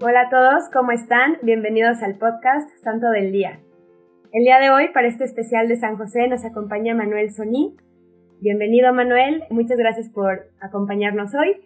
Hola 0.00 0.28
a 0.28 0.30
todos, 0.30 0.70
¿cómo 0.72 0.92
están? 0.92 1.38
Bienvenidos 1.42 2.04
al 2.04 2.18
podcast 2.18 2.70
Santo 2.84 3.10
del 3.10 3.32
Día. 3.32 3.58
El 4.32 4.44
día 4.44 4.60
de 4.60 4.70
hoy, 4.70 4.92
para 4.94 5.08
este 5.08 5.24
especial 5.24 5.66
de 5.66 5.74
San 5.74 5.96
José, 5.96 6.28
nos 6.28 6.44
acompaña 6.44 6.94
Manuel 6.94 7.32
Soní. 7.32 7.74
Bienvenido 8.40 8.94
Manuel, 8.94 9.42
muchas 9.50 9.76
gracias 9.76 10.08
por 10.08 10.52
acompañarnos 10.60 11.34
hoy. 11.34 11.56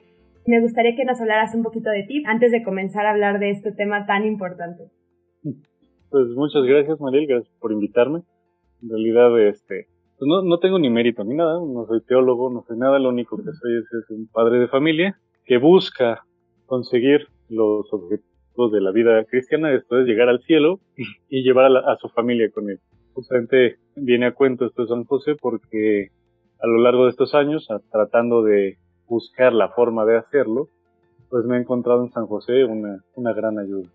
Me 0.47 0.63
gustaría 0.63 0.97
que 0.97 1.05
nos 1.05 1.21
hablaras 1.21 1.55
un 1.55 1.63
poquito 1.63 1.91
de 1.91 2.05
ti 2.05 2.23
antes 2.27 2.53
de 2.53 2.63
comenzar 2.63 3.05
a 3.05 3.11
hablar 3.11 3.39
de 3.39 3.51
este 3.51 3.71
tema 3.71 4.07
tan 4.07 4.25
importante. 4.25 4.85
Pues 5.43 6.29
muchas 6.35 6.63
gracias 6.65 6.99
Mariel, 7.03 7.27
gracias 7.27 7.55
por 7.61 7.71
invitarme. 7.71 8.23
En 8.83 8.89
realidad, 8.89 9.39
este, 9.47 9.89
pues 10.19 10.27
no, 10.27 10.41
no 10.41 10.59
tengo 10.59 10.79
ni 10.79 10.89
mérito 10.89 11.23
ni 11.23 11.35
nada, 11.35 11.61
no 11.61 11.85
soy 11.85 12.01
teólogo, 12.01 12.51
no 12.51 12.65
soy 12.67 12.79
nada, 12.79 12.99
lo 12.99 13.11
único 13.11 13.37
que 13.37 13.53
soy 13.53 13.77
es 13.77 14.09
un 14.09 14.27
padre 14.29 14.59
de 14.59 14.69
familia 14.69 15.19
que 15.45 15.59
busca 15.59 16.25
conseguir 16.65 17.27
los 17.49 17.93
objetivos 17.93 18.33
de 18.73 18.81
la 18.81 18.91
vida 18.91 19.25
cristiana, 19.25 19.73
esto 19.73 20.01
es 20.01 20.07
llegar 20.07 20.29
al 20.29 20.43
cielo 20.43 20.81
y 21.29 21.43
llevar 21.43 21.67
a, 21.67 21.97
su 21.97 22.09
familia 22.11 22.51
con 22.51 22.71
él. 22.71 22.81
Justamente 23.15 23.77
viene 23.97 24.27
a 24.27 24.35
cuento 24.35 24.67
esto 24.67 24.83
de 24.83 24.89
San 24.89 25.05
José 25.05 25.37
porque 25.41 26.09
a 26.61 26.67
lo 26.67 26.79
largo 26.79 27.05
de 27.05 27.11
estos 27.11 27.35
años, 27.35 27.67
tratando 27.91 28.43
de 28.43 28.79
buscar 29.09 29.53
la 29.53 29.71
forma 29.71 30.05
de 30.05 30.17
hacerlo, 30.17 30.69
pues 31.29 31.45
me 31.45 31.57
he 31.57 31.61
encontrado 31.61 32.05
en 32.05 32.13
San 32.13 32.27
José 32.27 32.65
una, 32.65 33.03
una 33.15 33.33
gran 33.33 33.59
ayuda. 33.59 33.89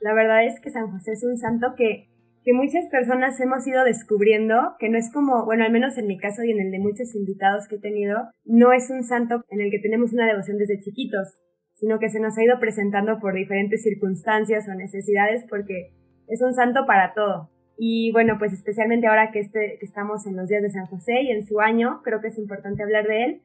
La 0.00 0.14
verdad 0.14 0.44
es 0.44 0.60
que 0.60 0.70
San 0.70 0.90
José 0.90 1.12
es 1.12 1.24
un 1.24 1.38
santo 1.38 1.74
que, 1.76 2.08
que 2.44 2.52
muchas 2.52 2.86
personas 2.90 3.40
hemos 3.40 3.66
ido 3.66 3.82
descubriendo, 3.84 4.74
que 4.78 4.88
no 4.88 4.98
es 4.98 5.12
como, 5.12 5.44
bueno, 5.44 5.64
al 5.64 5.72
menos 5.72 5.98
en 5.98 6.06
mi 6.06 6.18
caso 6.18 6.44
y 6.44 6.52
en 6.52 6.60
el 6.60 6.70
de 6.70 6.78
muchos 6.78 7.14
invitados 7.16 7.66
que 7.68 7.76
he 7.76 7.80
tenido, 7.80 8.16
no 8.44 8.72
es 8.72 8.90
un 8.90 9.02
santo 9.02 9.42
en 9.50 9.60
el 9.60 9.70
que 9.70 9.80
tenemos 9.80 10.12
una 10.12 10.26
devoción 10.26 10.58
desde 10.58 10.80
chiquitos 10.80 11.38
sino 11.78 11.98
que 11.98 12.10
se 12.10 12.20
nos 12.20 12.36
ha 12.36 12.42
ido 12.42 12.58
presentando 12.58 13.20
por 13.20 13.34
diferentes 13.34 13.82
circunstancias 13.82 14.68
o 14.68 14.74
necesidades 14.74 15.44
porque 15.48 15.92
es 16.26 16.42
un 16.42 16.52
santo 16.52 16.86
para 16.86 17.14
todo. 17.14 17.50
Y 17.78 18.10
bueno, 18.12 18.36
pues 18.38 18.52
especialmente 18.52 19.06
ahora 19.06 19.30
que, 19.30 19.38
este, 19.38 19.76
que 19.78 19.86
estamos 19.86 20.26
en 20.26 20.36
los 20.36 20.48
días 20.48 20.62
de 20.62 20.70
San 20.70 20.86
José 20.86 21.22
y 21.22 21.30
en 21.30 21.46
su 21.46 21.60
año, 21.60 22.00
creo 22.02 22.20
que 22.20 22.28
es 22.28 22.38
importante 22.38 22.82
hablar 22.82 23.06
de 23.06 23.24
él. 23.24 23.42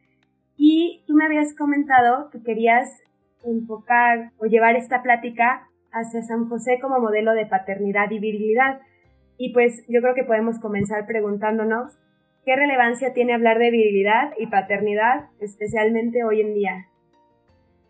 Y 0.57 1.03
tú 1.05 1.13
me 1.13 1.25
habías 1.25 1.53
comentado 1.55 2.31
que 2.31 2.41
querías 2.41 2.89
enfocar 3.43 4.31
o 4.37 4.45
llevar 4.45 4.75
esta 4.75 5.03
plática 5.03 5.67
hacia 5.91 6.23
San 6.23 6.49
José 6.49 6.79
como 6.81 6.99
modelo 6.99 7.33
de 7.33 7.45
paternidad 7.45 8.09
y 8.09 8.17
virilidad. 8.17 8.79
Y 9.37 9.53
pues 9.53 9.85
yo 9.87 10.01
creo 10.01 10.15
que 10.15 10.23
podemos 10.23 10.59
comenzar 10.59 11.05
preguntándonos 11.05 11.99
qué 12.45 12.55
relevancia 12.55 13.13
tiene 13.13 13.35
hablar 13.35 13.59
de 13.59 13.69
virilidad 13.69 14.33
y 14.39 14.47
paternidad, 14.47 15.27
especialmente 15.39 16.23
hoy 16.23 16.41
en 16.41 16.55
día 16.55 16.87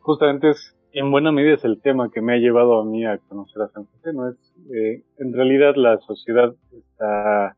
justamente 0.04 0.50
es 0.50 0.76
en 0.94 1.10
buena 1.10 1.32
medida 1.32 1.56
es 1.56 1.66
el 1.66 1.82
tema 1.82 2.12
que 2.12 2.22
me 2.22 2.34
ha 2.34 2.38
llevado 2.38 2.80
a 2.80 2.86
mí 2.86 3.04
a 3.04 3.18
conocer 3.18 3.64
a 3.64 3.70
San 3.70 3.86
José, 3.86 4.14
¿no? 4.14 4.30
Es, 4.30 4.38
eh, 4.72 5.04
en 5.18 5.34
realidad 5.34 5.74
la 5.76 5.98
sociedad 6.00 6.54
está 6.72 7.58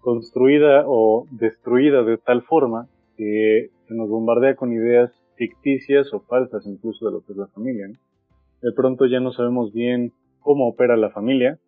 construida 0.00 0.84
o 0.86 1.26
destruida 1.30 2.02
de 2.02 2.18
tal 2.18 2.42
forma 2.42 2.86
que 3.16 3.70
se 3.88 3.94
nos 3.94 4.10
bombardea 4.10 4.56
con 4.56 4.72
ideas 4.72 5.10
ficticias 5.36 6.12
o 6.12 6.20
falsas 6.20 6.66
incluso 6.66 7.06
de 7.06 7.12
lo 7.12 7.24
que 7.24 7.32
es 7.32 7.38
la 7.38 7.46
familia, 7.48 7.88
De 8.62 8.72
pronto 8.72 9.06
ya 9.06 9.20
no 9.20 9.32
sabemos 9.32 9.72
bien 9.72 10.12
cómo 10.40 10.68
opera 10.68 10.96
la 10.96 11.10
familia, 11.10 11.58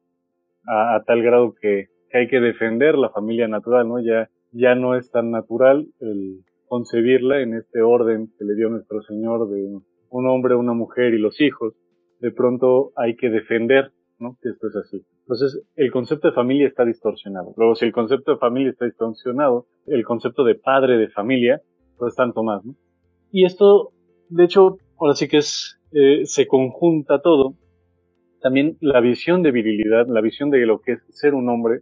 a, 0.67 1.03
tal 1.07 1.23
grado 1.23 1.55
que, 1.61 1.87
que, 2.11 2.19
hay 2.19 2.29
que 2.29 2.41
defender 2.41 2.97
la 2.97 3.11
familia 3.11 3.49
natural, 3.49 3.89
¿no? 3.89 3.99
Ya, 3.99 4.29
ya 4.53 4.75
no 4.75 4.95
es 4.95 5.11
tan 5.11 5.31
natural 5.31 5.87
el 6.01 6.45
concebirla 6.69 7.41
en 7.41 7.55
este 7.55 7.81
orden 7.81 8.31
que 8.39 8.45
le 8.45 8.55
dio 8.55 8.69
nuestro 8.69 9.01
Señor 9.03 9.49
de 9.49 9.81
un 10.11 10.27
hombre, 10.29 10.55
una 10.55 10.73
mujer 10.73 11.15
y 11.15 11.19
los 11.19 11.41
hijos, 11.41 11.75
de 12.21 12.31
pronto 12.33 12.93
hay 12.97 13.17
que 13.17 13.31
defender 13.31 13.93
¿no? 14.19 14.37
que 14.43 14.51
esto 14.51 14.69
es 14.69 14.77
así. 14.77 15.05
Entonces, 15.21 15.63
el 15.77 15.91
concepto 15.91 16.29
de 16.29 16.35
familia 16.35 16.67
está 16.67 16.85
distorsionado. 16.85 17.53
Luego, 17.57 17.75
si 17.75 17.85
el 17.85 17.93
concepto 17.93 18.33
de 18.33 18.39
familia 18.39 18.71
está 18.71 18.87
distorsionado, 18.87 19.67
el 19.87 20.05
concepto 20.05 20.45
de 20.45 20.55
padre 20.55 20.97
de 20.97 21.09
familia, 21.09 21.61
pues 21.99 22.15
tanto 22.15 22.43
más. 22.43 22.63
Y 23.31 23.45
esto, 23.45 23.93
de 24.31 24.45
hecho, 24.45 24.79
ahora 24.99 25.15
sí 25.15 25.29
que 25.29 25.39
es, 25.39 25.79
eh, 25.93 26.23
se 26.25 26.47
conjunta 26.47 27.21
todo. 27.21 27.55
También 28.41 28.77
la 28.81 29.01
visión 29.01 29.43
de 29.43 29.51
virilidad, 29.51 30.07
la 30.09 30.21
visión 30.21 30.51
de 30.51 30.65
lo 30.65 30.81
que 30.81 30.93
es 30.93 31.01
ser 31.11 31.35
un 31.35 31.49
hombre, 31.49 31.81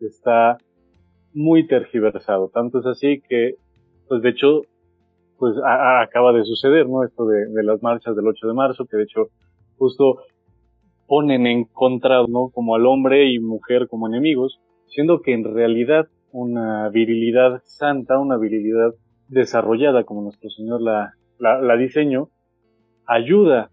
está 0.00 0.58
muy 1.34 1.66
tergiversado. 1.66 2.50
Tanto 2.52 2.78
es 2.80 2.86
así 2.86 3.22
que, 3.28 3.56
pues 4.08 4.22
de 4.22 4.30
hecho, 4.30 4.62
pues 5.38 5.54
acaba 5.64 6.32
de 6.32 6.44
suceder, 6.44 6.88
¿no? 6.88 7.04
Esto 7.04 7.26
de, 7.26 7.62
las 7.62 7.82
marchas 7.82 8.16
del 8.16 8.26
8 8.26 8.46
de 8.46 8.54
marzo, 8.54 8.86
que 8.86 8.96
de 8.96 9.04
hecho 9.04 9.28
justo 9.76 10.22
ponen 11.06 11.46
en 11.46 11.64
contra, 11.64 12.22
¿no? 12.26 12.50
Como 12.50 12.74
al 12.74 12.86
hombre 12.86 13.30
y 13.30 13.38
mujer 13.38 13.88
como 13.88 14.06
enemigos, 14.06 14.60
siendo 14.86 15.20
que 15.20 15.34
en 15.34 15.44
realidad 15.44 16.08
una 16.32 16.88
virilidad 16.88 17.62
santa, 17.64 18.18
una 18.18 18.36
virilidad 18.36 18.94
desarrollada 19.28 20.04
como 20.04 20.22
nuestro 20.22 20.50
Señor 20.50 20.80
la, 20.80 21.12
la, 21.38 21.60
la 21.60 21.76
diseñó, 21.76 22.28
ayuda 23.06 23.70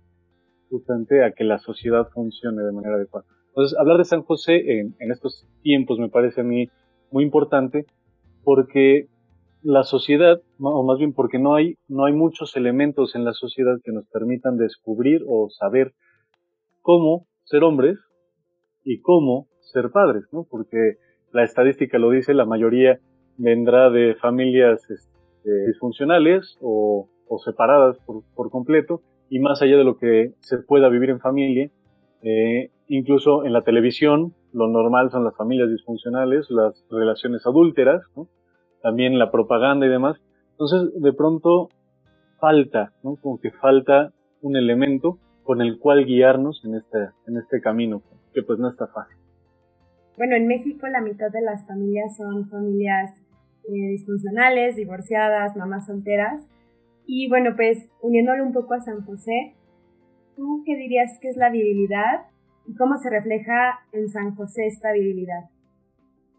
justamente 0.69 1.23
a 1.23 1.31
que 1.31 1.43
la 1.43 1.59
sociedad 1.59 2.07
funcione 2.13 2.63
de 2.63 2.71
manera 2.71 2.95
adecuada. 2.95 3.25
Entonces, 3.49 3.77
hablar 3.77 3.97
de 3.97 4.05
San 4.05 4.23
José 4.23 4.79
en, 4.79 4.95
en 4.99 5.11
estos 5.11 5.47
tiempos 5.61 5.99
me 5.99 6.09
parece 6.09 6.41
a 6.41 6.43
mí 6.43 6.69
muy 7.11 7.23
importante 7.23 7.85
porque 8.43 9.07
la 9.63 9.83
sociedad, 9.83 10.41
o 10.59 10.83
más 10.83 10.97
bien 10.97 11.13
porque 11.13 11.39
no 11.39 11.55
hay, 11.55 11.75
no 11.87 12.05
hay 12.05 12.13
muchos 12.13 12.55
elementos 12.55 13.15
en 13.15 13.23
la 13.23 13.33
sociedad 13.33 13.77
que 13.83 13.91
nos 13.91 14.05
permitan 14.07 14.57
descubrir 14.57 15.21
o 15.27 15.49
saber 15.49 15.93
cómo 16.81 17.25
ser 17.45 17.63
hombres 17.63 17.97
y 18.83 18.99
cómo 18.99 19.47
ser 19.61 19.89
padres, 19.91 20.25
¿no? 20.31 20.45
Porque 20.49 20.97
la 21.31 21.43
estadística 21.43 21.97
lo 21.97 22.11
dice, 22.11 22.33
la 22.33 22.45
mayoría 22.45 22.99
vendrá 23.37 23.89
de 23.89 24.15
familias 24.15 24.89
este, 24.89 25.67
disfuncionales 25.67 26.57
o, 26.61 27.09
separadas 27.43 27.97
por, 28.05 28.51
completo, 28.51 29.01
y 29.29 29.39
más 29.39 29.61
allá 29.63 29.77
de 29.77 29.83
lo 29.83 29.97
que 29.97 30.33
se 30.41 30.59
pueda 30.59 30.87
vivir 30.89 31.09
en 31.09 31.19
familia, 31.19 31.71
eh, 32.21 32.69
incluso 32.87 33.43
en 33.43 33.53
la 33.53 33.63
televisión, 33.63 34.35
lo 34.53 34.67
normal 34.67 35.09
son 35.09 35.23
las 35.23 35.35
familias 35.35 35.69
disfuncionales, 35.71 36.51
las 36.51 36.85
relaciones 36.91 37.43
adúlteras, 37.47 38.03
¿no? 38.15 38.27
También 38.83 39.17
la 39.17 39.31
propaganda 39.31 39.87
y 39.87 39.89
demás. 39.89 40.17
Entonces, 40.51 41.01
de 41.01 41.13
pronto 41.13 41.69
falta, 42.39 42.91
¿no? 43.01 43.15
Como 43.15 43.39
que 43.39 43.49
falta 43.49 44.11
un 44.41 44.57
elemento 44.57 45.17
con 45.43 45.61
el 45.61 45.79
cual 45.79 46.05
guiarnos 46.05 46.63
en 46.65 46.75
este, 46.75 46.97
en 47.25 47.37
este 47.37 47.61
camino, 47.61 48.03
que 48.33 48.43
pues 48.43 48.59
no 48.59 48.69
está 48.69 48.87
fácil. 48.87 49.17
Bueno, 50.17 50.35
en 50.35 50.47
México 50.47 50.85
la 50.87 51.01
mitad 51.01 51.31
de 51.31 51.41
las 51.41 51.65
familias 51.65 52.15
son 52.17 52.47
familias 52.49 53.11
eh, 53.69 53.71
disfuncionales, 53.71 54.75
divorciadas, 54.75 55.55
mamás 55.55 55.87
solteras. 55.87 56.45
Y 57.07 57.29
bueno, 57.29 57.51
pues 57.55 57.89
uniéndolo 58.01 58.43
un 58.43 58.53
poco 58.53 58.73
a 58.73 58.81
San 58.81 59.05
José, 59.05 59.55
¿tú 60.35 60.63
qué 60.65 60.75
dirías 60.75 61.17
que 61.21 61.29
es 61.29 61.37
la 61.37 61.49
virilidad 61.49 62.25
y 62.67 62.75
cómo 62.75 62.97
se 62.97 63.09
refleja 63.09 63.79
en 63.93 64.09
San 64.09 64.35
José 64.35 64.67
esta 64.67 64.91
virilidad? 64.91 65.49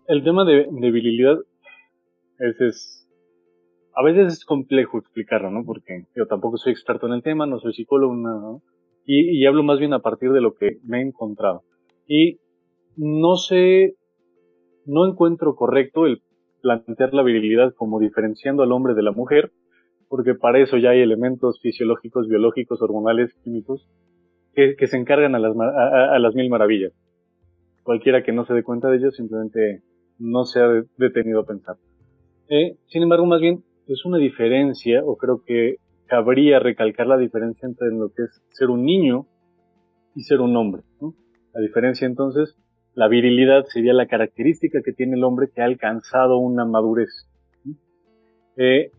El 0.07 0.23
tema 0.23 0.45
de, 0.45 0.69
de 0.71 0.91
virilidad 0.91 1.39
ese 2.39 2.69
es, 2.69 3.09
a 3.95 4.03
veces 4.03 4.33
es 4.33 4.45
complejo 4.45 4.99
explicarlo, 4.99 5.51
¿no? 5.51 5.65
Porque 5.65 6.05
yo 6.17 6.27
tampoco 6.27 6.57
soy 6.57 6.73
experto 6.73 7.07
en 7.07 7.15
el 7.15 7.23
tema, 7.23 7.47
no 7.47 7.59
soy 7.59 7.73
psicólogo, 7.75 8.15
¿no? 8.15 8.63
Y, 9.07 9.45
hablo 9.45 9.63
más 9.63 9.79
bien 9.79 9.93
a 9.93 9.99
partir 9.99 10.33
de 10.33 10.41
lo 10.41 10.55
que 10.55 10.79
me 10.83 10.99
he 10.99 11.03
encontrado. 11.03 11.63
Y 12.09 12.39
no 12.97 13.37
sé, 13.37 13.97
no 14.87 15.07
encuentro 15.07 15.55
correcto 15.57 16.07
el 16.07 16.23
plantear 16.63 17.13
la 17.13 17.23
virilidad 17.23 17.75
como 17.75 18.01
diferenciando 18.01 18.63
al 18.63 18.73
hombre 18.73 18.95
de 18.95 19.03
la 19.03 19.13
mujer, 19.13 19.53
porque 20.09 20.35
para 20.35 20.59
eso 20.59 20.79
ya 20.79 20.91
hay 20.91 21.01
elementos 21.01 21.61
fisiológicos, 21.61 22.29
biológicos, 22.29 22.81
hormonales, 22.81 23.35
químicos, 23.45 23.87
que, 24.55 24.75
se 24.87 24.97
encargan 24.97 25.35
a 25.35 25.39
las, 25.39 25.55
a, 25.59 26.19
las 26.19 26.35
mil 26.35 26.49
maravillas. 26.49 26.93
Cualquiera 27.83 28.23
que 28.23 28.33
no 28.33 28.47
se 28.47 28.55
dé 28.55 28.63
cuenta 28.63 28.89
de 28.89 28.97
ello 28.97 29.11
simplemente 29.11 29.83
no 30.19 30.45
se 30.45 30.61
ha 30.61 30.69
detenido 30.97 31.41
a 31.41 31.47
pensar. 31.47 31.77
Eh, 32.49 32.77
sin 32.87 33.03
embargo, 33.03 33.27
más 33.27 33.41
bien 33.41 33.65
es 33.87 34.05
una 34.05 34.19
diferencia, 34.19 35.03
o 35.05 35.17
creo 35.17 35.43
que 35.45 35.77
cabría 36.07 36.59
recalcar 36.59 37.07
la 37.07 37.19
diferencia 37.19 37.67
entre 37.67 37.89
lo 37.91 38.11
que 38.11 38.23
es 38.23 38.43
ser 38.51 38.71
un 38.71 38.85
niño 38.85 39.27
y 40.15 40.23
ser 40.23 40.41
un 40.41 40.57
hombre. 40.57 40.83
La 41.53 41.61
diferencia 41.61 42.07
entonces, 42.07 42.57
la 42.95 43.09
virilidad 43.09 43.65
sería 43.67 43.93
la 43.93 44.07
característica 44.07 44.81
que 44.85 44.93
tiene 44.93 45.17
el 45.17 45.25
hombre 45.25 45.49
que 45.55 45.63
ha 45.63 45.65
alcanzado 45.65 46.39
una 46.39 46.65
madurez. 46.65 47.29
Eh, 48.57 48.91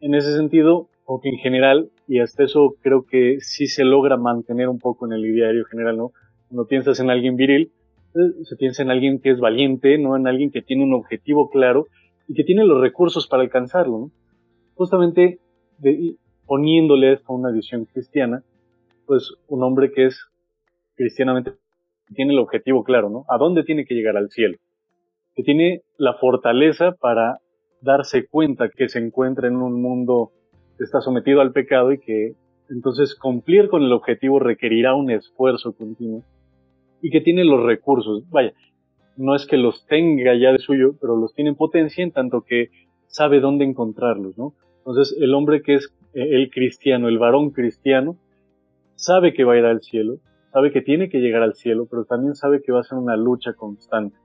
en 0.00 0.14
ese 0.14 0.34
sentido, 0.36 0.88
que 1.20 1.28
en 1.28 1.38
general, 1.38 1.90
y 2.06 2.20
hasta 2.20 2.44
eso 2.44 2.74
creo 2.80 3.04
que 3.04 3.38
sí 3.40 3.66
se 3.66 3.84
logra 3.84 4.16
mantener 4.16 4.68
un 4.68 4.78
poco 4.78 5.06
en 5.06 5.12
el 5.12 5.24
ideario 5.24 5.64
general, 5.64 5.96
¿no? 5.96 6.12
Cuando 6.48 6.66
piensas 6.66 7.00
en 7.00 7.10
alguien 7.10 7.36
viril, 7.36 7.72
eh, 8.14 8.44
se 8.44 8.56
piensa 8.56 8.82
en 8.82 8.90
alguien 8.90 9.20
que 9.20 9.30
es 9.30 9.40
valiente, 9.40 9.98
no 9.98 10.16
en 10.16 10.26
alguien 10.26 10.50
que 10.50 10.62
tiene 10.62 10.84
un 10.84 10.94
objetivo 10.94 11.50
claro 11.50 11.86
y 12.28 12.34
que 12.34 12.44
tiene 12.44 12.64
los 12.64 12.80
recursos 12.80 13.26
para 13.26 13.42
alcanzarlo. 13.42 14.10
Justamente 14.74 15.38
de, 15.78 16.16
poniéndole 16.46 17.12
esto 17.12 17.32
a 17.32 17.36
una 17.36 17.50
visión 17.50 17.84
cristiana, 17.84 18.42
pues 19.06 19.34
un 19.48 19.62
hombre 19.62 19.92
que 19.92 20.06
es 20.06 20.26
cristianamente 20.96 21.52
tiene 22.14 22.32
el 22.32 22.38
objetivo 22.38 22.84
claro, 22.84 23.08
¿no? 23.08 23.24
¿A 23.28 23.38
dónde 23.38 23.64
tiene 23.64 23.84
que 23.84 23.94
llegar 23.94 24.16
al 24.16 24.30
cielo? 24.30 24.58
Que 25.34 25.42
tiene 25.42 25.82
la 25.96 26.14
fortaleza 26.14 26.92
para 26.92 27.38
darse 27.80 28.26
cuenta 28.26 28.68
que 28.68 28.88
se 28.88 28.98
encuentra 28.98 29.48
en 29.48 29.56
un 29.56 29.80
mundo 29.80 30.30
que 30.78 30.84
está 30.84 31.00
sometido 31.00 31.40
al 31.40 31.52
pecado 31.52 31.92
y 31.92 31.98
que 31.98 32.34
entonces 32.70 33.14
cumplir 33.14 33.68
con 33.68 33.82
el 33.82 33.92
objetivo 33.92 34.38
requerirá 34.38 34.94
un 34.94 35.10
esfuerzo 35.10 35.74
continuo 35.74 36.22
y 37.02 37.10
que 37.10 37.20
tiene 37.20 37.44
los 37.44 37.62
recursos. 37.62 38.28
Vaya, 38.30 38.52
no 39.16 39.34
es 39.34 39.46
que 39.46 39.56
los 39.56 39.86
tenga 39.86 40.34
ya 40.34 40.52
de 40.52 40.58
suyo, 40.58 40.94
pero 41.00 41.16
los 41.16 41.34
tiene 41.34 41.50
en 41.50 41.56
potencia 41.56 42.02
en 42.02 42.12
tanto 42.12 42.42
que 42.42 42.70
sabe 43.06 43.40
dónde 43.40 43.64
encontrarlos, 43.64 44.38
¿no? 44.38 44.54
Entonces 44.78 45.16
el 45.20 45.34
hombre 45.34 45.62
que 45.62 45.74
es 45.74 45.94
eh, 46.14 46.28
el 46.30 46.50
cristiano, 46.50 47.08
el 47.08 47.18
varón 47.18 47.50
cristiano, 47.50 48.16
sabe 48.96 49.34
que 49.34 49.44
va 49.44 49.54
a 49.54 49.58
ir 49.58 49.64
al 49.64 49.82
cielo, 49.82 50.18
sabe 50.52 50.70
que 50.70 50.82
tiene 50.82 51.08
que 51.08 51.18
llegar 51.18 51.42
al 51.42 51.54
cielo, 51.54 51.86
pero 51.90 52.04
también 52.04 52.34
sabe 52.34 52.62
que 52.62 52.72
va 52.72 52.80
a 52.80 52.84
ser 52.84 52.98
una 52.98 53.16
lucha 53.16 53.54
constante. 53.54 54.16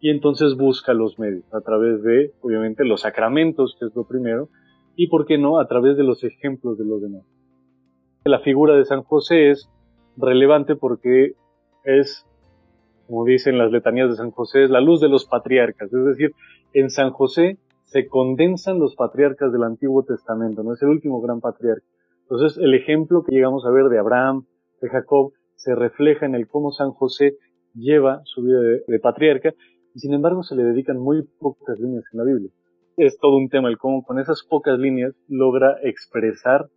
Y 0.00 0.10
entonces 0.10 0.56
busca 0.56 0.94
los 0.94 1.18
medios 1.18 1.44
a 1.52 1.60
través 1.60 2.02
de, 2.02 2.32
obviamente, 2.40 2.84
los 2.84 3.02
sacramentos, 3.02 3.76
que 3.78 3.86
es 3.86 3.94
lo 3.94 4.04
primero, 4.04 4.48
y, 4.96 5.08
¿por 5.08 5.26
qué 5.26 5.36
no?, 5.36 5.58
a 5.58 5.68
través 5.68 5.96
de 5.96 6.04
los 6.04 6.24
ejemplos 6.24 6.78
de 6.78 6.84
los 6.84 7.02
demás. 7.02 7.22
La 8.24 8.40
figura 8.40 8.76
de 8.76 8.84
San 8.84 9.02
José 9.02 9.50
es 9.50 9.68
relevante 10.16 10.76
porque 10.76 11.32
es, 11.84 12.26
como 13.10 13.24
dicen 13.24 13.58
las 13.58 13.72
letanías 13.72 14.08
de 14.08 14.14
San 14.14 14.30
José, 14.30 14.62
es 14.62 14.70
la 14.70 14.80
luz 14.80 15.00
de 15.00 15.08
los 15.08 15.26
patriarcas. 15.26 15.92
Es 15.92 16.04
decir, 16.04 16.30
en 16.72 16.90
San 16.90 17.10
José 17.10 17.58
se 17.82 18.06
condensan 18.06 18.78
los 18.78 18.94
patriarcas 18.94 19.52
del 19.52 19.64
Antiguo 19.64 20.04
Testamento, 20.04 20.62
no 20.62 20.74
es 20.74 20.82
el 20.82 20.90
último 20.90 21.20
gran 21.20 21.40
patriarca. 21.40 21.84
Entonces, 22.22 22.56
el 22.62 22.72
ejemplo 22.72 23.24
que 23.24 23.34
llegamos 23.34 23.66
a 23.66 23.70
ver 23.70 23.86
de 23.86 23.98
Abraham, 23.98 24.46
de 24.80 24.88
Jacob, 24.88 25.32
se 25.56 25.74
refleja 25.74 26.24
en 26.24 26.36
el 26.36 26.46
cómo 26.46 26.70
San 26.70 26.92
José 26.92 27.34
lleva 27.74 28.22
su 28.26 28.44
vida 28.44 28.60
de, 28.60 29.00
patriarca 29.00 29.54
y 29.92 29.98
sin 29.98 30.14
embargo 30.14 30.44
se 30.44 30.54
le 30.54 30.62
dedican 30.62 30.96
muy 30.96 31.24
pocas 31.40 31.80
líneas 31.80 32.04
en 32.12 32.18
la 32.18 32.24
Biblia. 32.24 32.50
Es 32.96 33.18
todo 33.18 33.36
un 33.36 33.48
tema 33.48 33.68
el 33.68 33.78
cómo 33.78 34.04
con 34.04 34.20
esas 34.20 34.44
pocas 34.48 34.78
líneas 34.78 35.16
logra 35.26 35.78
expresar 35.82 36.68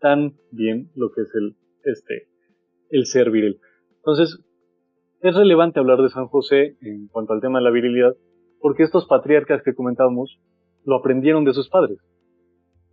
tan 0.00 0.34
bien 0.50 0.90
lo 0.94 1.12
que 1.12 1.22
es 1.22 1.34
el, 1.34 1.56
este, 1.84 2.28
el 2.90 3.06
ser 3.06 3.30
viril. 3.30 3.58
Entonces, 3.96 4.38
es 5.22 5.34
relevante 5.34 5.80
hablar 5.80 6.02
de 6.02 6.10
San 6.10 6.26
José 6.26 6.76
en 6.80 7.08
cuanto 7.08 7.32
al 7.32 7.40
tema 7.40 7.58
de 7.58 7.64
la 7.64 7.70
virilidad, 7.70 8.14
porque 8.60 8.82
estos 8.82 9.06
patriarcas 9.06 9.62
que 9.62 9.74
comentábamos 9.74 10.38
lo 10.84 10.96
aprendieron 10.96 11.44
de 11.44 11.54
sus 11.54 11.68
padres. 11.68 11.98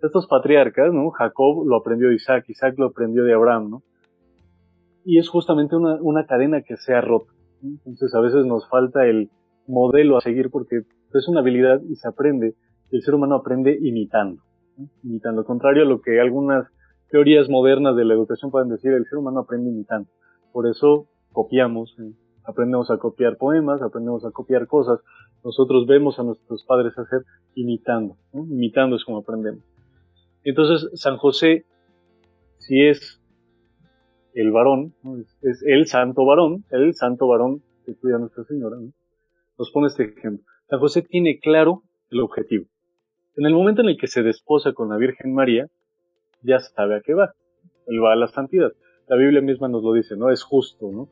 Estos 0.02 0.28
patriarcas, 0.28 0.94
¿no? 0.94 1.10
Jacob 1.12 1.68
lo 1.68 1.76
aprendió 1.76 2.10
de 2.10 2.16
Isaac, 2.16 2.46
Isaac 2.48 2.76
lo 2.78 2.86
aprendió 2.86 3.24
de 3.26 3.34
Abraham, 3.34 3.70
¿no? 3.70 3.84
y 5.10 5.18
es 5.18 5.28
justamente 5.28 5.76
una, 5.76 6.26
cadena 6.28 6.62
que 6.62 6.78
se 6.78 6.94
ha 6.94 7.02
roto. 7.02 7.34
Entonces 7.64 8.14
a 8.14 8.20
veces 8.20 8.46
nos 8.46 8.70
falta 8.70 9.08
el 9.08 9.32
modelo 9.68 10.18
a 10.18 10.22
seguir 10.22 10.52
porque 10.52 10.84
es 11.14 11.28
una 11.28 11.40
habilidad 11.40 11.82
y 11.90 11.96
se 11.96 12.08
aprende. 12.08 12.54
El 12.92 13.02
ser 13.02 13.16
humano 13.16 13.36
aprende 13.36 13.76
imitando. 13.82 14.44
Imitando. 15.04 15.46
Contrario 15.46 15.82
a 15.82 15.86
lo 15.88 16.02
que 16.02 16.20
algunas 16.20 16.68
teorías 17.10 17.50
modernas 17.50 17.96
de 17.96 18.06
la 18.06 18.14
educación 18.14 18.52
pueden 18.52 18.70
decir, 18.70 18.92
el 18.92 19.06
ser 19.06 19.18
humano 19.18 19.40
aprende 19.40 19.72
imitando. 19.72 20.10
Por 20.54 20.68
eso 20.68 21.08
copiamos, 21.40 21.96
¿eh? 22.00 22.12
aprendemos 22.44 22.92
a 22.92 22.98
copiar 22.98 23.38
poemas, 23.38 23.82
aprendemos 23.82 24.26
a 24.26 24.32
copiar 24.32 24.68
cosas. 24.68 25.00
Nosotros 25.42 25.88
vemos 25.88 26.20
a 26.20 26.24
nuestros 26.24 26.66
padres 26.66 26.98
hacer 26.98 27.22
imitando. 27.56 28.18
Imitando 28.34 28.98
es 28.98 29.06
como 29.06 29.20
aprendemos. 29.20 29.64
Entonces 30.44 30.90
San 31.00 31.16
José, 31.16 31.64
si 32.58 32.86
es 32.86 33.22
el 34.34 34.52
varón, 34.52 34.94
es, 35.42 35.64
el 35.66 35.86
santo 35.88 36.26
varón, 36.26 36.66
el 36.72 36.94
santo 36.94 37.26
varón 37.26 37.64
que 37.86 37.96
cuida 37.96 38.18
a 38.18 38.20
Nuestra 38.20 38.44
Señora, 38.44 38.76
nos 39.58 39.72
pone 39.72 39.88
este 39.88 40.04
ejemplo. 40.04 40.46
San 40.68 40.80
José 40.80 41.04
tiene 41.04 41.40
claro 41.40 41.84
el 42.10 42.20
objetivo. 42.20 42.66
En 43.38 43.46
el 43.46 43.54
momento 43.54 43.82
en 43.82 43.88
el 43.88 43.98
que 43.98 44.08
se 44.08 44.24
desposa 44.24 44.74
con 44.74 44.90
la 44.90 44.98
Virgen 44.98 45.34
María, 45.34 45.68
ya 46.42 46.60
sabe 46.60 46.98
a 46.98 47.02
qué 47.02 47.14
va. 47.14 47.32
Él 47.88 48.04
va 48.04 48.12
a 48.12 48.18
la 48.18 48.28
santidad. 48.28 48.74
La 49.08 49.16
Biblia 49.16 49.42
misma 49.42 49.70
nos 49.70 49.84
lo 49.84 49.94
dice, 49.94 50.18
¿no? 50.18 50.32
Es 50.32 50.44
justo, 50.44 50.92
¿no? 50.92 51.08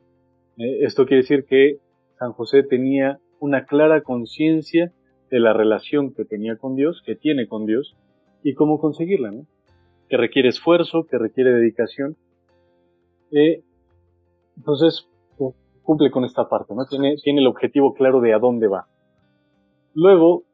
Eh, 0.58 0.84
esto 0.84 1.06
quiere 1.06 1.22
decir 1.22 1.44
que 1.44 1.78
San 2.18 2.32
José 2.32 2.62
tenía 2.62 3.18
una 3.40 3.64
clara 3.64 4.02
conciencia 4.02 4.92
de 5.30 5.40
la 5.40 5.52
relación 5.52 6.12
que 6.14 6.24
tenía 6.24 6.56
con 6.56 6.74
Dios, 6.74 7.02
que 7.04 7.14
tiene 7.14 7.46
con 7.46 7.66
Dios, 7.66 7.96
y 8.42 8.54
cómo 8.54 8.78
conseguirla, 8.78 9.30
¿no? 9.30 9.46
Que 10.08 10.16
requiere 10.16 10.48
esfuerzo, 10.48 11.06
que 11.08 11.18
requiere 11.18 11.52
dedicación, 11.52 12.16
eh, 13.30 13.62
entonces, 14.56 15.06
cumple 15.82 16.10
con 16.10 16.24
esta 16.24 16.48
parte, 16.48 16.74
¿no? 16.74 16.84
Tiene, 16.86 17.16
tiene 17.22 17.40
el 17.40 17.46
objetivo 17.46 17.94
claro 17.94 18.20
de 18.20 18.34
a 18.34 18.38
dónde 18.38 18.68
va. 18.68 18.86
Luego, 19.94 20.44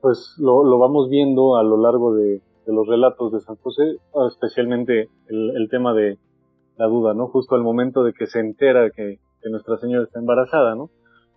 pues 0.00 0.34
lo, 0.38 0.78
vamos 0.78 1.08
viendo 1.08 1.56
a 1.56 1.62
lo 1.62 1.76
largo 1.76 2.14
de, 2.14 2.42
los 2.66 2.86
relatos 2.86 3.32
de 3.32 3.40
San 3.40 3.56
José, 3.56 3.96
especialmente 4.28 5.08
el, 5.28 5.68
tema 5.70 5.94
de 5.94 6.18
la 6.76 6.86
duda, 6.86 7.14
¿no? 7.14 7.28
Justo 7.28 7.54
al 7.54 7.62
momento 7.62 8.02
de 8.04 8.12
que 8.12 8.26
se 8.26 8.40
entera 8.40 8.90
que, 8.90 9.18
Nuestra 9.48 9.78
Señora 9.78 10.02
está 10.02 10.18
embarazada, 10.18 10.74
¿no? 10.74 10.90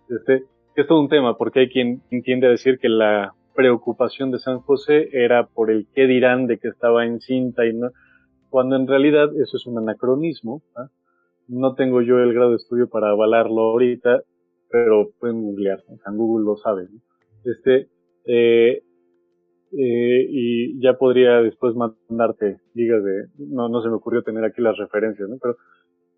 Este, 0.08 0.44
es 0.74 0.86
todo 0.88 1.00
un 1.00 1.08
tema, 1.08 1.36
porque 1.36 1.60
hay 1.60 1.68
quien 1.68 2.02
entiende 2.10 2.48
a 2.48 2.50
decir 2.50 2.80
que 2.80 2.88
la 2.88 3.34
preocupación 3.54 4.32
de 4.32 4.40
San 4.40 4.58
José 4.60 5.10
era 5.12 5.46
por 5.46 5.70
el 5.70 5.86
qué 5.94 6.08
dirán 6.08 6.48
de 6.48 6.58
que 6.58 6.66
estaba 6.66 7.06
encinta 7.06 7.64
y 7.66 7.72
no, 7.72 7.90
cuando 8.48 8.74
en 8.74 8.88
realidad 8.88 9.28
eso 9.40 9.56
es 9.56 9.66
un 9.66 9.78
anacronismo. 9.78 10.62
¿ah? 10.74 10.88
No 11.46 11.74
tengo 11.74 12.02
yo 12.02 12.18
el 12.18 12.34
grado 12.34 12.50
de 12.50 12.56
estudio 12.56 12.88
para 12.88 13.10
avalarlo 13.10 13.62
ahorita, 13.62 14.22
pero 14.70 15.10
pueden 15.20 15.42
googlear, 15.42 15.80
en 15.88 16.16
Google 16.16 16.44
lo 16.44 16.56
sabe. 16.56 16.88
Este, 17.44 17.88
eh, 18.24 18.82
eh, 19.72 20.26
y 20.28 20.80
ya 20.80 20.94
podría 20.94 21.40
después 21.42 21.74
mandarte 21.74 22.58
digas 22.74 23.04
de, 23.04 23.26
no, 23.38 23.68
no 23.68 23.82
se 23.82 23.88
me 23.88 23.94
ocurrió 23.94 24.22
tener 24.22 24.44
aquí 24.44 24.60
las 24.60 24.76
referencias, 24.76 25.28
¿no? 25.28 25.36
Pero 25.40 25.56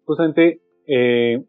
justamente, 0.05 0.61
eh, 0.87 1.45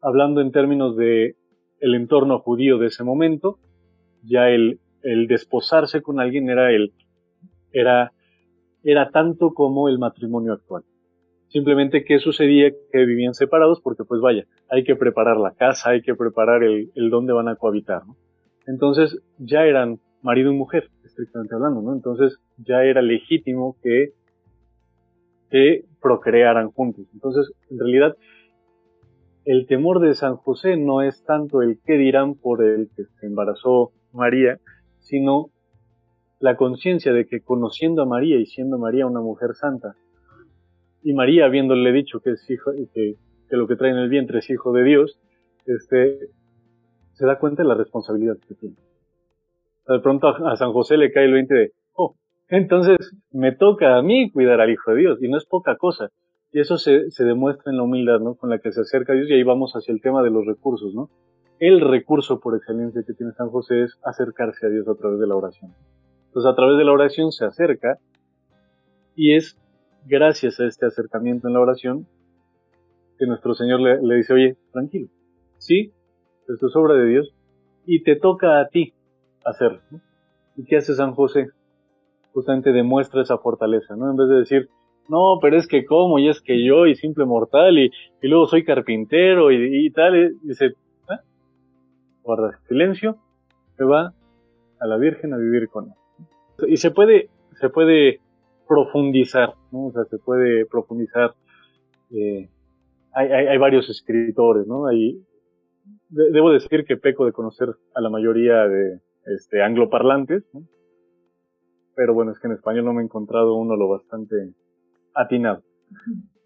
hablando 0.00 0.40
en 0.40 0.52
términos 0.52 0.96
de 0.96 1.36
el 1.80 1.94
entorno 1.94 2.38
judío 2.38 2.78
de 2.78 2.86
ese 2.86 3.02
momento, 3.02 3.58
ya 4.22 4.48
el, 4.50 4.78
el 5.02 5.26
desposarse 5.26 6.00
con 6.00 6.20
alguien 6.20 6.48
era 6.48 6.70
el, 6.70 6.92
era 7.72 8.12
era 8.84 9.10
tanto 9.10 9.54
como 9.54 9.88
el 9.88 9.98
matrimonio 9.98 10.52
actual. 10.52 10.82
Simplemente 11.48 12.04
que 12.04 12.18
sucedía 12.18 12.70
que 12.70 13.04
vivían 13.04 13.34
separados 13.34 13.80
porque 13.80 14.04
pues 14.04 14.20
vaya, 14.20 14.44
hay 14.70 14.84
que 14.84 14.96
preparar 14.96 15.36
la 15.36 15.52
casa, 15.52 15.90
hay 15.90 16.02
que 16.02 16.14
preparar 16.14 16.62
el, 16.62 16.90
el 16.94 17.10
dónde 17.10 17.32
van 17.32 17.48
a 17.48 17.56
cohabitar, 17.56 18.06
¿no? 18.06 18.16
Entonces 18.66 19.20
ya 19.38 19.64
eran 19.64 19.98
marido 20.22 20.52
y 20.52 20.56
mujer, 20.56 20.88
estrictamente 21.04 21.54
hablando, 21.54 21.82
¿no? 21.82 21.92
Entonces 21.92 22.38
ya 22.56 22.84
era 22.84 23.02
legítimo 23.02 23.76
que, 23.82 24.12
procrearan 26.00 26.70
juntos. 26.70 27.04
Entonces, 27.12 27.52
en 27.68 27.78
realidad, 27.78 28.16
el 29.44 29.66
temor 29.66 30.00
de 30.00 30.14
San 30.14 30.36
José 30.36 30.78
no 30.78 31.02
es 31.02 31.22
tanto 31.24 31.60
el 31.60 31.78
qué 31.84 31.98
dirán 31.98 32.36
por 32.36 32.64
el 32.64 32.88
que 32.96 33.04
se 33.20 33.26
embarazó 33.26 33.92
María, 34.14 34.58
sino 35.00 35.50
la 36.40 36.56
conciencia 36.56 37.12
de 37.12 37.26
que 37.26 37.42
conociendo 37.42 38.00
a 38.00 38.06
María 38.06 38.38
y 38.38 38.46
siendo 38.46 38.78
María 38.78 39.06
una 39.06 39.20
mujer 39.20 39.50
santa, 39.54 39.94
y 41.02 41.12
María 41.12 41.44
habiéndole 41.44 41.92
dicho 41.92 42.20
que 42.20 42.30
es 42.30 42.50
hijo, 42.50 42.72
que, 42.94 43.16
que 43.50 43.56
lo 43.56 43.68
que 43.68 43.76
trae 43.76 43.90
en 43.90 43.98
el 43.98 44.08
vientre 44.08 44.38
es 44.38 44.48
hijo 44.48 44.72
de 44.72 44.84
Dios, 44.84 45.20
este, 45.66 46.30
se 47.12 47.26
da 47.26 47.38
cuenta 47.38 47.62
de 47.62 47.68
la 47.68 47.74
responsabilidad 47.74 48.38
que 48.48 48.54
tiene. 48.54 48.76
De 49.86 50.00
pronto 50.00 50.28
a, 50.28 50.56
San 50.56 50.72
José 50.72 50.96
le 50.96 51.12
cae 51.12 51.24
el 51.24 51.32
20 51.32 51.54
de, 51.54 51.72
oh, 51.94 52.14
entonces 52.48 52.96
me 53.30 53.52
toca 53.52 53.96
a 53.96 54.02
mí 54.02 54.30
cuidar 54.30 54.60
al 54.60 54.70
Hijo 54.70 54.92
de 54.92 54.98
Dios, 54.98 55.22
y 55.22 55.28
no 55.28 55.36
es 55.36 55.44
poca 55.44 55.76
cosa. 55.76 56.10
Y 56.52 56.60
eso 56.60 56.76
se, 56.76 57.10
se 57.10 57.24
demuestra 57.24 57.72
en 57.72 57.78
la 57.78 57.84
humildad, 57.84 58.20
¿no? 58.20 58.34
Con 58.34 58.50
la 58.50 58.58
que 58.58 58.72
se 58.72 58.82
acerca 58.82 59.12
a 59.12 59.16
Dios, 59.16 59.28
y 59.30 59.34
ahí 59.34 59.42
vamos 59.42 59.72
hacia 59.72 59.92
el 59.92 60.00
tema 60.00 60.22
de 60.22 60.30
los 60.30 60.46
recursos, 60.46 60.94
¿no? 60.94 61.08
El 61.58 61.80
recurso 61.80 62.40
por 62.40 62.56
excelencia 62.56 63.02
que 63.06 63.14
tiene 63.14 63.32
San 63.32 63.48
José 63.48 63.84
es 63.84 63.98
acercarse 64.04 64.66
a 64.66 64.68
Dios 64.68 64.88
a 64.88 64.94
través 64.94 65.20
de 65.20 65.26
la 65.26 65.36
oración. 65.36 65.72
Entonces 66.26 66.50
a 66.50 66.56
través 66.56 66.78
de 66.78 66.84
la 66.84 66.92
oración 66.92 67.30
se 67.30 67.44
acerca 67.44 67.98
y 69.14 69.36
es 69.36 69.56
gracias 70.06 70.58
a 70.60 70.66
este 70.66 70.86
acercamiento 70.86 71.46
en 71.46 71.54
la 71.54 71.60
oración 71.60 72.06
que 73.18 73.26
nuestro 73.26 73.54
Señor 73.54 73.80
le, 73.80 74.16
dice, 74.16 74.32
oye, 74.32 74.56
tranquilo, 74.72 75.08
sí, 75.58 75.92
esto 76.48 76.66
es 76.66 76.74
obra 76.74 76.94
de 76.94 77.06
Dios 77.06 77.34
y 77.86 78.02
te 78.02 78.16
toca 78.16 78.60
a 78.60 78.68
ti 78.68 78.94
hacerlo. 79.44 79.80
¿Y 80.56 80.64
qué 80.64 80.76
hace 80.76 80.94
San 80.94 81.14
José? 81.14 81.48
Justamente 82.32 82.72
demuestra 82.72 83.22
esa 83.22 83.38
fortaleza, 83.38 83.96
¿no? 83.96 84.10
En 84.10 84.16
vez 84.16 84.28
de 84.28 84.36
decir, 84.36 84.68
no, 85.08 85.38
pero 85.40 85.56
es 85.56 85.66
que 85.66 85.84
como, 85.84 86.18
y 86.18 86.28
es 86.28 86.40
que 86.40 86.64
yo, 86.64 86.86
y 86.86 86.94
simple 86.94 87.24
mortal, 87.24 87.78
y, 87.78 87.90
luego 88.22 88.46
soy 88.46 88.64
carpintero, 88.64 89.50
y, 89.50 89.90
tal, 89.90 90.36
dice, 90.42 90.74
¿Ah? 91.08 91.20
guarda 92.22 92.58
silencio, 92.68 93.16
se 93.76 93.84
va 93.84 94.12
a 94.80 94.86
la 94.86 94.96
Virgen 94.96 95.34
a 95.34 95.36
vivir 95.36 95.68
con 95.68 95.86
él 95.86 95.92
y 96.68 96.76
se 96.76 96.90
puede, 96.90 97.28
se 97.60 97.68
puede 97.68 98.20
profundizar, 98.68 99.54
¿no? 99.70 99.86
O 99.86 99.92
sea, 99.92 100.04
se 100.04 100.18
puede 100.18 100.66
profundizar. 100.66 101.34
Eh, 102.10 102.48
hay, 103.12 103.28
hay, 103.28 103.58
varios 103.58 103.88
escritores, 103.90 104.66
¿no? 104.66 104.86
Hay, 104.86 105.22
debo 106.08 106.50
decir 106.50 106.84
que 106.84 106.96
peco 106.96 107.26
de 107.26 107.32
conocer 107.32 107.68
a 107.94 108.00
la 108.00 108.10
mayoría 108.10 108.66
de 108.68 109.00
este, 109.26 109.62
angloparlantes, 109.62 110.44
¿no? 110.52 110.62
Pero 111.94 112.14
bueno, 112.14 112.32
es 112.32 112.38
que 112.40 112.46
en 112.46 112.54
español 112.54 112.86
no 112.86 112.92
me 112.94 113.02
he 113.02 113.04
encontrado 113.04 113.54
uno 113.54 113.76
lo 113.76 113.88
bastante 113.88 114.54
atinado. 115.14 115.62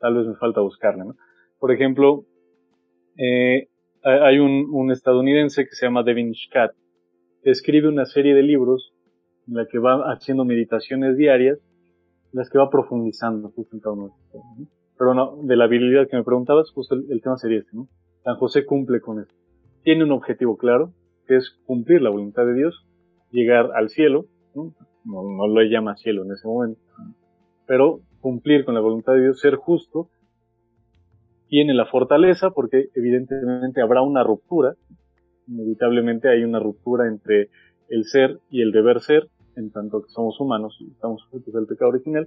Tal 0.01 0.17
vez 0.17 0.27
me 0.27 0.35
falta 0.35 0.61
buscarle, 0.61 1.05
¿no? 1.05 1.17
Por 1.59 1.73
ejemplo, 1.73 2.25
eh, 3.17 3.69
hay 4.03 4.39
un, 4.39 4.69
un, 4.71 4.91
estadounidense 4.91 5.65
que 5.65 5.75
se 5.75 5.87
llama 5.87 6.03
Devin 6.03 6.35
Scott, 6.35 6.73
que 7.43 7.51
escribe 7.51 7.89
una 7.89 8.05
serie 8.05 8.35
de 8.35 8.43
libros 8.43 8.93
en 9.49 9.55
la 9.55 9.67
que 9.67 9.79
va 9.79 10.13
haciendo 10.13 10.45
meditaciones 10.45 11.17
diarias, 11.17 11.59
en 12.33 12.39
las 12.39 12.51
que 12.51 12.59
va 12.59 12.71
profundizando 12.71 13.51
justo 13.51 13.77
en 13.77 13.81
cada 13.81 13.95
uno 13.95 14.07
de 14.33 14.41
Pero 14.99 15.15
no, 15.15 15.39
de 15.43 15.57
la 15.57 15.65
habilidad 15.65 16.09
que 16.09 16.17
me 16.17 16.25
preguntabas, 16.25 16.71
justo 16.73 16.95
el, 16.95 17.21
tema 17.23 17.37
sería 17.37 17.59
este, 17.59 17.77
¿no? 17.77 17.89
San 18.23 18.37
José 18.37 18.67
cumple 18.67 19.01
con 19.01 19.21
esto. 19.21 19.35
Tiene 19.83 20.05
un 20.05 20.13
objetivo 20.13 20.57
claro, 20.57 20.93
que 21.27 21.37
es 21.37 21.57
cumplir 21.67 22.03
la 22.03 22.11
voluntad 22.11 22.47
de 22.47 22.55
Dios, 22.55 22.87
llegar 23.31 23.71
al 23.75 23.89
cielo, 23.89 24.27
¿no? 24.55 24.75
Lo 25.05 25.63
llama 25.63 25.97
cielo 25.97 26.25
en 26.25 26.33
ese 26.33 26.49
momento, 26.49 26.81
pero 27.67 28.01
cumplir 28.21 28.65
con 28.65 28.75
la 28.75 28.81
voluntad 28.81 29.13
de 29.13 29.23
Dios, 29.23 29.41
ser 29.41 29.55
justo, 29.57 30.09
tiene 31.49 31.75
la 31.75 31.87
fortaleza 31.87 32.51
porque 32.51 32.89
evidentemente 32.95 33.81
habrá 33.81 34.03
una 34.03 34.25
ruptura, 34.25 34.75
inevitablemente 35.47 36.29
hay 36.29 36.43
una 36.43 36.59
ruptura 36.59 37.07
entre 37.07 37.51
el 37.89 38.05
ser 38.05 38.41
y 38.51 38.63
el 38.63 38.73
deber 38.73 39.01
ser, 39.01 39.29
en 39.55 39.71
tanto 39.71 40.03
que 40.03 40.09
somos 40.09 40.41
humanos 40.41 40.77
y 40.81 40.91
estamos 40.91 41.23
sujetos 41.23 41.55
del 41.55 41.67
pecado 41.67 41.91
original, 41.91 42.27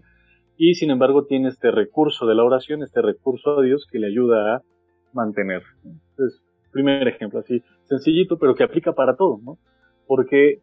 y 0.55 0.75
sin 0.75 0.89
embargo 0.89 1.25
tiene 1.25 1.49
este 1.49 1.71
recurso 1.71 2.25
de 2.27 2.35
la 2.35 2.43
oración, 2.43 2.81
este 2.81 3.01
recurso 3.01 3.59
a 3.59 3.63
Dios 3.63 3.85
que 3.91 3.99
le 3.99 4.07
ayuda 4.07 4.55
a 4.55 4.61
mantener. 5.13 5.63
Entonces, 5.83 6.41
primer 6.71 7.07
ejemplo, 7.07 7.39
así 7.39 7.61
sencillito, 7.85 8.37
pero 8.37 8.55
que 8.55 8.63
aplica 8.63 8.93
para 8.93 9.15
todo, 9.15 9.39
¿no? 9.43 9.57
Porque 10.07 10.61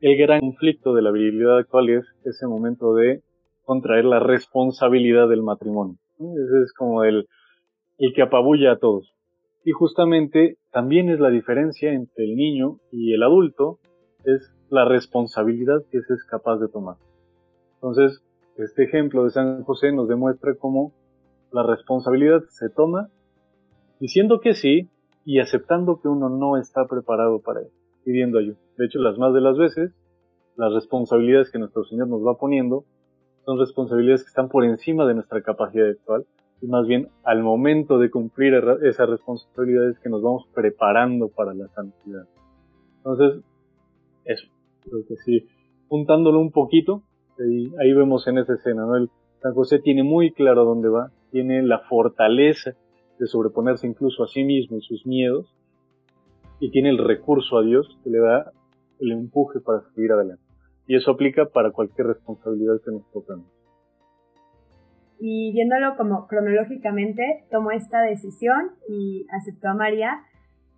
el 0.00 0.16
gran 0.16 0.40
conflicto 0.40 0.94
de 0.94 1.02
la 1.02 1.10
virilidad 1.10 1.58
actual 1.58 1.88
es 1.88 2.04
ese 2.24 2.46
momento 2.46 2.94
de 2.94 3.22
contraer 3.64 4.04
la 4.04 4.20
responsabilidad 4.20 5.28
del 5.28 5.42
matrimonio. 5.42 5.96
Ese 6.18 6.62
es 6.64 6.72
como 6.72 7.04
el, 7.04 7.26
el 7.98 8.14
que 8.14 8.22
apabulla 8.22 8.72
a 8.72 8.78
todos. 8.78 9.14
Y 9.64 9.72
justamente 9.72 10.58
también 10.70 11.08
es 11.08 11.18
la 11.18 11.30
diferencia 11.30 11.92
entre 11.92 12.24
el 12.24 12.36
niño 12.36 12.78
y 12.92 13.12
el 13.14 13.22
adulto, 13.22 13.78
es 14.24 14.52
la 14.70 14.84
responsabilidad 14.84 15.82
que 15.90 16.00
se 16.02 16.14
es 16.14 16.24
capaz 16.24 16.58
de 16.58 16.68
tomar. 16.68 16.96
Entonces, 17.74 18.22
este 18.56 18.84
ejemplo 18.84 19.24
de 19.24 19.30
San 19.30 19.64
José 19.64 19.92
nos 19.92 20.08
demuestra 20.08 20.54
cómo 20.54 20.92
la 21.52 21.62
responsabilidad 21.62 22.42
se 22.48 22.68
toma 22.68 23.08
diciendo 24.00 24.40
que 24.40 24.54
sí 24.54 24.88
y 25.26 25.40
aceptando 25.40 26.00
que 26.00 26.08
uno 26.08 26.30
no 26.30 26.56
está 26.56 26.86
preparado 26.86 27.40
para 27.40 27.60
ello, 27.60 27.72
pidiendo 28.04 28.38
ayuda. 28.38 28.56
De 28.78 28.86
hecho, 28.86 29.00
las 29.00 29.18
más 29.18 29.34
de 29.34 29.40
las 29.40 29.58
veces, 29.58 29.92
las 30.56 30.72
responsabilidades 30.72 31.50
que 31.50 31.58
nuestro 31.58 31.84
Señor 31.84 32.06
nos 32.08 32.24
va 32.24 32.38
poniendo 32.38 32.84
son 33.44 33.58
responsabilidades 33.58 34.22
que 34.22 34.28
están 34.28 34.48
por 34.48 34.64
encima 34.64 35.04
de 35.04 35.14
nuestra 35.14 35.42
capacidad 35.42 35.88
actual 35.88 36.24
y 36.62 36.68
más 36.68 36.86
bien 36.86 37.08
al 37.24 37.42
momento 37.42 37.98
de 37.98 38.08
cumplir 38.08 38.54
esas 38.84 39.10
responsabilidades 39.10 39.98
que 39.98 40.08
nos 40.08 40.22
vamos 40.22 40.46
preparando 40.54 41.28
para 41.28 41.52
la 41.54 41.66
santidad. 41.68 42.26
Entonces, 42.98 43.42
eso, 44.24 44.46
creo 44.82 45.04
que 45.08 45.16
sí, 45.16 45.48
juntándolo 45.88 46.40
un 46.40 46.52
poquito, 46.52 47.02
ahí, 47.80 47.92
vemos 47.92 48.26
en 48.28 48.38
esa 48.38 48.54
escena, 48.54 48.86
¿no? 48.86 48.96
El 48.96 49.10
San 49.42 49.54
José 49.54 49.80
tiene 49.80 50.04
muy 50.04 50.32
claro 50.32 50.64
dónde 50.64 50.88
va, 50.88 51.10
tiene 51.32 51.62
la 51.62 51.80
fortaleza 51.80 52.74
de 53.18 53.26
sobreponerse 53.26 53.86
incluso 53.86 54.24
a 54.24 54.28
sí 54.28 54.44
mismo 54.44 54.78
y 54.78 54.82
sus 54.82 55.06
miedos, 55.06 55.54
y 56.60 56.70
tiene 56.70 56.90
el 56.90 56.98
recurso 56.98 57.58
a 57.58 57.62
Dios 57.62 57.98
que 58.02 58.10
le 58.10 58.18
da 58.18 58.52
el 59.00 59.12
empuje 59.12 59.60
para 59.60 59.82
seguir 59.94 60.12
adelante. 60.12 60.42
Y 60.86 60.96
eso 60.96 61.10
aplica 61.10 61.46
para 61.46 61.72
cualquier 61.72 62.06
responsabilidad 62.06 62.80
que 62.84 62.92
nos 62.92 63.10
toque. 63.10 63.34
Y 65.18 65.52
viéndolo 65.52 65.96
como 65.96 66.26
cronológicamente, 66.26 67.46
tomó 67.50 67.70
esta 67.70 68.02
decisión 68.02 68.72
y 68.88 69.26
aceptó 69.30 69.68
a 69.68 69.74
María. 69.74 70.20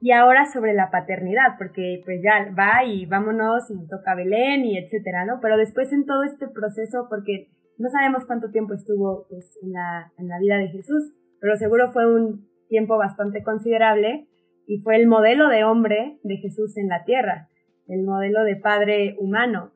Y 0.00 0.12
ahora 0.12 0.46
sobre 0.46 0.74
la 0.74 0.90
paternidad, 0.90 1.58
porque 1.58 2.02
pues 2.04 2.20
ya 2.22 2.54
va 2.54 2.84
y 2.84 3.04
vámonos 3.06 3.68
y 3.70 3.88
toca 3.88 4.14
Belén 4.14 4.64
y 4.64 4.78
etcétera, 4.78 5.26
¿no? 5.26 5.40
Pero 5.42 5.56
después 5.56 5.92
en 5.92 6.06
todo 6.06 6.22
este 6.22 6.46
proceso, 6.46 7.06
porque 7.10 7.48
no 7.78 7.88
sabemos 7.90 8.24
cuánto 8.24 8.50
tiempo 8.50 8.74
estuvo 8.74 9.26
pues, 9.28 9.58
en, 9.60 9.72
la, 9.72 10.12
en 10.16 10.28
la 10.28 10.38
vida 10.38 10.56
de 10.58 10.68
Jesús, 10.68 11.12
pero 11.40 11.56
seguro 11.56 11.90
fue 11.92 12.06
un 12.06 12.48
tiempo 12.68 12.96
bastante 12.98 13.42
considerable 13.42 14.28
y 14.66 14.78
fue 14.80 14.96
el 14.96 15.06
modelo 15.06 15.48
de 15.48 15.64
hombre 15.64 16.18
de 16.22 16.36
Jesús 16.36 16.76
en 16.76 16.88
la 16.88 17.04
tierra, 17.04 17.48
el 17.88 18.04
modelo 18.04 18.44
de 18.44 18.56
padre 18.56 19.16
humano. 19.18 19.72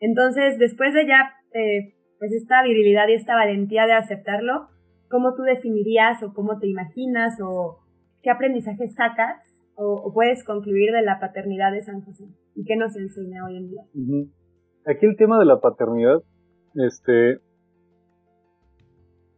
Entonces, 0.00 0.58
después 0.58 0.94
de 0.94 1.06
ya, 1.06 1.32
eh, 1.52 1.94
pues 2.18 2.32
esta 2.32 2.62
virilidad 2.62 3.08
y 3.08 3.14
esta 3.14 3.34
valentía 3.34 3.86
de 3.86 3.94
aceptarlo, 3.94 4.68
¿cómo 5.10 5.34
tú 5.34 5.42
definirías 5.42 6.22
o 6.22 6.32
cómo 6.32 6.58
te 6.58 6.68
imaginas 6.68 7.38
o 7.42 7.80
qué 8.22 8.30
aprendizaje 8.30 8.88
sacas 8.88 9.42
o, 9.74 10.12
puedes 10.14 10.44
concluir 10.44 10.92
de 10.92 11.02
la 11.02 11.18
paternidad 11.18 11.72
de 11.72 11.82
San 11.82 12.02
José? 12.02 12.24
¿Y 12.54 12.64
qué 12.64 12.76
nos 12.76 12.96
enseña 12.96 13.44
hoy 13.44 13.56
en 13.56 13.68
día? 13.68 13.82
Aquí 14.86 15.06
el 15.06 15.16
tema 15.16 15.38
de 15.38 15.44
la 15.44 15.60
paternidad, 15.60 16.22
este, 16.74 17.40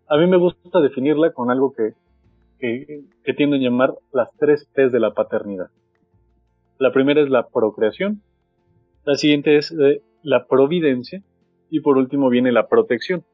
a 0.09 0.17
mí 0.17 0.27
me 0.27 0.37
gusta 0.37 0.81
definirla 0.81 1.33
con 1.33 1.51
algo 1.51 1.73
que, 1.73 1.93
que, 2.59 3.05
que 3.25 3.35
tienden 3.35 3.61
a 3.61 3.65
llamar 3.65 3.95
las 4.13 4.35
tres 4.37 4.69
P's 4.75 4.93
de 4.93 5.01
la 5.01 5.13
paternidad. 5.13 5.69
La 6.79 6.93
primera 6.93 7.21
es 7.21 7.29
la 7.29 7.49
procreación, 7.49 8.23
la 9.05 9.15
siguiente 9.15 9.57
es 9.57 9.73
eh, 9.73 10.03
la 10.23 10.47
providencia 10.47 11.23
y 11.71 11.81
por 11.81 11.99
último 11.99 12.29
viene 12.29 12.53
la 12.53 12.69
protección. 12.69 13.25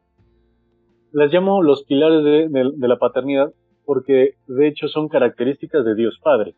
Las 1.12 1.32
llamo 1.32 1.62
los 1.62 1.84
pilares 1.84 2.24
de, 2.24 2.88
la 2.88 2.96
paternidad 2.96 3.52
porque 3.84 4.34
de 4.46 4.68
hecho 4.68 4.88
son 4.88 5.08
características 5.08 5.84
de 5.84 5.94
Dios 5.94 6.18
Padre. 6.22 6.54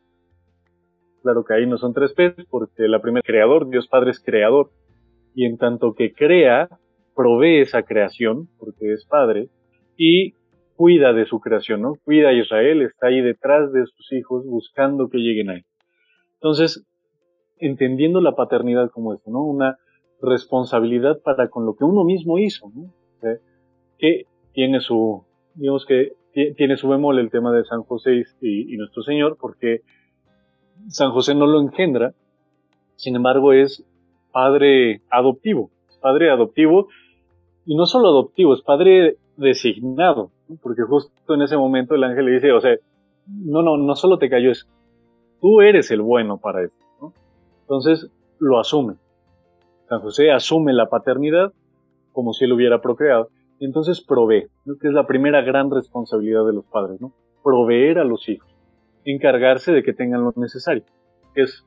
Claro 1.22 1.44
que 1.44 1.54
ahí 1.54 1.66
no 1.66 1.76
son 1.76 1.92
tres 1.92 2.12
P 2.14 2.34
porque 2.50 2.88
la 2.88 3.00
primera 3.00 3.22
creador, 3.22 3.68
Dios 3.68 3.88
Padre 3.88 4.10
es 4.10 4.20
creador 4.20 4.70
y 5.34 5.44
en 5.44 5.58
tanto 5.58 5.94
que 5.94 6.12
crea, 6.12 6.68
provee 7.14 7.60
esa 7.60 7.82
creación 7.82 8.48
porque 8.58 8.92
es 8.92 9.04
Padre 9.06 9.48
y 9.96 10.34
cuida 10.76 11.12
de 11.12 11.26
su 11.26 11.40
creación, 11.40 11.82
¿no? 11.82 11.94
Cuida 12.04 12.28
a 12.28 12.32
Israel, 12.32 12.82
está 12.82 13.08
ahí 13.08 13.20
detrás 13.20 13.72
de 13.72 13.86
sus 13.86 14.12
hijos 14.12 14.44
buscando 14.44 15.08
que 15.08 15.18
lleguen 15.18 15.50
ahí. 15.50 15.62
Entonces, 16.34 16.86
entendiendo 17.58 18.20
la 18.20 18.36
paternidad 18.36 18.90
como 18.90 19.14
eso, 19.14 19.30
¿no? 19.30 19.42
Una 19.42 19.78
responsabilidad 20.20 21.20
para 21.22 21.48
con 21.48 21.66
lo 21.66 21.74
que 21.74 21.84
uno 21.84 22.04
mismo 22.04 22.38
hizo, 22.38 22.70
¿no? 22.74 22.92
que 23.98 24.24
tiene 24.52 24.80
su, 24.80 25.24
digamos 25.54 25.86
que 25.86 26.12
tiene 26.56 26.76
su 26.76 26.88
bemol 26.88 27.18
el 27.18 27.30
tema 27.30 27.50
de 27.50 27.64
San 27.64 27.82
José 27.82 28.22
y, 28.42 28.76
nuestro 28.76 29.02
Señor, 29.02 29.38
porque 29.40 29.80
San 30.88 31.12
José 31.12 31.34
no 31.34 31.46
lo 31.46 31.60
engendra, 31.60 32.12
sin 32.96 33.16
embargo 33.16 33.54
es 33.54 33.84
padre 34.32 35.00
adoptivo, 35.10 35.70
padre 36.02 36.30
adoptivo, 36.30 36.88
y 37.64 37.74
no 37.74 37.86
solo 37.86 38.08
adoptivo, 38.08 38.52
es 38.52 38.60
padre 38.60 39.16
designado, 39.36 40.30
porque 40.62 40.82
justo 40.82 41.34
en 41.34 41.42
ese 41.42 41.56
momento 41.56 41.94
el 41.94 42.04
ángel 42.04 42.26
le 42.26 42.32
dice, 42.32 42.52
o 42.52 42.60
sea, 42.60 42.76
no, 43.26 43.62
no, 43.62 43.76
no 43.76 43.96
solo 43.96 44.18
te 44.18 44.30
cayó, 44.30 44.50
es 44.50 44.68
tú 45.40 45.60
eres 45.60 45.90
el 45.90 46.02
bueno 46.02 46.38
para 46.38 46.64
esto. 46.64 47.12
Entonces 47.62 48.10
lo 48.38 48.58
asume. 48.58 48.94
San 49.88 50.00
José 50.00 50.32
asume 50.32 50.72
la 50.72 50.88
paternidad 50.88 51.52
como 52.12 52.32
si 52.32 52.44
él 52.44 52.52
hubiera 52.52 52.80
procreado 52.80 53.28
y 53.58 53.64
entonces 53.64 54.00
provee, 54.00 54.46
que 54.80 54.88
es 54.88 54.94
la 54.94 55.06
primera 55.06 55.42
gran 55.42 55.70
responsabilidad 55.70 56.44
de 56.46 56.52
los 56.52 56.64
padres, 56.64 57.00
proveer 57.42 57.98
a 57.98 58.04
los 58.04 58.28
hijos, 58.28 58.48
encargarse 59.04 59.72
de 59.72 59.82
que 59.82 59.92
tengan 59.92 60.22
lo 60.22 60.32
necesario. 60.36 60.84
Es 61.34 61.64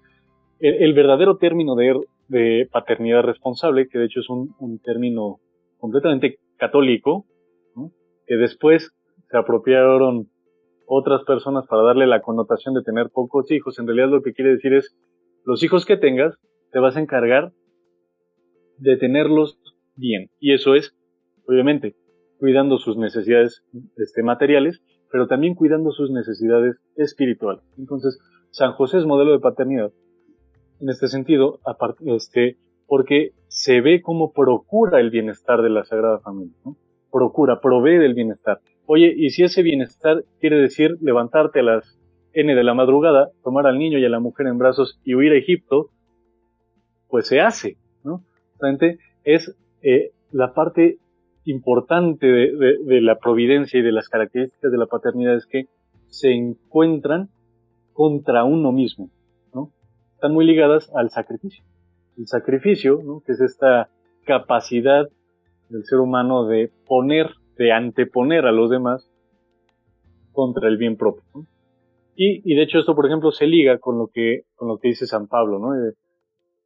el, 0.59 0.93
verdadero 0.93 1.37
término 1.37 1.75
de, 1.75 2.67
paternidad 2.71 3.23
responsable, 3.23 3.87
que 3.87 3.97
de 3.97 4.05
hecho 4.05 4.19
es 4.19 4.29
un, 4.29 4.79
término 4.83 5.39
completamente 5.79 6.37
católico, 6.57 7.25
que 8.29 8.37
después 8.37 8.91
se 9.31 9.37
apropiaron 9.37 10.29
otras 10.85 11.23
personas 11.23 11.65
para 11.67 11.81
darle 11.81 12.05
la 12.05 12.21
connotación 12.21 12.75
de 12.75 12.83
tener 12.83 13.09
pocos 13.09 13.49
hijos. 13.51 13.79
En 13.79 13.87
realidad 13.87 14.09
lo 14.09 14.21
que 14.21 14.33
quiere 14.33 14.51
decir 14.51 14.73
es, 14.73 14.95
los 15.45 15.63
hijos 15.63 15.83
que 15.83 15.97
tengas, 15.97 16.35
te 16.71 16.77
vas 16.77 16.95
a 16.95 16.99
encargar 16.99 17.51
de 18.77 18.97
tenerlos 18.97 19.59
bien. 19.95 20.29
Y 20.39 20.53
eso 20.53 20.75
es, 20.75 20.95
obviamente, 21.47 21.95
cuidando 22.37 22.77
sus 22.77 22.97
necesidades 22.97 23.63
este, 23.97 24.21
materiales, 24.21 24.79
pero 25.11 25.27
también 25.27 25.55
cuidando 25.55 25.91
sus 25.91 26.11
necesidades 26.11 26.77
espirituales. 26.97 27.63
Entonces, 27.79 28.19
San 28.51 28.73
José 28.73 28.99
es 28.99 29.07
modelo 29.07 29.31
de 29.31 29.39
paternidad. 29.39 29.91
En 30.79 30.89
este 30.89 31.07
sentido, 31.07 31.59
aparte, 31.65 32.03
este, 32.15 32.57
porque 32.85 33.31
se 33.47 33.81
ve 33.81 34.03
como 34.03 34.33
procura 34.33 34.99
el 34.99 35.09
bienestar 35.09 35.63
de 35.63 35.71
la 35.71 35.83
Sagrada 35.83 36.19
Familia. 36.19 36.55
Procura, 37.11 37.59
provee 37.61 37.97
del 37.97 38.13
bienestar. 38.13 38.59
Oye, 38.85 39.13
y 39.15 39.29
si 39.29 39.43
ese 39.43 39.61
bienestar 39.61 40.23
quiere 40.39 40.57
decir 40.57 40.97
levantarte 41.01 41.59
a 41.59 41.63
las 41.63 41.99
N 42.33 42.53
de 42.53 42.63
la 42.63 42.73
madrugada, 42.73 43.29
tomar 43.43 43.67
al 43.67 43.77
niño 43.77 43.99
y 43.99 44.05
a 44.05 44.09
la 44.09 44.19
mujer 44.19 44.47
en 44.47 44.57
brazos 44.57 44.99
y 45.03 45.15
huir 45.15 45.31
a 45.31 45.37
Egipto, 45.37 45.89
pues 47.07 47.27
se 47.27 47.41
hace, 47.41 47.77
¿no? 48.03 48.23
Realmente 48.59 48.99
es 49.23 49.55
eh, 49.81 50.11
la 50.31 50.53
parte 50.53 50.97
importante 51.45 52.27
de, 52.27 53.01
la 53.01 53.17
providencia 53.17 53.79
y 53.79 53.83
de 53.83 53.91
las 53.91 54.09
características 54.09 54.71
de 54.71 54.77
la 54.77 54.85
paternidad 54.85 55.35
es 55.35 55.45
que 55.45 55.65
se 56.07 56.31
encuentran 56.31 57.29
contra 57.93 58.43
uno 58.43 58.71
mismo, 58.71 59.09
¿no? 59.53 59.71
Están 60.13 60.33
muy 60.33 60.45
ligadas 60.45 60.91
al 60.95 61.09
sacrificio. 61.09 61.63
El 62.17 62.27
sacrificio, 62.27 63.01
¿no? 63.03 63.21
que 63.25 63.31
es 63.31 63.41
esta 63.41 63.89
capacidad 64.25 65.07
del 65.69 65.85
ser 65.85 65.99
humano 65.99 66.45
de 66.45 66.71
poner, 66.87 67.31
de 67.57 67.71
anteponer 67.71 68.45
a 68.45 68.51
los 68.51 68.69
demás 68.69 69.09
contra 70.31 70.67
el 70.67 70.77
bien 70.77 70.97
propio. 70.97 71.23
Y, 72.21 72.53
de 72.53 72.63
hecho 72.63 72.79
esto, 72.79 72.95
por 72.95 73.05
ejemplo, 73.05 73.31
se 73.31 73.47
liga 73.47 73.77
con 73.77 73.97
lo 73.97 74.07
que, 74.07 74.41
con 74.55 74.67
lo 74.67 74.77
que 74.77 74.89
dice 74.89 75.07
San 75.07 75.27
Pablo, 75.27 75.57
¿no? 75.57 75.69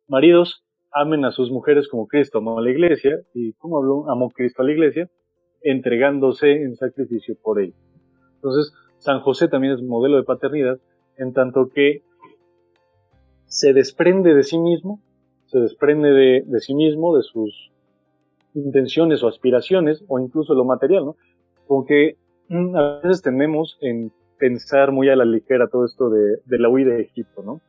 maridos, 0.08 0.64
amen 0.92 1.26
a 1.26 1.32
sus 1.32 1.52
mujeres 1.52 1.88
como 1.88 2.08
Cristo 2.08 2.40
amó 2.40 2.58
a 2.58 2.62
la 2.62 2.72
iglesia, 2.72 3.20
y 3.36 3.54
como 3.54 3.78
habló, 3.78 4.10
amó 4.10 4.32
Cristo 4.32 4.64
a 4.64 4.66
la 4.66 4.72
iglesia, 4.72 5.12
entregándose 5.62 6.64
en 6.64 6.76
sacrificio 6.76 7.36
por 7.42 7.62
él. 7.62 7.76
Entonces, 8.36 8.74
San 8.98 9.20
José 9.20 9.48
también 9.48 9.74
es 9.74 9.82
modelo 9.84 10.18
de 10.18 10.24
paternidad, 10.24 10.80
en 11.18 11.34
tanto 11.34 11.70
que 11.70 12.02
se 13.46 13.74
desprende 13.74 14.34
de 14.34 14.42
sí 14.42 14.58
mismo, 14.58 15.02
se 15.46 15.60
desprende 15.60 16.10
de, 16.10 16.44
de 16.48 16.60
sí 16.62 16.74
mismo, 16.74 17.16
de 17.16 17.22
sus 17.22 17.73
intenciones 18.54 19.24
o 19.24 19.28
aspiraciones, 19.28 20.04
o 20.08 20.20
incluso 20.20 20.54
lo 20.54 20.66
material, 20.66 21.06
¿no? 21.06 21.16
Porque 21.68 22.18
mm, 22.50 22.76
a 22.76 23.00
veces 23.00 23.22
tendemos 23.22 23.78
en 23.82 24.12
pensar 24.38 24.92
muy 24.92 25.10
a 25.10 25.16
la 25.16 25.26
ligera 25.26 25.68
todo 25.68 25.86
esto 25.86 26.10
de, 26.10 26.40
la 26.60 26.70
huida 26.70 26.94
de 26.94 27.04
Egipto, 27.04 27.44
¿no? 27.44 27.62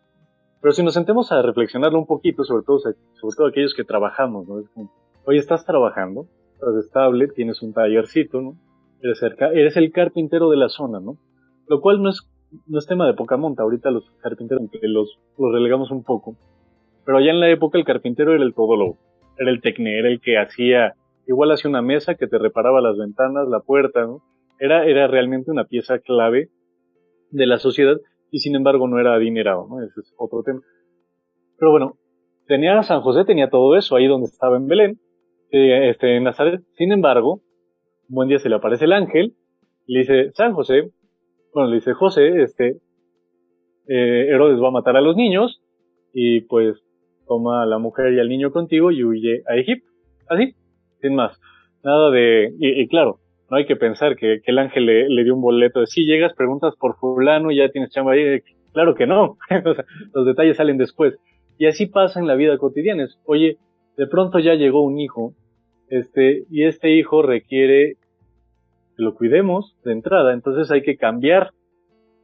Pero 0.61 0.73
si 0.73 0.83
nos 0.83 0.95
sentemos 0.95 1.31
a 1.31 1.43
reflexionarlo 1.43 1.99
un 1.99 2.07
poquito, 2.07 2.45
sobre 2.45 2.65
todo, 2.65 2.79
sobre 2.79 3.37
todo 3.37 3.47
aquellos 3.47 3.75
que 3.75 3.85
trabajamos, 3.85 4.49
¿no? 4.49 4.63
Como, 4.75 4.91
oye, 5.25 5.39
estás 5.39 5.65
trabajando, 5.65 6.27
estás 6.55 6.77
estable, 6.77 7.29
tienes 7.29 7.63
un 7.63 7.73
tallercito, 7.73 8.41
¿no? 8.41 8.57
Eres, 9.03 9.23
eres 9.23 9.77
el 9.77 9.93
carpintero 9.93 10.51
de 10.51 10.57
la 10.57 10.69
zona, 10.69 11.01
¿no? 11.01 11.19
Lo 11.69 11.81
cual 11.81 12.03
no 12.03 12.11
es, 12.11 12.23
no 12.67 12.79
es 12.79 12.87
tema 12.87 13.07
de 13.07 13.15
poca 13.15 13.37
monta, 13.37 13.63
ahorita 13.63 13.91
los 13.91 14.11
carpinteros 14.23 14.69
los, 14.83 15.19
los 15.39 15.53
relegamos 15.53 15.91
un 15.91 16.03
poco. 16.03 16.37
Pero 17.05 17.19
allá 17.19 17.31
en 17.31 17.41
la 17.41 17.51
época 17.51 17.77
el 17.77 17.85
carpintero 17.85 18.35
era 18.35 18.43
el 18.43 18.55
todólogo 18.55 18.97
era 19.39 19.51
el 19.51 19.61
tecne, 19.61 19.99
era 19.99 20.09
el 20.09 20.21
que 20.21 20.39
hacía, 20.39 20.95
igual 21.27 21.53
hacía 21.53 21.69
una 21.69 21.83
mesa 21.83 22.15
que 22.15 22.27
te 22.27 22.39
reparaba 22.39 22.81
las 22.81 22.97
ventanas, 22.97 23.49
la 23.49 23.61
puerta, 23.61 24.05
¿no? 24.05 24.23
Era, 24.59 24.87
era 24.87 25.07
realmente 25.07 25.51
una 25.51 25.65
pieza 25.65 25.99
clave 25.99 26.49
de 27.31 27.47
la 27.47 27.59
sociedad 27.59 27.97
y 28.31 28.39
sin 28.39 28.55
embargo 28.55 28.87
no 28.89 28.99
era 28.99 29.15
adinerado, 29.15 29.67
¿no? 29.69 29.83
Ese 29.83 30.01
es 30.01 30.15
otro 30.17 30.43
tema. 30.43 30.61
Pero 31.59 31.71
bueno, 31.71 31.99
tenía 32.47 32.83
San 32.83 33.01
José, 33.01 33.25
tenía 33.25 33.51
todo 33.51 33.77
eso 33.77 33.97
ahí 33.97 34.07
donde 34.07 34.27
estaba 34.27 34.57
en 34.57 34.67
Belén, 34.67 35.01
eh, 35.51 35.91
este, 35.91 36.17
en 36.17 36.25
Nazaret. 36.25 36.61
Sin 36.77 36.93
embargo, 36.93 37.43
un 38.09 38.15
buen 38.15 38.29
día 38.29 38.39
se 38.39 38.49
le 38.49 38.57
aparece 38.57 38.85
el 38.85 38.93
ángel 38.93 39.35
y 39.87 39.95
le 39.95 40.01
dice, 40.01 40.31
San 40.35 40.53
José, 40.53 40.91
bueno, 41.53 41.71
le 41.71 41.77
dice, 41.77 41.93
José, 41.93 42.43
este, 42.43 42.79
eh, 43.87 44.27
Herodes 44.29 44.61
va 44.63 44.69
a 44.69 44.73
matar 44.73 44.97
a 44.97 45.01
los 45.01 45.17
niños 45.17 45.63
y 46.13 46.43
pues 46.43 46.84
toma 47.27 47.63
a 47.63 47.67
la 47.67 47.79
mujer 47.79 48.13
y 48.13 48.21
al 48.21 48.29
niño 48.29 48.51
contigo 48.51 48.91
y 48.91 49.05
huye 49.05 49.43
a 49.49 49.57
Egipto. 49.57 49.91
Así, 50.29 50.55
sin 51.01 51.15
más. 51.15 51.39
Nada 51.83 52.11
de, 52.11 52.53
y, 52.59 52.87
claro, 52.89 53.19
no 53.51 53.57
hay 53.59 53.67
que 53.67 53.77
pensar 53.77 54.17
que, 54.17 54.41
el 54.45 54.59
ángel 54.59 54.87
le, 54.87 55.25
dio 55.25 55.35
un 55.35 55.43
boleto 55.43 55.81
de 55.81 55.87
si 55.87 56.07
llegas, 56.07 56.35
preguntas 56.35 56.75
por 56.79 56.97
fulano 56.97 57.51
y 57.51 57.57
ya 57.57 57.69
tienes 57.69 57.91
chamba 57.91 58.13
ahí. 58.13 58.41
Claro 58.73 58.95
que 58.95 59.07
no. 59.07 59.37
los 60.15 60.27
detalles 60.27 60.57
salen 60.57 60.79
después. 60.79 61.15
Y 61.59 61.67
así 61.67 61.87
pasa 61.87 62.21
en 62.21 62.27
la 62.27 62.35
vida 62.35 62.59
cotidiana. 62.59 63.07
Oye, 63.27 63.59
de 63.97 64.07
pronto 64.07 64.39
ya 64.39 64.55
llegó 64.55 64.83
un 64.83 64.99
hijo, 64.99 65.35
este, 65.89 66.45
y 66.51 66.65
este 66.65 66.91
hijo 66.91 67.23
requiere 67.23 67.97
que 68.97 69.03
lo 69.03 69.15
cuidemos 69.15 69.77
de 69.85 69.93
entrada, 69.93 70.33
entonces 70.33 70.71
hay 70.71 70.83
que 70.83 70.97
cambiar, 70.97 71.51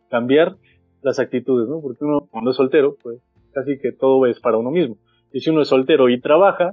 cambiar 0.08 0.56
las 1.02 1.18
actitudes, 1.18 1.68
¿no? 1.68 1.80
Porque 1.80 2.04
uno 2.04 2.26
cuando 2.30 2.50
es 2.50 2.56
soltero, 2.56 2.96
pues 3.02 3.20
casi 3.52 3.78
que 3.78 3.92
todo 3.92 4.26
es 4.26 4.40
para 4.40 4.58
uno 4.58 4.70
mismo. 4.70 4.96
Y 5.32 5.40
si 5.40 5.50
uno 5.50 5.62
es 5.62 5.68
soltero 5.68 6.08
y 6.08 6.20
trabaja, 6.20 6.72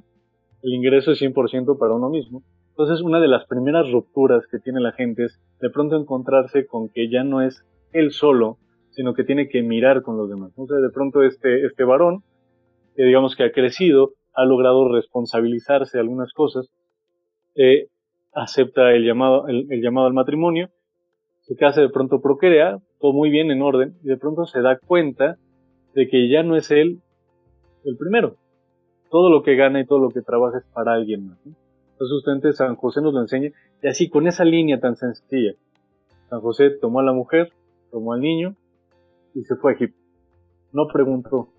el 0.64 0.74
ingreso 0.74 1.12
es 1.12 1.22
100% 1.22 1.78
para 1.78 1.94
uno 1.94 2.10
mismo. 2.10 2.44
Entonces, 2.70 3.02
una 3.02 3.20
de 3.20 3.28
las 3.28 3.46
primeras 3.48 3.92
rupturas 3.92 4.46
que 4.52 4.60
tiene 4.60 4.80
la 4.80 4.92
gente 4.92 5.26
es 5.26 5.40
de 5.60 5.70
pronto 5.70 5.96
encontrarse 5.96 6.68
con 6.68 6.90
que 6.90 7.10
ya 7.10 7.24
no 7.24 7.42
es 7.42 7.66
él 7.92 8.12
solo, 8.12 8.58
sino 8.92 9.14
que 9.14 9.24
tiene 9.24 9.48
que 9.48 9.64
mirar 9.64 10.02
con 10.02 10.18
los 10.18 10.30
demás. 10.30 10.54
Sea, 10.54 10.78
de 10.78 10.90
pronto 10.90 11.24
este, 11.24 11.66
este 11.66 11.84
varón, 11.84 12.24
que 12.96 13.04
digamos 13.04 13.36
que 13.36 13.44
ha 13.44 13.52
crecido, 13.52 14.14
ha 14.34 14.46
logrado 14.46 14.92
responsabilizarse 14.92 15.98
de 15.98 16.02
algunas 16.02 16.34
cosas, 16.34 16.70
eh, 17.56 17.88
acepta 18.34 18.92
el 18.92 19.06
llamado, 19.06 19.48
el, 19.48 19.66
el, 19.72 19.82
llamado 19.82 20.08
al 20.08 20.14
matrimonio, 20.14 20.70
se 21.42 21.56
casa 21.56 21.82
de 21.82 21.90
pronto 21.90 22.22
procrea, 22.22 22.80
todo 23.00 23.14
muy 23.14 23.30
bien 23.30 23.50
en 23.52 23.62
orden, 23.62 23.98
y 24.04 24.08
de 24.08 24.18
pronto 24.18 24.46
se 24.46 24.62
da 24.62 24.78
cuenta 24.78 25.38
de 25.98 26.08
que 26.08 26.30
ya 26.30 26.44
no 26.44 26.56
es 26.56 26.70
él 26.70 27.02
el 27.84 27.98
primero. 27.98 28.36
Todo 29.10 29.32
lo 29.32 29.42
que 29.42 29.56
gana 29.56 29.82
y 29.82 29.86
todo 29.88 29.98
lo 29.98 30.10
que 30.10 30.22
trabaja 30.22 30.60
es 30.60 30.66
para 30.72 30.94
alguien 30.94 31.26
más. 31.26 31.40
Entonces 31.44 32.14
justamente 32.14 32.54
San 32.54 32.76
José 32.76 33.02
nos 33.02 33.16
lo 33.16 33.22
enseña 33.22 33.50
y 33.82 33.88
así 33.88 34.08
con 34.08 34.28
esa 34.28 34.46
línea 34.46 34.80
tan 34.80 34.96
sencilla. 34.96 35.54
San 36.30 36.40
José 36.42 36.70
tomó 36.80 37.00
a 37.00 37.04
la 37.04 37.14
mujer, 37.14 37.52
tomó 37.90 38.14
al 38.14 38.22
niño 38.22 38.56
y 39.34 39.42
se 39.46 39.56
fue 39.56 39.72
a 39.72 39.76
Egipto. 39.76 39.98
No 40.72 40.88
preguntó. 40.88 41.50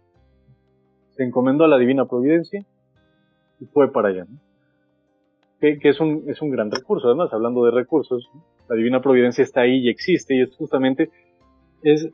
Se 1.16 1.24
encomendó 1.24 1.64
a 1.64 1.68
la 1.68 1.78
divina 1.78 2.06
providencia 2.06 2.64
y 3.58 3.64
fue 3.64 3.90
para 3.90 4.10
allá. 4.10 4.26
Que, 5.58 5.80
es, 5.82 5.98
un, 5.98 6.22
es 6.28 6.40
un 6.42 6.50
gran 6.50 6.70
recurso. 6.70 7.08
Además, 7.08 7.32
hablando 7.32 7.64
de 7.64 7.72
recursos, 7.72 8.30
la 8.68 8.76
divina 8.76 9.00
providencia 9.00 9.42
está 9.42 9.62
ahí 9.62 9.80
y 9.80 9.88
existe 9.88 10.36
y 10.36 10.42
es 10.42 10.54
justamente 10.54 11.10
es 11.82 12.08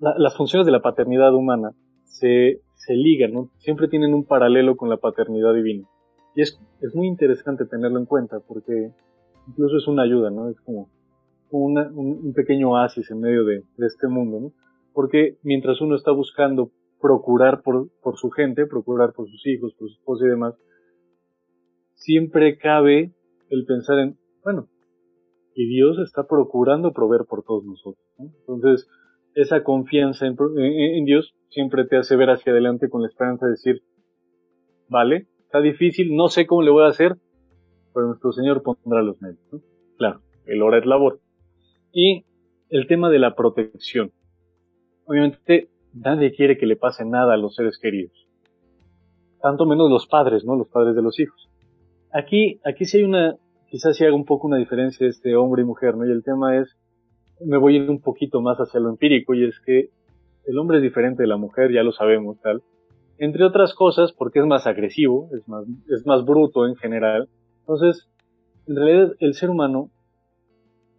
las 0.00 0.36
funciones 0.36 0.66
de 0.66 0.72
la 0.72 0.82
paternidad 0.82 1.34
humana 1.34 1.72
se, 2.04 2.60
se 2.74 2.94
ligan, 2.94 3.32
¿no? 3.32 3.50
siempre 3.58 3.88
tienen 3.88 4.14
un 4.14 4.24
paralelo 4.24 4.76
con 4.76 4.88
la 4.88 4.96
paternidad 4.98 5.54
divina. 5.54 5.86
Y 6.34 6.42
es, 6.42 6.60
es 6.80 6.94
muy 6.94 7.06
interesante 7.06 7.64
tenerlo 7.64 7.98
en 7.98 8.06
cuenta 8.06 8.40
porque 8.40 8.92
incluso 9.48 9.76
es 9.76 9.86
una 9.88 10.02
ayuda, 10.02 10.30
¿no? 10.30 10.50
Es 10.50 10.60
como, 10.60 10.90
un, 11.50 12.32
pequeño 12.34 12.72
oasis 12.72 13.10
en 13.10 13.20
medio 13.20 13.44
de, 13.44 13.62
este 13.78 14.08
mundo, 14.08 14.40
¿no? 14.40 14.52
Porque 14.92 15.38
mientras 15.42 15.80
uno 15.80 15.94
está 15.94 16.10
buscando 16.10 16.70
procurar 17.00 17.62
por, 17.62 17.88
por 18.02 18.16
su 18.16 18.30
gente, 18.30 18.66
procurar 18.66 19.12
por 19.12 19.28
sus 19.28 19.46
hijos, 19.46 19.74
por 19.78 19.88
su 19.88 19.94
esposa 19.94 20.26
y 20.26 20.28
demás, 20.28 20.54
siempre 21.94 22.58
cabe 22.58 23.14
el 23.48 23.64
pensar 23.64 23.98
en, 23.98 24.18
bueno, 24.44 24.68
y 25.54 25.66
Dios 25.68 25.98
está 25.98 26.26
procurando 26.26 26.92
proveer 26.92 27.24
por 27.24 27.42
todos 27.42 27.64
nosotros. 27.64 28.04
¿no? 28.18 28.26
Entonces, 28.40 28.88
esa 29.36 29.62
confianza 29.62 30.26
en, 30.26 31.04
Dios 31.04 31.34
siempre 31.50 31.84
te 31.84 31.98
hace 31.98 32.16
ver 32.16 32.30
hacia 32.30 32.52
adelante 32.52 32.88
con 32.88 33.02
la 33.02 33.08
esperanza 33.08 33.44
de 33.44 33.52
decir, 33.52 33.82
vale, 34.88 35.26
está 35.40 35.60
difícil, 35.60 36.16
no 36.16 36.28
sé 36.28 36.46
cómo 36.46 36.62
le 36.62 36.70
voy 36.70 36.84
a 36.84 36.88
hacer, 36.88 37.16
pero 37.94 38.06
nuestro 38.06 38.32
Señor 38.32 38.62
pondrá 38.62 39.02
los 39.02 39.20
medios. 39.20 39.38
Claro, 39.98 40.22
el 40.46 40.62
hora 40.62 40.78
es 40.78 40.86
labor. 40.86 41.20
Y 41.92 42.24
el 42.70 42.86
tema 42.86 43.10
de 43.10 43.18
la 43.18 43.34
protección. 43.34 44.10
Obviamente 45.04 45.68
nadie 45.92 46.32
quiere 46.32 46.56
que 46.56 46.66
le 46.66 46.76
pase 46.76 47.04
nada 47.04 47.34
a 47.34 47.36
los 47.36 47.54
seres 47.54 47.78
queridos. 47.78 48.26
Tanto 49.42 49.66
menos 49.66 49.90
los 49.90 50.06
padres, 50.06 50.46
¿no? 50.46 50.56
Los 50.56 50.68
padres 50.68 50.96
de 50.96 51.02
los 51.02 51.20
hijos. 51.20 51.50
Aquí, 52.10 52.58
aquí 52.64 52.86
sí 52.86 52.98
hay 52.98 53.04
una, 53.04 53.36
quizás 53.68 53.98
sí 53.98 54.04
haga 54.04 54.14
un 54.14 54.24
poco 54.24 54.46
una 54.46 54.56
diferencia 54.56 55.06
este 55.06 55.36
hombre 55.36 55.60
y 55.60 55.66
mujer, 55.66 55.94
¿no? 55.94 56.06
Y 56.06 56.10
el 56.10 56.24
tema 56.24 56.56
es 56.56 56.74
me 57.44 57.58
voy 57.58 57.78
un 57.78 58.00
poquito 58.00 58.40
más 58.40 58.58
hacia 58.58 58.80
lo 58.80 58.88
empírico 58.88 59.34
y 59.34 59.44
es 59.44 59.58
que 59.60 59.90
el 60.46 60.58
hombre 60.58 60.78
es 60.78 60.82
diferente 60.82 61.22
de 61.22 61.28
la 61.28 61.36
mujer, 61.36 61.72
ya 61.72 61.82
lo 61.82 61.92
sabemos, 61.92 62.40
tal. 62.40 62.62
Entre 63.18 63.44
otras 63.44 63.74
cosas, 63.74 64.12
porque 64.12 64.40
es 64.40 64.46
más 64.46 64.66
agresivo, 64.66 65.28
es 65.32 65.48
más, 65.48 65.64
es 65.88 66.06
más 66.06 66.24
bruto 66.24 66.66
en 66.66 66.76
general. 66.76 67.28
Entonces, 67.60 68.08
en 68.66 68.76
realidad, 68.76 69.16
el 69.20 69.34
ser 69.34 69.50
humano, 69.50 69.90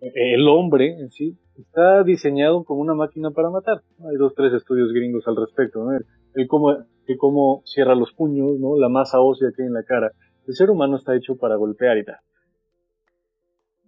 el 0.02 0.47
hombre 0.47 1.00
en 1.00 1.10
sí, 1.12 1.38
está 1.58 2.04
diseñado 2.04 2.63
como 2.63 2.82
una 2.82 2.93
máquina 2.93 3.32
para 3.32 3.50
matar. 3.50 3.82
Hay 4.10 4.15
dos, 4.17 4.34
tres 4.36 4.54
estudios 4.54 4.91
gringos 4.91 5.28
al 5.28 5.36
respecto, 5.36 5.84
¿no? 5.84 5.97
El, 6.34 6.47
cómo, 6.47 6.71
el 6.71 7.17
cómo 7.17 7.62
cierra 7.65 7.95
los 7.95 8.13
puños, 8.13 8.60
¿no? 8.60 8.78
La 8.78 8.89
masa 8.89 9.21
ósea 9.21 9.52
que 9.56 9.63
hay 9.63 9.67
en 9.67 9.73
la 9.73 9.84
cara. 9.84 10.12
El 10.47 10.56
ser 10.56 10.69
humano 10.69 10.97
está 10.97 11.15
hecho 11.15 11.36
para 11.36 11.56
golpear 11.56 11.97
y 11.97 12.06
tal. 12.06 12.17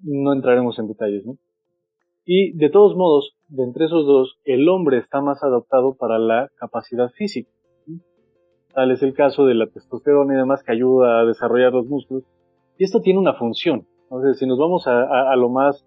No 0.02 0.34
entraremos 0.34 0.80
en 0.80 0.88
detalles, 0.88 1.26
¿no? 1.26 1.38
Y 2.26 2.54
de 2.54 2.70
todos 2.70 2.96
modos, 2.96 3.36
de 3.48 3.64
entre 3.64 3.86
esos 3.86 4.06
dos, 4.06 4.40
el 4.46 4.68
hombre 4.70 4.98
está 4.98 5.22
más 5.22 5.44
adaptado 5.44 5.96
para 5.96 6.20
la 6.20 6.50
capacidad 6.58 7.10
física. 7.10 7.50
Tal 8.74 8.92
es 8.92 9.02
el 9.02 9.14
caso 9.14 9.46
de 9.46 9.56
la 9.56 9.68
testosterona 9.68 10.34
y 10.34 10.38
demás 10.38 10.64
que 10.64 10.72
ayuda 10.72 11.22
a 11.22 11.26
desarrollar 11.26 11.74
los 11.74 11.88
músculos. 11.88 12.24
Y 12.78 12.84
esto 12.84 13.02
tiene 13.02 13.20
una 13.20 13.34
función. 13.34 13.88
Entonces, 14.04 14.38
si 14.38 14.46
nos 14.46 14.60
vamos 14.60 14.88
a, 14.88 15.36
lo 15.36 15.50
más 15.50 15.86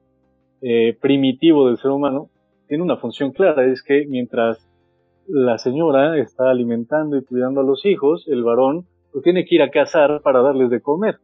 eh, 0.61 0.97
primitivo 1.01 1.67
del 1.69 1.79
ser 1.79 1.91
humano, 1.91 2.29
tiene 2.69 2.83
una 2.83 2.97
función 2.97 3.33
clara, 3.33 3.65
es 3.67 3.83
que 3.83 4.07
mientras 4.09 4.69
la 5.27 5.59
señora 5.59 6.19
está 6.19 6.51
alimentando 6.51 7.17
y 7.17 7.25
cuidando 7.25 7.61
a 7.61 7.65
los 7.65 7.85
hijos, 7.87 8.27
el 8.29 8.43
varón 8.43 8.87
pues 9.13 9.25
tiene 9.25 9.45
que 9.45 9.57
ir 9.57 9.63
a 9.63 9.71
cazar 9.71 10.23
para 10.23 10.43
darles 10.43 10.71
de 10.71 10.81
comer. 10.81 11.19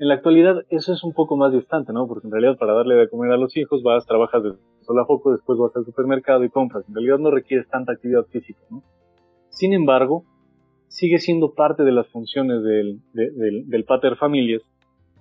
En 0.00 0.08
la 0.08 0.14
actualidad 0.14 0.62
eso 0.70 0.94
es 0.94 1.04
un 1.04 1.12
poco 1.12 1.36
más 1.36 1.52
distante, 1.52 1.92
¿no? 1.92 2.08
Porque 2.08 2.26
en 2.26 2.32
realidad 2.32 2.56
para 2.56 2.72
darle 2.72 2.94
de 2.94 3.10
comer 3.10 3.32
a 3.32 3.36
los 3.36 3.54
hijos 3.58 3.82
vas, 3.82 4.06
trabajas 4.06 4.42
de 4.42 4.52
sol 4.80 4.98
a 4.98 5.04
foco, 5.04 5.32
después 5.32 5.58
vas 5.58 5.76
al 5.76 5.84
supermercado 5.84 6.42
y 6.42 6.48
compras. 6.48 6.86
En 6.88 6.94
realidad 6.94 7.18
no 7.18 7.30
requieres 7.30 7.68
tanta 7.68 7.92
actividad 7.92 8.24
física, 8.32 8.60
¿no? 8.70 8.82
Sin 9.50 9.74
embargo, 9.74 10.24
sigue 10.88 11.18
siendo 11.18 11.52
parte 11.52 11.82
de 11.82 11.92
las 11.92 12.08
funciones 12.08 12.62
del, 12.62 13.00
del, 13.12 13.84
pater 13.84 14.16
familias 14.16 14.62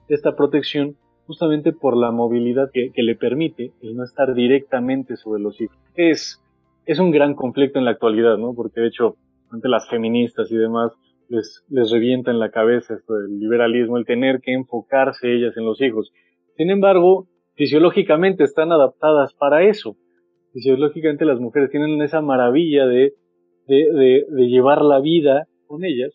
esta 0.07 0.37
protección 0.37 0.95
justamente 1.27 1.73
por 1.73 1.97
la 1.97 2.11
movilidad 2.11 2.71
que, 2.73 2.89
le 2.95 3.15
permite 3.15 3.73
el 3.81 3.97
no 3.97 4.05
estar 4.05 4.33
directamente 4.33 5.17
sobre 5.17 5.41
los 5.41 5.59
hijos. 5.59 5.77
Es, 5.93 6.41
es 6.85 6.99
un 6.99 7.11
gran 7.11 7.35
conflicto 7.35 7.79
en 7.79 7.85
la 7.85 7.91
actualidad, 7.91 8.37
¿no? 8.37 8.53
Porque 8.53 8.79
de 8.79 8.87
hecho, 8.87 9.17
ante 9.51 9.67
las 9.67 9.89
feministas 9.89 10.49
y 10.49 10.55
demás, 10.55 10.93
les, 11.29 11.63
les 11.69 11.91
revienta 11.91 12.31
en 12.31 12.39
la 12.39 12.51
cabeza 12.51 12.95
esto 12.95 13.13
del 13.13 13.39
liberalismo, 13.39 13.97
el 13.97 14.05
tener 14.05 14.41
que 14.41 14.53
enfocarse 14.53 15.33
ellas 15.33 15.55
en 15.55 15.65
los 15.65 15.79
hijos. 15.81 16.11
Sin 16.57 16.69
embargo, 16.69 17.27
fisiológicamente 17.55 18.43
están 18.43 18.71
adaptadas 18.71 19.33
para 19.33 19.63
eso. 19.63 19.95
Fisiológicamente 20.53 21.25
las 21.25 21.39
mujeres 21.39 21.69
tienen 21.69 22.01
esa 22.01 22.21
maravilla 22.21 22.85
de, 22.87 23.13
de, 23.67 24.25
llevar 24.47 24.81
la 24.81 24.99
vida 24.99 25.47
con 25.67 25.85
ellas. 25.85 26.13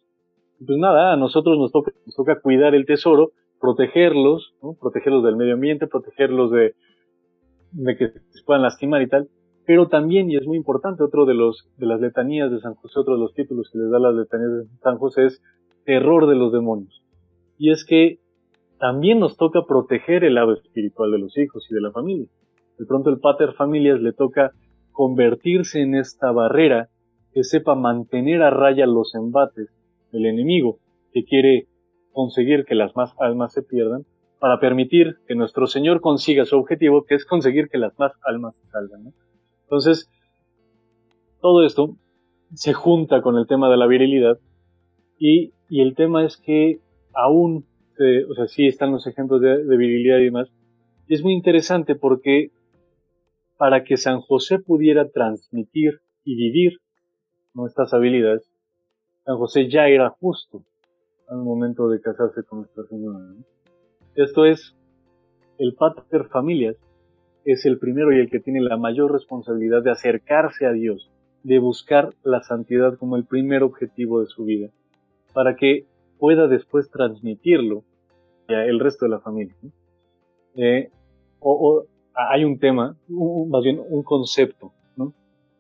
Pues 0.67 0.79
nada, 0.79 1.13
a 1.13 1.17
nosotros 1.17 1.59
nos 1.59 1.73
toca, 1.73 1.93
nos 2.05 2.15
toca 2.15 2.41
cuidar 2.41 2.75
el 2.75 2.85
tesoro, 2.85 3.33
protegerlos, 3.61 4.55
protegerlos 4.81 5.25
del 5.25 5.37
medio 5.37 5.55
ambiente, 5.55 5.87
protegerlos 5.87 6.51
de, 6.51 6.75
de 7.73 7.97
que 7.97 8.09
se 8.09 8.43
puedan 8.45 8.63
lastimar 8.63 9.03
y 9.03 9.09
tal 9.09 9.29
pero 9.67 9.89
también, 9.89 10.31
y 10.31 10.37
es 10.37 10.47
muy 10.47 10.57
importante, 10.57 11.03
otro 11.03 11.25
de 11.25 11.35
los 11.35 11.69
de 11.77 11.87
las 11.87 12.01
letanías 12.01 12.51
de 12.51 12.61
San 12.61 12.75
José, 12.75 13.01
otro 13.01 13.15
de 13.15 13.21
los 13.21 13.35
títulos 13.35 13.71
que 13.71 13.79
les 13.79 13.91
da 13.91 13.99
las 13.99 14.15
letanías 14.15 14.51
de 14.51 14.79
San 14.83 14.99
José 14.99 15.27
es 15.27 15.43
terror 15.85 16.27
de 16.27 16.35
los 16.35 16.53
demonios. 16.53 17.03
Y 17.59 17.71
es 17.71 17.85
que 17.85 18.19
también 18.79 19.21
nos 19.21 19.37
toca 19.37 19.63
proteger 19.67 20.25
el 20.25 20.35
lado 20.35 20.53
espiritual 20.53 21.11
de 21.11 21.19
los 21.19 21.37
hijos 21.39 21.67
y 21.71 21.75
de 21.75 21.81
la 21.81 21.93
familia. 21.93 22.27
De 22.79 22.87
pronto 22.87 23.11
el 23.11 23.21
pater 23.21 23.53
familias 23.53 24.01
le 24.01 24.13
toca 24.13 24.53
convertirse 24.93 25.81
en 25.81 25.95
esta 25.95 26.33
barrera 26.33 26.89
que 27.33 27.45
sepa 27.45 27.75
mantener 27.75 28.43
a 28.43 28.51
raya 28.51 28.87
los 28.87 29.15
embates 29.15 29.69
del 30.13 30.27
enemigo 30.27 30.79
que 31.13 31.25
quiere 31.25 31.67
conseguir 32.13 32.65
que 32.65 32.75
las 32.75 32.95
más 32.97 33.13
almas 33.19 33.53
se 33.53 33.63
pierdan 33.63 34.05
para 34.39 34.61
permitir 34.61 35.17
que 35.27 35.35
nuestro 35.35 35.67
Señor 35.67 36.01
consiga 36.01 36.45
su 36.45 36.57
objetivo, 36.57 37.05
que 37.05 37.15
es 37.15 37.25
conseguir 37.25 37.69
que 37.69 37.79
las 37.79 37.99
más 37.99 38.13
almas 38.25 38.55
salgan. 38.71 39.13
Entonces, 39.65 40.11
todo 41.41 41.65
esto 41.65 41.97
se 42.55 42.73
junta 42.73 43.21
con 43.23 43.37
el 43.37 43.47
tema 43.47 43.69
de 43.69 43.77
la 43.77 43.87
virilidad 43.87 44.39
y, 45.19 45.53
el 45.71 45.95
tema 45.97 46.25
es 46.25 46.37
que 46.37 46.81
aún, 47.15 47.67
o 48.31 48.35
sea, 48.35 48.47
sí 48.47 48.67
están 48.67 48.93
los 48.93 49.07
ejemplos 49.07 49.41
de, 49.41 49.77
virilidad 49.77 50.19
y 50.19 50.25
demás, 50.25 50.49
y 51.09 51.15
es 51.15 51.23
muy 51.23 51.33
interesante 51.33 51.97
porque 51.97 52.51
para 53.57 53.83
que 53.83 53.97
San 53.97 54.21
José 54.21 54.59
pudiera 54.59 55.11
transmitir 55.11 56.01
y 56.25 56.37
vivir 56.37 56.81
nuestras 57.55 57.93
habilidades, 57.93 58.49
San 59.25 59.37
José 59.37 59.69
ya 59.69 59.89
era 59.89 60.11
justo 60.11 60.63
al 61.29 61.39
momento 61.39 61.89
de 61.89 62.01
casarse 62.01 62.45
con 62.45 62.61
Nuestra 62.61 62.85
Señora. 62.85 63.19
Esto 64.15 64.45
es 64.45 64.77
el 65.59 65.75
pater 65.75 66.27
familias 66.29 66.77
es 67.45 67.67
el 67.67 67.79
primero 67.79 68.13
y 68.13 68.21
el 68.21 68.31
que 68.31 68.41
tiene 68.41 68.61
la 68.61 68.77
mayor 68.77 69.13
responsabilidad 69.13 69.83
de 69.83 69.91
acercarse 69.91 70.67
a 70.67 70.73
Dios, 70.73 71.11
de 71.43 71.59
buscar 71.59 72.11
la 72.23 72.43
santidad 72.43 72.97
como 72.99 73.17
el 73.17 73.25
primer 73.25 73.63
objetivo 73.63 74.21
de 74.21 74.27
su 74.27 74.45
vida, 74.45 74.71
para 75.33 75.57
que 75.57 75.87
pueda 76.19 76.49
después 76.49 76.91
transmitirlo 76.91 77.85
a 78.49 78.65
el 78.65 78.81
resto 78.81 79.05
de 79.05 79.11
la 79.11 79.21
familia. 79.21 79.55
Eh, 80.57 80.91
o, 81.41 81.85
hay 82.15 82.45
un 82.45 82.59
tema, 82.59 82.97
más 83.09 83.63
bien 83.63 83.81
un 83.89 84.03
concepto, 84.03 84.73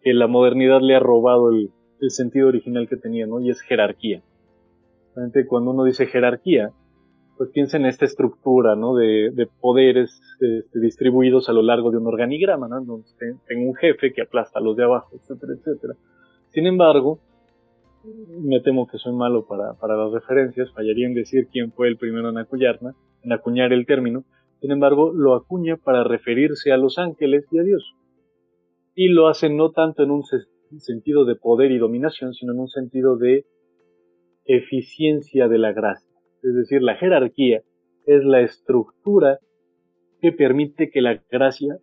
que 0.02 0.12
la 0.12 0.26
modernidad 0.26 0.80
le 0.82 0.94
ha 0.94 1.00
robado 1.00 1.50
el, 1.50 1.70
el 2.00 2.10
sentido 2.10 2.48
original 2.48 2.88
que 2.88 2.96
tenía, 2.96 3.26
¿no? 3.26 3.40
y 3.40 3.50
es 3.50 3.60
jerarquía. 3.62 4.22
Cuando 5.48 5.70
uno 5.70 5.84
dice 5.84 6.06
jerarquía, 6.06 6.72
pues 7.36 7.50
piensa 7.50 7.76
en 7.76 7.86
esta 7.86 8.04
estructura, 8.04 8.76
¿no? 8.76 8.94
De, 8.94 9.30
de 9.32 9.46
poderes 9.60 10.20
este, 10.40 10.78
distribuidos 10.78 11.48
a 11.48 11.52
lo 11.52 11.62
largo 11.62 11.90
de 11.90 11.98
un 11.98 12.06
organigrama, 12.06 12.68
¿no? 12.68 12.80
Donde 12.84 13.08
tengo 13.46 13.68
un 13.68 13.74
jefe 13.74 14.12
que 14.12 14.22
aplasta 14.22 14.58
a 14.58 14.62
los 14.62 14.76
de 14.76 14.84
abajo, 14.84 15.16
etcétera, 15.16 15.54
etcétera. 15.54 15.94
Sin 16.50 16.66
embargo, 16.66 17.18
me 18.40 18.60
temo 18.60 18.86
que 18.86 18.98
soy 18.98 19.12
malo 19.14 19.46
para, 19.46 19.74
para 19.74 19.96
las 19.96 20.12
referencias, 20.12 20.72
fallaría 20.72 21.06
en 21.06 21.14
decir 21.14 21.48
quién 21.50 21.72
fue 21.72 21.88
el 21.88 21.96
primero 21.96 22.28
en 22.28 22.38
acuñarla, 22.38 22.94
en 23.22 23.32
acuñar 23.32 23.72
el 23.72 23.86
término, 23.86 24.24
sin 24.60 24.70
embargo, 24.70 25.12
lo 25.12 25.34
acuña 25.34 25.76
para 25.76 26.04
referirse 26.04 26.72
a 26.72 26.76
los 26.76 26.98
ángeles 26.98 27.46
y 27.50 27.58
a 27.58 27.62
Dios. 27.62 27.94
Y 28.94 29.08
lo 29.08 29.28
hace 29.28 29.50
no 29.50 29.72
tanto 29.72 30.04
en 30.04 30.10
un 30.10 30.22
sentido 30.78 31.24
de 31.24 31.34
poder 31.34 31.72
y 31.72 31.78
dominación, 31.78 32.32
sino 32.32 32.52
en 32.52 32.60
un 32.60 32.68
sentido 32.68 33.16
de 33.16 33.44
eficiencia 34.46 35.48
de 35.48 35.58
la 35.58 35.72
gracia 35.72 36.13
es 36.44 36.54
decir, 36.54 36.82
la 36.82 36.96
jerarquía 36.96 37.62
es 38.06 38.22
la 38.22 38.42
estructura 38.42 39.38
que 40.20 40.30
permite 40.30 40.90
que 40.90 41.00
la 41.00 41.22
gracia 41.30 41.78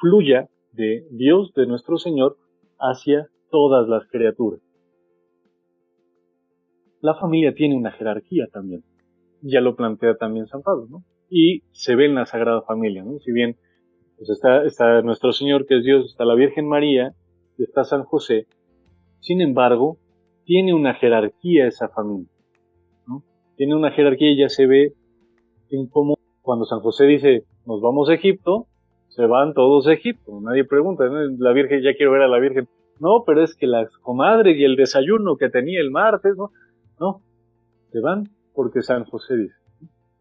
fluya 0.00 0.48
de 0.72 1.06
Dios, 1.12 1.52
de 1.54 1.66
nuestro 1.66 1.96
Señor, 1.96 2.36
hacia 2.78 3.28
todas 3.50 3.88
las 3.88 4.06
criaturas. 4.08 4.60
La 7.00 7.14
familia 7.14 7.54
tiene 7.54 7.76
una 7.76 7.92
jerarquía 7.92 8.48
también. 8.52 8.82
Ya 9.42 9.60
lo 9.60 9.76
plantea 9.76 10.16
también 10.16 10.46
San 10.48 10.62
Pablo, 10.62 10.86
¿no? 10.90 11.04
Y 11.28 11.62
se 11.70 11.94
ve 11.94 12.06
en 12.06 12.16
la 12.16 12.26
Sagrada 12.26 12.62
Familia, 12.62 13.04
¿no? 13.04 13.20
Si 13.20 13.32
bien 13.32 13.56
pues 14.16 14.28
está, 14.30 14.64
está 14.64 15.02
nuestro 15.02 15.32
Señor, 15.32 15.66
que 15.66 15.78
es 15.78 15.84
Dios, 15.84 16.06
está 16.06 16.24
la 16.24 16.34
Virgen 16.34 16.68
María, 16.68 17.14
está 17.58 17.84
San 17.84 18.04
José, 18.04 18.46
sin 19.20 19.40
embargo, 19.40 19.98
tiene 20.44 20.74
una 20.74 20.94
jerarquía 20.94 21.66
esa 21.66 21.88
familia 21.88 22.28
tiene 23.60 23.74
una 23.74 23.90
jerarquía 23.90 24.30
y 24.30 24.38
ya 24.38 24.48
se 24.48 24.66
ve 24.66 24.94
en 25.68 25.86
cómo 25.86 26.16
cuando 26.40 26.64
San 26.64 26.80
José 26.80 27.04
dice 27.04 27.44
nos 27.66 27.82
vamos 27.82 28.08
a 28.08 28.14
Egipto, 28.14 28.68
se 29.08 29.26
van 29.26 29.52
todos 29.52 29.86
a 29.86 29.92
Egipto. 29.92 30.40
Nadie 30.40 30.64
pregunta, 30.64 31.04
la 31.04 31.52
Virgen, 31.52 31.82
ya 31.82 31.92
quiero 31.94 32.12
ver 32.12 32.22
a 32.22 32.28
la 32.28 32.38
Virgen. 32.38 32.68
No, 33.00 33.22
pero 33.26 33.44
es 33.44 33.54
que 33.54 33.66
las 33.66 33.90
comadres 33.98 34.56
y 34.56 34.64
el 34.64 34.76
desayuno 34.76 35.36
que 35.36 35.50
tenía 35.50 35.78
el 35.78 35.90
martes, 35.90 36.38
¿no? 36.38 36.52
No, 36.98 37.20
se 37.92 38.00
van 38.00 38.30
porque 38.54 38.80
San 38.80 39.04
José 39.04 39.36
dice. 39.36 39.54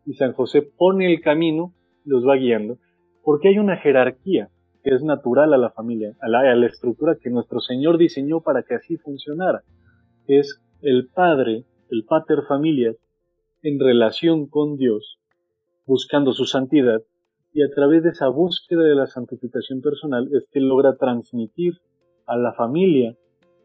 Y 0.05 0.15
San 0.15 0.33
José 0.33 0.61
pone 0.61 1.09
el 1.09 1.21
camino, 1.21 1.71
los 2.03 2.27
va 2.27 2.35
guiando, 2.35 2.77
porque 3.23 3.47
hay 3.47 3.57
una 3.57 3.77
jerarquía 3.77 4.49
que 4.83 4.93
es 4.93 5.01
natural 5.01 5.53
a 5.53 5.57
la 5.57 5.69
familia, 5.69 6.11
a 6.19 6.27
la, 6.27 6.39
a 6.39 6.55
la 6.55 6.65
estructura 6.65 7.15
que 7.15 7.29
nuestro 7.29 7.61
Señor 7.61 7.97
diseñó 7.97 8.41
para 8.41 8.63
que 8.63 8.75
así 8.75 8.97
funcionara. 8.97 9.61
Es 10.27 10.61
el 10.81 11.07
padre, 11.07 11.63
el 11.89 12.03
pater 12.03 12.39
familias, 12.45 12.97
en 13.61 13.79
relación 13.79 14.47
con 14.47 14.77
Dios, 14.77 15.17
buscando 15.85 16.33
su 16.33 16.45
santidad, 16.45 17.01
y 17.53 17.63
a 17.63 17.69
través 17.73 18.03
de 18.03 18.09
esa 18.09 18.27
búsqueda 18.27 18.83
de 18.83 18.95
la 18.95 19.07
santificación 19.07 19.81
personal 19.81 20.29
es 20.33 20.47
que 20.51 20.59
logra 20.59 20.95
transmitir 20.97 21.79
a 22.25 22.37
la 22.37 22.53
familia 22.53 23.15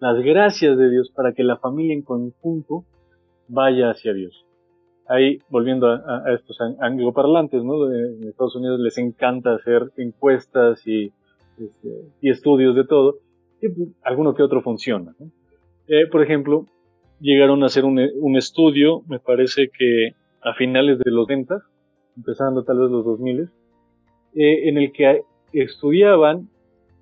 las 0.00 0.18
gracias 0.22 0.76
de 0.76 0.90
Dios 0.90 1.10
para 1.10 1.32
que 1.32 1.44
la 1.44 1.58
familia 1.58 1.94
en 1.94 2.02
conjunto 2.02 2.84
vaya 3.48 3.90
hacia 3.90 4.14
Dios. 4.14 4.44
Ahí, 5.06 5.38
volviendo 5.50 5.86
a, 5.86 6.32
estos 6.34 6.58
angloparlantes, 6.80 7.62
¿no? 7.62 7.92
En 7.92 8.26
Estados 8.26 8.56
Unidos 8.56 8.80
les 8.80 8.96
encanta 8.96 9.54
hacer 9.54 9.92
encuestas 9.98 10.86
y, 10.86 11.12
este, 11.58 12.08
estudios 12.22 12.74
de 12.74 12.84
todo, 12.84 13.18
y 13.60 13.68
pues, 13.68 13.88
alguno 14.02 14.34
que 14.34 14.42
otro 14.42 14.62
funciona. 14.62 15.14
Eh, 15.86 16.06
por 16.10 16.22
ejemplo, 16.22 16.66
llegaron 17.24 17.62
a 17.62 17.66
hacer 17.66 17.86
un, 17.86 17.98
estudio, 18.36 19.02
me 19.08 19.18
parece 19.18 19.70
que 19.70 20.10
a 20.42 20.52
finales 20.52 20.98
de 20.98 21.10
los 21.10 21.26
90, 21.26 21.58
empezando 22.18 22.64
tal 22.64 22.80
vez 22.80 22.90
los 22.90 23.02
2000, 23.02 23.40
eh, 24.34 24.68
en 24.68 24.76
el 24.76 24.92
que 24.92 25.22
estudiaban 25.54 26.50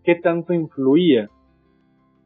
qué 0.04 0.14
tanto 0.14 0.52
influía 0.52 1.28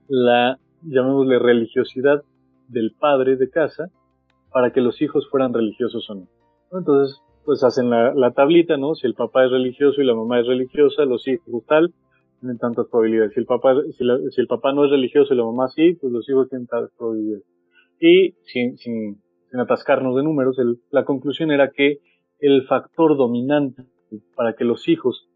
la, 0.08 0.58
llamémosle, 0.82 1.38
religiosidad 1.38 2.22
del 2.68 2.92
padre 3.00 3.36
de 3.36 3.48
casa 3.48 3.88
para 4.52 4.72
que 4.72 4.82
los 4.82 5.00
hijos 5.00 5.26
fueran 5.30 5.54
religiosos 5.54 6.08
o 6.10 6.16
no. 6.16 6.28
Entonces, 6.72 7.18
pues 7.46 7.64
hacen 7.64 7.88
la, 7.88 8.30
tablita, 8.32 8.76
¿no? 8.76 8.94
Si 8.94 9.06
el 9.06 9.14
papá 9.14 9.46
es 9.46 9.50
religioso 9.50 10.02
y 10.02 10.04
la 10.04 10.14
mamá 10.14 10.40
es 10.40 10.46
religiosa, 10.46 11.06
los 11.06 11.26
hijos 11.26 11.64
tal, 11.66 11.94
tienen 12.40 12.58
tantas 12.58 12.88
probabilidades. 12.88 13.32
Si 13.32 13.40
el 13.40 13.46
papá, 13.46 13.74
si, 13.96 14.04
si 14.32 14.40
el 14.42 14.46
papá 14.48 14.74
no 14.74 14.84
es 14.84 14.90
religioso 14.90 15.32
y 15.32 15.36
la 15.38 15.44
mamá 15.44 15.68
sí, 15.68 15.94
pues 15.94 16.12
los 16.12 16.28
hijos 16.28 16.50
tienen 16.50 16.66
tantas 16.66 16.90
probabilidades. 16.98 17.55
Y 18.00 18.34
sin, 18.44 18.76
sin, 18.76 19.22
atascarnos 19.58 20.14
de 20.16 20.22
números, 20.22 20.56
la 20.90 21.04
conclusión 21.04 21.50
era 21.50 21.70
que 21.70 22.00
el 22.40 22.66
factor 22.66 23.16
dominante 23.16 23.84
para 24.34 24.54
que 24.54 24.64
los 24.64 24.88
hijos 24.88 25.28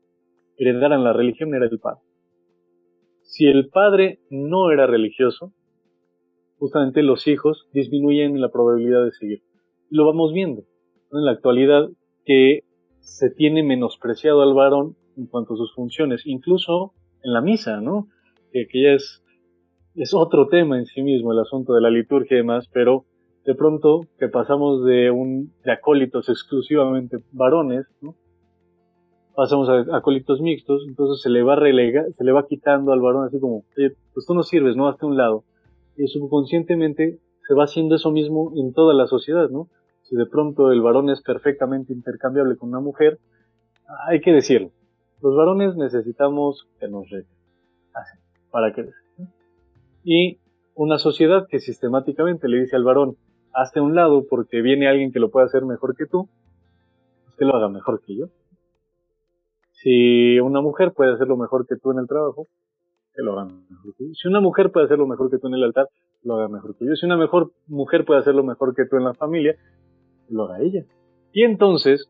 heredaran 0.58 1.04
la 1.04 1.12
religión 1.12 1.54
era 1.54 1.66
el 1.66 1.78
padre. 1.78 2.02
Si 3.22 3.46
el 3.46 3.68
padre 3.68 4.18
no 4.28 4.70
era 4.70 4.86
religioso, 4.86 5.54
justamente 6.58 7.02
los 7.02 7.26
hijos 7.26 7.68
disminuyen 7.72 8.40
la 8.40 8.50
probabilidad 8.50 9.04
de 9.04 9.12
seguir. 9.12 9.42
Lo 9.88 10.04
vamos 10.04 10.32
viendo 10.34 10.62
en 11.12 11.24
la 11.24 11.32
actualidad 11.32 11.88
que 12.26 12.64
se 13.00 13.30
tiene 13.30 13.62
menospreciado 13.62 14.42
al 14.42 14.54
varón 14.54 14.96
en 15.16 15.26
cuanto 15.26 15.54
a 15.54 15.56
sus 15.56 15.74
funciones, 15.74 16.22
incluso 16.26 16.92
en 17.22 17.32
la 17.32 17.40
misa, 17.40 17.80
¿no? 17.80 18.08
Que, 18.52 18.66
ya 18.72 18.92
es, 18.92 19.22
es 19.94 20.14
otro 20.14 20.48
tema 20.48 20.78
en 20.78 20.86
sí 20.86 21.02
mismo, 21.02 21.32
el 21.32 21.40
asunto 21.40 21.74
de 21.74 21.80
la 21.80 21.90
liturgia 21.90 22.34
y 22.34 22.38
demás, 22.38 22.68
pero 22.72 23.04
de 23.44 23.54
pronto 23.54 24.06
que 24.18 24.28
pasamos 24.28 24.84
de 24.84 25.10
un 25.10 25.52
de 25.64 25.72
acólitos 25.72 26.28
exclusivamente 26.28 27.18
varones, 27.32 27.86
pasamos 29.34 29.68
a 29.68 29.96
acólitos 29.96 30.40
mixtos, 30.40 30.84
entonces 30.86 31.22
se 31.22 31.30
le 31.30 31.42
va 31.42 31.56
relega, 31.56 32.04
se 32.16 32.24
le 32.24 32.32
va 32.32 32.46
quitando 32.46 32.92
al 32.92 33.00
varón 33.00 33.26
así 33.26 33.40
como, 33.40 33.64
pues 34.14 34.26
tú 34.26 34.34
no 34.34 34.42
sirves, 34.42 34.76
¿no? 34.76 34.88
Hasta 34.88 35.06
un 35.06 35.16
lado. 35.16 35.44
Y 35.96 36.06
subconscientemente 36.06 37.18
se 37.46 37.54
va 37.54 37.64
haciendo 37.64 37.96
eso 37.96 38.10
mismo 38.10 38.52
en 38.56 38.72
toda 38.72 38.94
la 38.94 39.06
sociedad, 39.06 39.48
¿no? 39.50 39.68
Si 40.02 40.16
de 40.16 40.26
pronto 40.26 40.72
el 40.72 40.82
varón 40.82 41.10
es 41.10 41.22
perfectamente 41.22 41.92
intercambiable 41.92 42.56
con 42.56 42.68
una 42.68 42.80
mujer, 42.80 43.18
hay 44.06 44.20
que 44.20 44.32
decirlo. 44.32 44.70
Los 45.22 45.36
varones 45.36 45.76
necesitamos 45.76 46.68
que 46.78 46.88
nos 46.88 47.08
reten. 47.10 47.36
Así, 47.94 48.18
para 48.50 48.72
que 48.72 48.88
Y 50.02 50.38
una 50.74 50.98
sociedad 50.98 51.46
que 51.48 51.60
sistemáticamente 51.60 52.48
le 52.48 52.60
dice 52.60 52.76
al 52.76 52.84
varón, 52.84 53.16
hazte 53.52 53.80
un 53.80 53.94
lado 53.94 54.26
porque 54.28 54.62
viene 54.62 54.88
alguien 54.88 55.12
que 55.12 55.20
lo 55.20 55.30
puede 55.30 55.46
hacer 55.46 55.64
mejor 55.64 55.96
que 55.96 56.06
tú, 56.06 56.28
pues 57.24 57.36
que 57.36 57.44
lo 57.44 57.54
haga 57.54 57.68
mejor 57.68 58.00
que 58.04 58.16
yo. 58.16 58.26
Si 59.72 60.38
una 60.40 60.60
mujer 60.60 60.92
puede 60.92 61.14
hacerlo 61.14 61.36
mejor 61.36 61.66
que 61.66 61.76
tú 61.76 61.90
en 61.90 61.98
el 61.98 62.06
trabajo, 62.06 62.48
que 63.14 63.22
lo 63.22 63.32
haga 63.32 63.46
mejor 63.46 63.94
que 63.96 64.08
yo. 64.08 64.14
Si 64.14 64.28
una 64.28 64.40
mujer 64.40 64.70
puede 64.70 64.86
hacerlo 64.86 65.06
mejor 65.06 65.30
que 65.30 65.38
tú 65.38 65.48
en 65.48 65.54
el 65.54 65.64
altar, 65.64 65.88
lo 66.22 66.34
haga 66.34 66.48
mejor 66.48 66.76
que 66.76 66.86
yo. 66.86 66.94
Si 66.96 67.06
una 67.06 67.16
mejor 67.16 67.52
mujer 67.66 68.04
puede 68.04 68.20
hacerlo 68.20 68.44
mejor 68.44 68.74
que 68.74 68.86
tú 68.86 68.96
en 68.96 69.04
la 69.04 69.14
familia, 69.14 69.56
lo 70.28 70.44
haga 70.44 70.60
ella. 70.60 70.84
Y 71.32 71.44
entonces, 71.44 72.08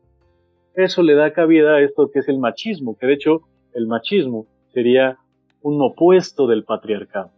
eso 0.75 1.03
le 1.03 1.15
da 1.15 1.33
cabida 1.33 1.75
a 1.75 1.81
esto 1.81 2.09
que 2.11 2.19
es 2.19 2.29
el 2.29 2.39
machismo, 2.39 2.97
que 2.97 3.07
de 3.07 3.13
hecho 3.13 3.41
el 3.73 3.87
machismo 3.87 4.47
sería 4.73 5.17
un 5.61 5.81
opuesto 5.81 6.47
del 6.47 6.63
patriarcado. 6.63 7.31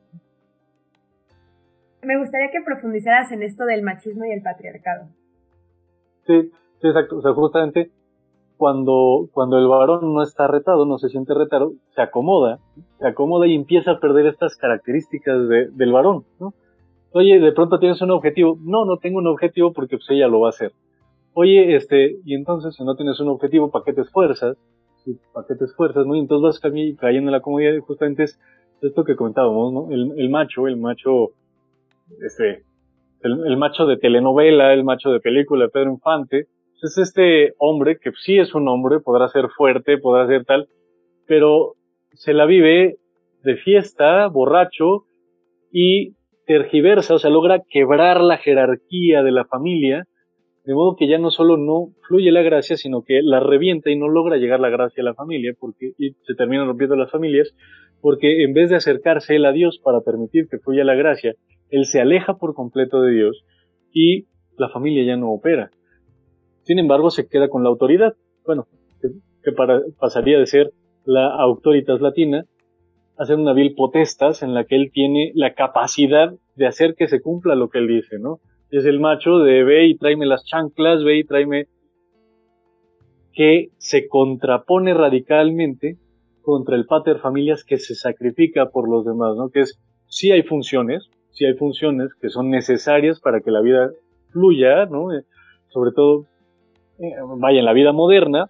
Me 2.06 2.18
gustaría 2.18 2.52
que 2.52 2.62
profundizaras 2.66 3.32
en 3.32 3.44
esto 3.44 3.66
del 3.66 3.84
machismo 3.84 4.26
y 4.26 4.32
el 4.32 4.42
patriarcado. 4.42 5.08
Sí, 6.26 6.52
sí 6.82 6.88
exacto. 6.88 7.18
O 7.18 7.22
sea, 7.22 7.34
justamente 7.34 7.92
cuando, 8.58 9.28
cuando 9.34 9.58
el 9.58 9.68
varón 9.68 10.14
no 10.14 10.22
está 10.22 10.48
retado, 10.48 10.86
no 10.86 10.98
se 10.98 11.10
siente 11.10 11.34
retado, 11.34 11.74
se 11.96 12.02
acomoda, 12.02 12.60
se 13.00 13.08
acomoda 13.08 13.48
y 13.48 13.56
empieza 13.56 13.92
a 13.92 14.00
perder 14.00 14.28
estas 14.28 14.56
características 14.58 15.50
del 15.50 15.92
varón, 15.92 16.24
¿no? 16.40 16.54
Oye, 17.12 17.40
de 17.40 17.52
pronto 17.52 17.80
tienes 17.80 18.02
un 18.02 18.12
objetivo. 18.12 18.58
No, 18.62 18.86
no 18.86 18.98
tengo 18.98 19.20
un 19.20 19.28
objetivo 19.28 19.72
porque 19.72 19.98
pues 19.98 20.10
ella 20.10 20.28
lo 20.28 20.40
va 20.40 20.48
a 20.48 20.50
hacer. 20.50 20.72
Oye, 21.34 21.76
este, 21.76 22.18
y 22.26 22.36
entonces 22.36 22.76
si 22.76 22.84
no 22.84 22.96
tienes 22.96 23.20
un 23.20 23.30
objetivo, 23.30 23.70
¿para 23.70 23.86
qué 23.86 23.94
te 23.94 24.02
esfuerzas? 24.02 24.58
¿Para 25.34 25.46
qué 25.46 25.56
te 25.56 25.66
esfuerzas, 25.66 26.06
no? 26.06 26.16
Y 26.16 26.20
entonces 26.20 26.44
vas 26.44 26.60
cayendo 26.60 27.30
en 27.30 27.32
la 27.32 27.42
comodidad 27.42 27.74
y 27.74 27.80
justamente 27.80 28.24
es 28.24 28.40
esto 28.82 29.04
que 29.04 29.16
comentábamos, 29.16 29.74
¿no? 29.74 29.92
El 29.92 30.30
macho, 30.30 30.68
el 30.68 30.78
macho, 30.78 31.32
este, 32.22 32.64
el, 33.22 33.58
macho 33.58 33.86
de 33.86 33.98
telenovela, 33.98 34.74
el 34.74 34.84
macho 34.84 35.12
de 35.12 35.20
película, 35.20 35.70
Pedro 35.70 35.92
Infante, 35.92 36.48
es 36.84 36.98
este 36.98 37.54
hombre 37.60 37.98
que 37.98 38.12
sí 38.24 38.38
es 38.38 38.54
un 38.54 38.68
hombre, 38.68 39.00
podrá 39.00 39.30
ser 39.30 39.48
fuerte, 39.56 39.98
podrá 39.98 40.28
ser 40.28 40.44
tal, 40.44 40.68
pero 41.26 41.76
se 42.12 42.34
la 42.34 42.46
vive 42.46 42.98
de 43.44 43.56
fiesta, 43.56 44.28
borracho 44.28 45.06
y 45.72 46.16
tergiversa, 46.46 47.16
o 47.16 47.20
sea, 47.20 47.30
logra 47.30 47.62
quebrar 47.70 48.20
la 48.20 48.38
jerarquía 48.38 49.24
de 49.24 49.32
la 49.32 49.46
familia, 49.46 50.08
de 50.66 50.74
modo 50.74 50.96
que 50.98 51.08
ya 51.08 51.18
no 51.18 51.32
solo 51.32 51.58
no 51.58 51.94
fluye 52.08 52.32
la 52.32 52.42
gracia, 52.42 52.76
sino 52.76 53.02
que 53.02 53.22
la 53.22 53.40
revienta 53.40 53.90
y 53.90 53.98
no 53.98 54.10
logra 54.10 54.38
llegar 54.38 54.60
la 54.60 54.70
gracia 54.70 55.02
a 55.02 55.06
la 55.06 55.14
familia, 55.14 55.54
porque 55.58 55.94
y 55.98 56.12
se 56.26 56.36
terminan 56.36 56.68
rompiendo 56.68 56.98
las 56.98 57.12
familias, 57.12 57.56
porque 58.02 58.44
en 58.44 58.54
vez 58.54 58.70
de 58.70 58.76
acercarse 58.76 59.38
él 59.38 59.46
a 59.46 59.54
Dios 59.54 59.80
para 59.82 60.02
permitir 60.02 60.48
que 60.50 60.60
fluya 60.60 60.84
la 60.84 60.96
gracia, 60.96 61.34
él 61.70 61.86
se 61.86 62.02
aleja 62.02 62.38
por 62.38 62.54
completo 62.54 63.02
de 63.02 63.12
Dios 63.12 63.44
y 63.92 64.28
la 64.58 64.70
familia 64.70 65.04
ya 65.04 65.18
no 65.18 65.32
opera. 65.32 65.72
Sin 66.64 66.80
embargo, 66.80 67.10
se 67.10 67.28
queda 67.28 67.50
con 67.50 67.64
la 67.64 67.70
autoridad. 67.70 68.14
Bueno, 68.46 68.68
que, 69.02 69.52
pasaría 70.00 70.40
de 70.40 70.46
ser 70.46 70.72
la 71.06 71.28
autoritas 71.36 72.00
latina 72.02 72.46
a 73.18 73.26
ser 73.26 73.38
una 73.38 73.54
vil 73.54 73.76
potestas 73.76 74.42
en 74.42 74.54
la 74.54 74.64
que 74.64 74.76
él 74.76 74.92
tiene 74.92 75.32
la 75.36 75.54
capacidad 75.54 76.34
de 76.56 76.68
hacer 76.68 76.96
que 76.96 77.08
se 77.08 77.22
cumpla 77.22 77.56
lo 77.56 77.70
que 77.70 77.80
él 77.80 77.88
dice, 77.88 78.18
¿no? 78.20 78.40
Es 78.72 78.86
el 78.86 79.00
macho 79.00 79.40
de 79.40 79.64
ve 79.64 79.88
y 79.88 79.98
tráeme 79.98 80.26
las 80.26 80.46
chanclas, 80.46 81.04
ve 81.04 81.20
y 81.20 81.24
tráeme 81.24 81.68
que 83.34 83.70
se 83.78 84.08
contrapone 84.08 84.94
radicalmente 84.94 85.98
contra 86.42 86.76
el 86.76 86.86
pater 86.86 87.20
familias 87.20 87.64
que 87.64 87.78
se 87.78 87.96
sacrifica 87.96 88.70
por 88.70 88.90
los 88.90 89.06
demás, 89.06 89.36
¿no? 89.36 89.50
Que 89.50 89.62
es, 89.62 89.80
sí 90.08 90.32
hay 90.32 90.44
funciones, 90.44 91.10
sí 91.34 91.46
hay 91.46 91.56
funciones 91.56 92.14
que 92.22 92.30
son 92.30 92.50
necesarias 92.50 93.20
para 93.20 93.42
que 93.42 93.52
la 93.52 93.62
vida 93.62 93.92
fluya, 94.32 94.86
¿no? 94.86 95.12
Eh, 95.14 95.24
sobre 95.70 95.92
todo 95.92 96.26
eh, 97.00 97.14
vaya, 97.38 97.60
en 97.60 97.66
la 97.66 97.74
vida 97.74 97.92
moderna, 97.92 98.50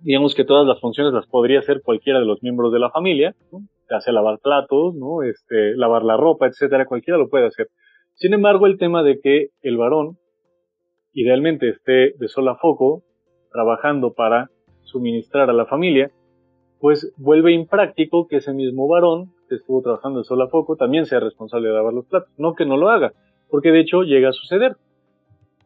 digamos 0.00 0.34
que 0.34 0.44
todas 0.44 0.66
las 0.66 0.80
funciones 0.80 1.12
las 1.12 1.26
podría 1.26 1.58
hacer 1.58 1.82
cualquiera 1.82 2.20
de 2.20 2.24
los 2.24 2.42
miembros 2.42 2.72
de 2.72 2.78
la 2.78 2.90
familia, 2.90 3.34
¿no? 3.52 3.60
hace 3.90 4.12
lavar 4.12 4.38
platos, 4.40 4.94
¿no? 4.94 5.22
Este, 5.22 5.74
lavar 5.74 6.04
la 6.04 6.16
ropa, 6.16 6.46
etcétera, 6.46 6.84
cualquiera 6.84 7.18
lo 7.18 7.28
puede 7.28 7.46
hacer. 7.46 7.68
Sin 8.14 8.34
embargo, 8.34 8.66
el 8.66 8.76
tema 8.76 9.02
de 9.02 9.18
que 9.20 9.48
el 9.62 9.78
varón 9.78 10.18
idealmente 11.14 11.70
esté 11.70 12.12
de 12.18 12.28
sola 12.28 12.56
foco, 12.56 13.02
trabajando 13.50 14.12
para 14.12 14.50
suministrar 14.82 15.50
a 15.50 15.54
la 15.54 15.66
familia, 15.66 16.10
pues 16.80 17.12
vuelve 17.16 17.52
impráctico 17.52 18.28
que 18.28 18.36
ese 18.36 18.52
mismo 18.52 18.86
varón 18.88 19.32
estuvo 19.56 19.82
trabajando 19.82 20.20
de 20.20 20.24
sola 20.24 20.48
foco 20.48 20.76
también 20.76 21.06
sea 21.06 21.20
responsable 21.20 21.68
de 21.68 21.74
lavar 21.74 21.92
los 21.92 22.06
platos. 22.06 22.30
No 22.36 22.54
que 22.54 22.66
no 22.66 22.76
lo 22.76 22.90
haga, 22.90 23.12
porque 23.50 23.70
de 23.70 23.80
hecho 23.80 24.02
llega 24.02 24.30
a 24.30 24.32
suceder 24.32 24.76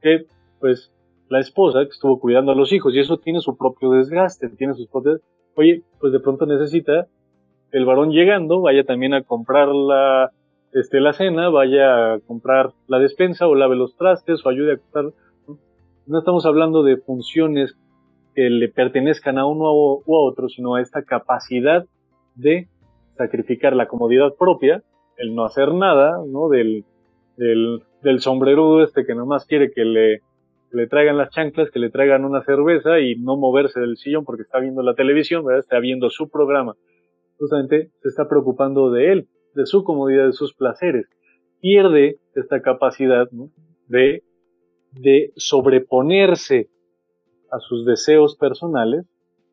que 0.00 0.26
pues 0.60 0.92
la 1.28 1.40
esposa 1.40 1.80
que 1.84 1.90
estuvo 1.90 2.20
cuidando 2.20 2.52
a 2.52 2.54
los 2.54 2.72
hijos 2.72 2.94
y 2.94 3.00
eso 3.00 3.16
tiene 3.16 3.40
su 3.40 3.56
propio 3.56 3.90
desgaste, 3.90 4.48
tiene 4.50 4.74
sus 4.74 4.86
propios... 4.88 5.20
Oye, 5.54 5.82
pues 6.00 6.12
de 6.12 6.20
pronto 6.20 6.46
necesita 6.46 7.06
el 7.72 7.84
varón 7.84 8.10
llegando, 8.10 8.60
vaya 8.60 8.84
también 8.84 9.14
a 9.14 9.22
comprar 9.22 9.68
la, 9.68 10.30
este, 10.72 11.00
la 11.00 11.12
cena, 11.12 11.48
vaya 11.48 12.14
a 12.14 12.20
comprar 12.20 12.72
la 12.86 12.98
despensa 12.98 13.46
o 13.48 13.54
lave 13.54 13.76
los 13.76 13.96
trastes 13.96 14.44
o 14.44 14.48
ayude 14.48 14.72
a 14.72 14.74
acostar. 14.74 15.04
¿no? 16.06 16.18
estamos 16.18 16.46
hablando 16.46 16.82
de 16.82 16.98
funciones 16.98 17.76
que 18.34 18.48
le 18.48 18.68
pertenezcan 18.68 19.38
a 19.38 19.46
uno 19.46 19.72
u 19.72 20.16
a 20.16 20.28
otro, 20.28 20.48
sino 20.48 20.74
a 20.74 20.82
esta 20.82 21.02
capacidad 21.02 21.84
de 22.34 22.68
sacrificar 23.16 23.74
la 23.74 23.88
comodidad 23.88 24.34
propia, 24.38 24.82
el 25.16 25.34
no 25.34 25.44
hacer 25.44 25.74
nada, 25.74 26.18
¿no? 26.26 26.48
Del, 26.48 26.84
del, 27.36 28.20
sombrerudo 28.20 28.82
este 28.82 29.04
que 29.04 29.14
nomás 29.14 29.46
quiere 29.46 29.70
que 29.72 29.84
le 29.84 30.20
le 30.72 30.86
traigan 30.86 31.18
las 31.18 31.30
chanclas, 31.30 31.70
que 31.70 31.78
le 31.78 31.90
traigan 31.90 32.24
una 32.24 32.42
cerveza 32.42 32.98
y 32.98 33.16
no 33.16 33.36
moverse 33.36 33.78
del 33.78 33.96
sillón 33.96 34.24
porque 34.24 34.42
está 34.42 34.58
viendo 34.58 34.82
la 34.82 34.94
televisión, 34.94 35.44
¿verdad? 35.44 35.60
Está 35.60 35.78
viendo 35.78 36.08
su 36.10 36.30
programa. 36.30 36.74
Justamente 37.38 37.90
se 38.02 38.08
está 38.08 38.28
preocupando 38.28 38.90
de 38.90 39.12
él, 39.12 39.28
de 39.54 39.66
su 39.66 39.84
comodidad, 39.84 40.26
de 40.26 40.32
sus 40.32 40.54
placeres. 40.54 41.06
Pierde 41.60 42.16
esta 42.34 42.62
capacidad 42.62 43.28
de, 43.88 44.22
de 44.92 45.32
sobreponerse 45.36 46.70
a 47.50 47.58
sus 47.58 47.84
deseos 47.84 48.36
personales 48.36 49.04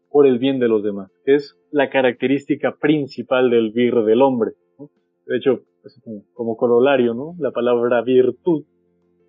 por 0.09 0.27
el 0.27 0.39
bien 0.39 0.59
de 0.59 0.67
los 0.67 0.83
demás, 0.83 1.11
que 1.25 1.35
es 1.35 1.55
la 1.71 1.89
característica 1.89 2.75
principal 2.79 3.49
del 3.49 3.71
vir 3.71 3.95
del 4.03 4.21
hombre. 4.21 4.51
De 5.25 5.37
hecho, 5.37 5.61
como, 6.03 6.23
como 6.33 6.57
corolario, 6.57 7.13
¿no? 7.13 7.35
La 7.39 7.51
palabra 7.51 8.01
virtud 8.01 8.65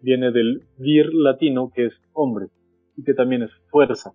viene 0.03 0.33
del 0.33 0.63
vir 0.79 1.13
latino, 1.13 1.71
que 1.75 1.87
es 1.87 2.01
hombre, 2.13 2.47
y 2.97 3.05
que 3.05 3.15
también 3.15 3.43
es 3.43 3.51
fuerza. 3.71 4.13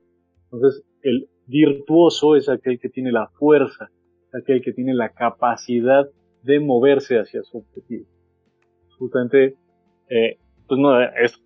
Entonces, 0.51 0.83
el 1.03 1.27
virtuoso 1.47 2.35
es 2.35 2.49
aquel 2.49 2.79
que 2.79 2.89
tiene 2.89 3.11
la 3.11 3.27
fuerza, 3.37 3.89
aquel 4.33 4.61
que 4.61 4.73
tiene 4.73 4.93
la 4.93 5.09
capacidad 5.09 6.09
de 6.43 6.59
moverse 6.59 7.19
hacia 7.19 7.43
su 7.43 7.59
objetivo. 7.59 8.05
Justamente, 8.97 9.55
eh, 10.09 10.37
pues 10.67 10.79
no, 10.79 10.99
es, 11.01 11.41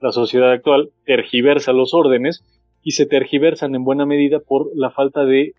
la 0.00 0.12
sociedad 0.12 0.52
actual 0.52 0.90
tergiversa 1.04 1.72
los 1.72 1.94
órdenes 1.94 2.44
y 2.82 2.92
se 2.92 3.06
tergiversan 3.06 3.74
en 3.74 3.84
buena 3.84 4.06
medida 4.06 4.40
por 4.40 4.70
la 4.74 4.90
falta 4.90 5.24
de 5.24 5.54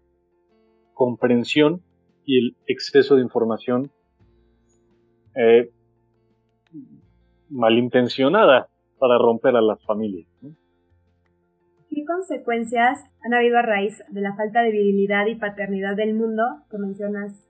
comprensión 0.93 1.81
y 2.25 2.39
el 2.39 2.55
exceso 2.67 3.15
de 3.15 3.23
información 3.23 3.91
eh, 5.35 5.69
malintencionada 7.49 8.67
para 8.99 9.17
romper 9.17 9.55
a 9.55 9.61
las 9.61 9.83
familias. 9.85 10.27
¿Qué 11.89 12.05
consecuencias 12.05 13.03
han 13.23 13.33
habido 13.33 13.57
a 13.57 13.61
raíz 13.61 14.03
de 14.09 14.21
la 14.21 14.35
falta 14.35 14.61
de 14.61 14.71
virilidad 14.71 15.25
y 15.25 15.35
paternidad 15.35 15.95
del 15.95 16.13
mundo 16.13 16.43
que 16.69 16.77
mencionas, 16.77 17.49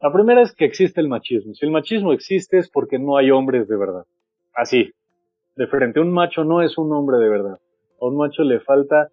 La 0.00 0.12
primera 0.12 0.42
es 0.42 0.52
que 0.54 0.64
existe 0.64 1.00
el 1.00 1.08
machismo. 1.08 1.54
Si 1.54 1.64
el 1.64 1.72
machismo 1.72 2.12
existe 2.12 2.58
es 2.58 2.68
porque 2.68 2.98
no 2.98 3.16
hay 3.16 3.30
hombres 3.30 3.68
de 3.68 3.76
verdad. 3.76 4.04
Así, 4.52 4.92
de 5.56 5.66
frente, 5.66 6.00
un 6.00 6.12
macho 6.12 6.44
no 6.44 6.62
es 6.62 6.78
un 6.78 6.92
hombre 6.92 7.18
de 7.18 7.28
verdad. 7.28 7.58
A 8.00 8.06
un 8.06 8.16
macho 8.16 8.42
le 8.42 8.60
falta 8.60 9.08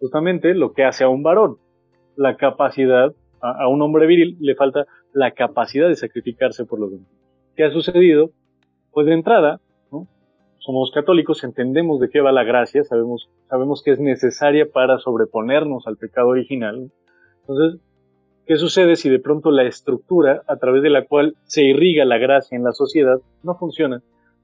justamente 0.00 0.54
lo 0.54 0.72
que 0.72 0.84
hace 0.84 1.04
a 1.04 1.08
un 1.08 1.22
varón, 1.22 1.56
la 2.16 2.36
capacidad, 2.36 3.14
a, 3.40 3.68
un 3.68 3.82
hombre 3.82 4.06
viril 4.06 4.36
le 4.40 4.54
falta 4.54 4.86
la 5.12 5.32
capacidad 5.32 5.88
de 5.88 5.96
sacrificarse 5.96 6.64
por 6.64 6.80
los 6.80 6.90
demás. 6.90 7.08
¿Qué 7.56 7.64
ha 7.64 7.70
sucedido? 7.70 8.30
Pues 8.92 9.06
de 9.06 9.14
entrada, 9.14 9.60
somos 10.58 10.92
católicos, 10.92 11.42
entendemos 11.42 11.98
de 11.98 12.08
qué 12.08 12.20
va 12.20 12.30
la 12.30 12.44
gracia, 12.44 12.84
sabemos, 12.84 13.28
sabemos 13.48 13.82
que 13.82 13.92
es 13.92 14.00
necesaria 14.00 14.70
para 14.70 14.98
sobreponernos 14.98 15.86
al 15.86 15.96
pecado 15.96 16.28
original. 16.28 16.92
Entonces, 17.40 17.80
¿Qué 18.46 18.56
sucede 18.56 18.96
si 18.96 19.08
de 19.08 19.20
pronto 19.20 19.52
la 19.52 19.62
estructura 19.62 20.42
a 20.48 20.56
través 20.56 20.82
de 20.82 20.90
la 20.90 21.06
cual 21.06 21.36
se 21.44 21.62
irriga 21.62 22.04
la 22.04 22.18
gracia 22.18 22.56
en 22.56 22.64
la 22.64 22.72
sociedad 22.72 23.18
no 23.44 23.54
funciona? 23.54 24.02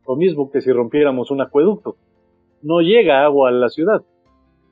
Lo 0.09 0.17
mismo 0.17 0.51
que 0.51 0.63
si 0.63 0.73
rompiéramos 0.73 1.31
un 1.31 1.43
acueducto. 1.43 1.97
No 2.63 2.81
llega 2.81 3.25
agua 3.25 3.51
a 3.51 3.53
la 3.53 3.69
ciudad. 3.69 4.03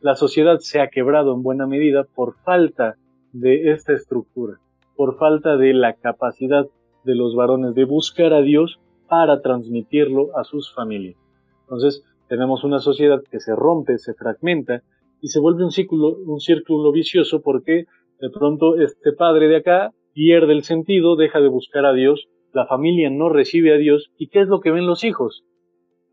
La 0.00 0.16
sociedad 0.16 0.58
se 0.60 0.80
ha 0.80 0.88
quebrado 0.88 1.34
en 1.34 1.42
buena 1.42 1.66
medida 1.66 2.04
por 2.04 2.36
falta 2.38 2.96
de 3.32 3.70
esta 3.70 3.92
estructura, 3.92 4.58
por 4.96 5.18
falta 5.18 5.58
de 5.58 5.74
la 5.74 5.92
capacidad 5.92 6.66
de 7.04 7.14
los 7.14 7.36
varones 7.36 7.74
de 7.74 7.84
buscar 7.84 8.32
a 8.32 8.40
Dios 8.40 8.80
para 9.08 9.42
transmitirlo 9.42 10.34
a 10.38 10.44
sus 10.44 10.74
familias. 10.74 11.18
Entonces, 11.64 12.02
tenemos 12.28 12.64
una 12.64 12.78
sociedad 12.78 13.22
que 13.30 13.38
se 13.38 13.54
rompe, 13.54 13.98
se 13.98 14.14
fragmenta 14.14 14.82
y 15.20 15.28
se 15.28 15.38
vuelve 15.38 15.64
un 15.64 15.70
círculo, 15.70 16.16
un 16.26 16.40
círculo 16.40 16.92
vicioso 16.92 17.42
porque 17.42 17.84
de 18.20 18.30
pronto 18.30 18.76
este 18.76 19.12
padre 19.12 19.48
de 19.48 19.56
acá 19.56 19.92
pierde 20.14 20.54
el 20.54 20.62
sentido, 20.62 21.14
deja 21.14 21.40
de 21.40 21.48
buscar 21.48 21.84
a 21.84 21.92
Dios, 21.92 22.26
la 22.56 22.64
familia 22.64 23.10
no 23.10 23.28
recibe 23.28 23.74
a 23.74 23.76
Dios, 23.76 24.10
¿y 24.16 24.28
qué 24.28 24.40
es 24.40 24.48
lo 24.48 24.60
que 24.60 24.70
ven 24.70 24.86
los 24.86 25.04
hijos? 25.04 25.44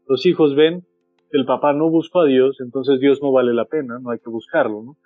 Los 0.09 0.25
hijos 0.25 0.55
ven 0.55 0.81
que 1.31 1.37
el 1.37 1.45
papá 1.45 1.71
no 1.71 1.89
buscó 1.89 2.19
a 2.19 2.25
Dios, 2.25 2.59
entonces 2.59 2.99
Dios 2.99 3.21
no 3.21 3.31
vale 3.31 3.53
la 3.53 3.63
pena, 3.63 3.97
no 4.01 4.09
hay 4.09 4.19
que 4.19 4.29
buscarlo, 4.29 4.83
¿no? 4.83 4.97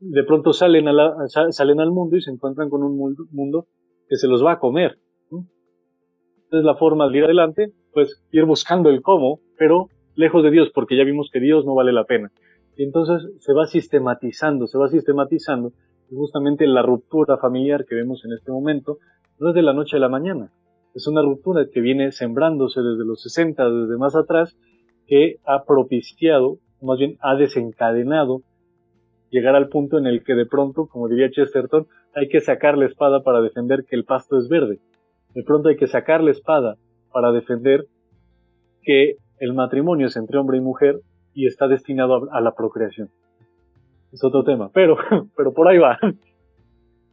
De 0.00 0.24
pronto 0.24 0.52
salen, 0.52 0.86
a 0.88 1.26
salen 1.28 1.80
al 1.80 1.90
mundo 1.90 2.18
y 2.18 2.20
se 2.20 2.30
encuentran 2.30 2.68
con 2.68 2.82
un 2.82 3.16
mundo, 3.30 3.66
que 4.10 4.16
se 4.16 4.28
los 4.28 4.44
va 4.44 4.52
a 4.52 4.58
comer. 4.58 4.98
Es 6.50 6.64
la 6.64 6.74
forma 6.74 7.08
de 7.08 7.16
ir 7.16 7.24
adelante, 7.24 7.72
pues 7.94 8.22
ir 8.30 8.44
buscando 8.44 8.90
el 8.90 9.00
cómo, 9.00 9.40
pero 9.56 9.88
lejos 10.16 10.42
de 10.42 10.50
Dios, 10.50 10.68
porque 10.74 10.98
ya 10.98 11.04
vimos 11.04 11.30
que 11.32 11.40
Dios 11.40 11.64
no 11.64 11.74
vale 11.74 11.92
la 11.92 12.04
pena. 12.04 12.30
Y 12.76 12.84
entonces 12.84 13.26
se 13.38 13.54
va 13.54 13.66
sistematizando, 13.66 14.66
se 14.66 14.76
va 14.76 14.88
sistematizando, 14.88 15.72
justamente 16.10 16.66
la 16.66 16.82
ruptura 16.82 17.38
familiar 17.38 17.86
que 17.86 17.94
vemos 17.94 18.22
en 18.26 18.34
este 18.34 18.52
momento 18.52 18.98
no 19.38 19.48
es 19.48 19.54
de 19.54 19.62
la 19.62 19.72
noche 19.72 19.96
a 19.96 20.00
la 20.00 20.08
mañana, 20.08 20.52
es 20.94 21.06
una 21.06 21.22
ruptura 21.22 21.66
que 21.72 21.80
viene 21.80 22.12
sembrándose 22.12 22.80
desde 22.80 23.04
los 23.04 23.22
60, 23.22 23.70
desde 23.70 23.98
más 23.98 24.16
atrás, 24.16 24.56
que 25.06 25.36
ha 25.44 25.64
propiciado, 25.64 26.58
más 26.82 26.98
bien 26.98 27.16
ha 27.20 27.34
desencadenado, 27.36 28.42
llegar 29.30 29.54
al 29.54 29.68
punto 29.68 29.98
en 29.98 30.06
el 30.06 30.24
que 30.24 30.34
de 30.34 30.46
pronto, 30.46 30.86
como 30.86 31.08
diría 31.08 31.30
Chesterton, 31.30 31.86
hay 32.14 32.28
que 32.28 32.40
sacar 32.40 32.76
la 32.76 32.86
espada 32.86 33.22
para 33.22 33.40
defender 33.40 33.84
que 33.88 33.96
el 33.96 34.04
pasto 34.04 34.38
es 34.38 34.48
verde. 34.48 34.80
De 35.34 35.42
pronto 35.42 35.68
hay 35.68 35.76
que 35.76 35.86
sacar 35.86 36.22
la 36.22 36.30
espada 36.30 36.76
para 37.12 37.32
defender 37.32 37.84
que 38.82 39.16
el 39.38 39.54
matrimonio 39.54 40.06
es 40.06 40.16
entre 40.16 40.38
hombre 40.38 40.58
y 40.58 40.60
mujer 40.60 41.00
y 41.34 41.46
está 41.46 41.68
destinado 41.68 42.28
a, 42.32 42.40
la 42.40 42.54
procreación 42.54 43.10
es 44.12 44.24
otro 44.24 44.42
tema, 44.44 44.70
pero, 44.72 44.96
pero 45.36 45.52
por 45.52 45.68
ahí 45.68 45.78
va. 45.78 45.98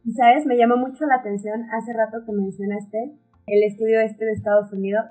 Y 0.04 0.12
sabes, 0.12 0.46
me 0.46 0.56
llamó 0.56 0.76
mucho 0.76 1.04
la 1.06 1.16
atención 1.16 1.62
hace 1.72 1.92
rato 1.92 2.24
que 2.24 2.32
mencionaste 2.32 3.12
el 3.46 3.62
estudio 3.62 4.00
este 4.00 4.24
de 4.24 4.32
Estados 4.32 4.72
Unidos, 4.72 5.04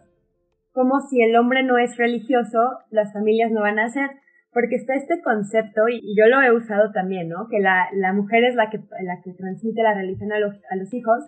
como 0.71 0.99
si 0.99 1.21
el 1.21 1.35
hombre 1.35 1.63
no 1.63 1.77
es 1.77 1.97
religioso, 1.97 2.79
las 2.89 3.13
familias 3.13 3.51
no 3.51 3.61
van 3.61 3.79
a 3.79 3.89
ser, 3.89 4.09
porque 4.51 4.75
está 4.75 4.95
este 4.95 5.21
concepto, 5.21 5.87
y 5.89 6.15
yo 6.17 6.27
lo 6.27 6.41
he 6.41 6.51
usado 6.51 6.91
también, 6.91 7.29
¿no? 7.29 7.47
Que 7.49 7.59
la, 7.59 7.87
la 7.93 8.13
mujer 8.13 8.43
es 8.43 8.55
la 8.55 8.69
que, 8.69 8.77
la 8.77 9.21
que 9.23 9.33
transmite 9.33 9.83
la 9.83 9.93
religión 9.93 10.31
a 10.31 10.39
los, 10.39 10.55
a 10.69 10.75
los 10.75 10.93
hijos, 10.93 11.23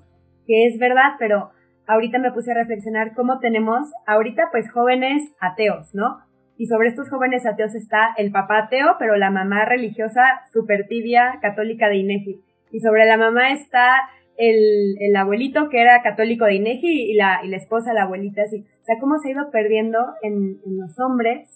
que 0.46 0.68
es 0.68 0.80
verdad, 0.80 1.14
pero 1.20 1.52
ahorita 1.88 2.20
me 2.20 2.32
puse 2.32 2.52
a 2.52 2.56
reflexionar 2.56 3.14
cómo 3.16 3.40
tenemos 3.40 3.90
ahorita 4.06 4.50
pues 4.52 4.72
jóvenes 4.72 5.24
ateos, 5.40 5.94
¿no? 5.94 6.28
y 6.58 6.66
sobre 6.66 6.90
estos 6.90 7.10
jóvenes 7.10 7.46
ateos 7.46 7.76
está 7.76 8.14
el 8.18 8.32
papá 8.32 8.64
ateo, 8.64 8.96
pero 8.98 9.16
la 9.16 9.30
mamá 9.30 9.66
religiosa 9.66 10.42
super 10.52 10.88
tibia, 10.88 11.38
católica 11.42 11.88
de 11.88 11.98
INEGI. 11.98 12.42
Y 12.72 12.80
sobre 12.80 13.06
la 13.06 13.18
mamá 13.18 13.52
está 13.52 14.10
el, 14.38 14.96
el 15.00 15.16
abuelito 15.16 15.70
que 15.70 15.82
era 15.82 16.02
católico 16.02 16.46
de 16.46 16.56
INEGI 16.56 17.12
y 17.12 17.16
la, 17.16 17.42
esposa, 17.54 17.94
la 17.94 18.04
abuelita, 18.04 18.44
así. 18.44 18.66
O 18.82 18.86
sea, 18.86 19.00
cómo 19.00 19.18
se 19.18 19.30
ha 19.30 19.32
ido 19.32 19.52
perdiendo 19.52 20.00
en, 20.22 20.60
los 20.66 21.00
hombres 21.00 21.50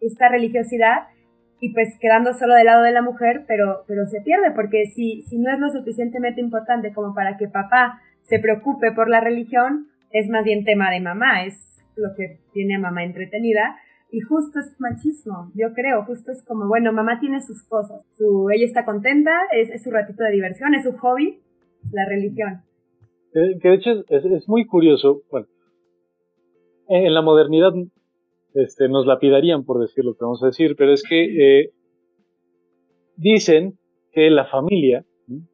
esta 0.00 0.28
religiosidad 0.28 1.08
y 1.60 1.72
pues 1.72 1.96
quedando 1.98 2.34
solo 2.34 2.54
del 2.54 2.66
lado 2.66 2.82
de 2.82 2.92
la 2.92 3.00
mujer, 3.00 3.44
pero, 3.48 3.84
pero 3.88 4.06
se 4.06 4.20
pierde, 4.20 4.50
porque 4.50 4.86
si, 4.94 5.22
si 5.22 5.38
no 5.38 5.50
es 5.50 5.58
lo 5.58 5.70
suficientemente 5.70 6.40
importante 6.40 6.92
como 6.92 7.14
para 7.14 7.38
que 7.38 7.48
papá 7.48 8.00
se 8.24 8.38
preocupe 8.38 8.92
por 8.92 9.08
la 9.08 9.20
religión, 9.20 9.88
es 10.10 10.28
más 10.28 10.44
bien 10.44 10.64
tema 10.64 10.90
de 10.90 11.00
mamá, 11.00 11.44
es 11.44 11.82
lo 11.96 12.14
que 12.14 12.40
tiene 12.52 12.76
a 12.76 12.78
mamá 12.78 13.04
entretenida, 13.04 13.76
y 14.10 14.20
justo 14.20 14.60
es 14.60 14.78
machismo, 14.78 15.50
yo 15.54 15.72
creo, 15.72 16.04
justo 16.04 16.30
es 16.30 16.44
como, 16.44 16.68
bueno, 16.68 16.92
mamá 16.92 17.18
tiene 17.18 17.40
sus 17.40 17.62
cosas, 17.64 18.02
su, 18.16 18.50
ella 18.50 18.66
está 18.66 18.84
contenta, 18.84 19.32
es, 19.52 19.82
su 19.82 19.90
ratito 19.90 20.22
de 20.22 20.30
diversión, 20.30 20.74
es 20.74 20.84
su 20.84 20.92
hobby, 20.98 21.40
la 21.92 22.08
religión. 22.08 22.62
Que, 23.32 23.68
de 23.68 23.74
hecho 23.74 24.04
es, 24.08 24.48
muy 24.48 24.66
curioso, 24.66 25.22
bueno, 25.30 25.46
en 26.88 27.12
la 27.12 27.22
modernidad 27.22 27.72
este, 28.54 28.88
nos 28.88 29.06
lapidarían 29.06 29.64
por 29.64 29.80
decir 29.80 30.04
lo 30.04 30.14
que 30.14 30.24
vamos 30.24 30.42
a 30.42 30.46
decir, 30.46 30.74
pero 30.76 30.92
es 30.92 31.02
que 31.02 31.60
eh, 31.60 31.70
dicen 33.16 33.78
que 34.12 34.30
la 34.30 34.46
familia 34.46 35.04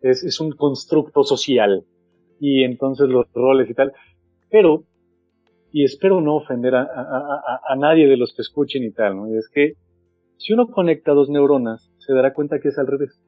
es, 0.01 0.23
es, 0.23 0.40
un 0.40 0.53
constructo 0.53 1.25
social 1.25 1.85
y 2.38 2.62
entonces 2.62 3.09
los 3.09 3.27
roles 3.33 3.68
y 3.68 3.75
tal, 3.75 3.92
pero 4.49 4.85
y 5.73 5.85
espero 5.85 6.21
no 6.21 6.37
ofender 6.37 6.75
a, 6.75 7.77
nadie 7.79 8.07
de 8.07 8.18
los 8.18 8.35
que 8.35 8.42
escuchen 8.42 8.85
y 8.85 8.92
tal, 8.92 9.16
¿no? 9.16 9.29
Y 9.29 9.38
es 9.38 9.49
que 9.49 9.73
si 10.37 10.53
uno 10.53 10.68
conecta 10.68 11.12
dos 11.12 11.31
neuronas, 11.31 11.90
se 11.99 12.12
dará 12.12 12.35
cuenta 12.35 12.61
que 12.61 12.68
es 12.68 12.79
al 12.79 12.87
revés. 12.87 13.18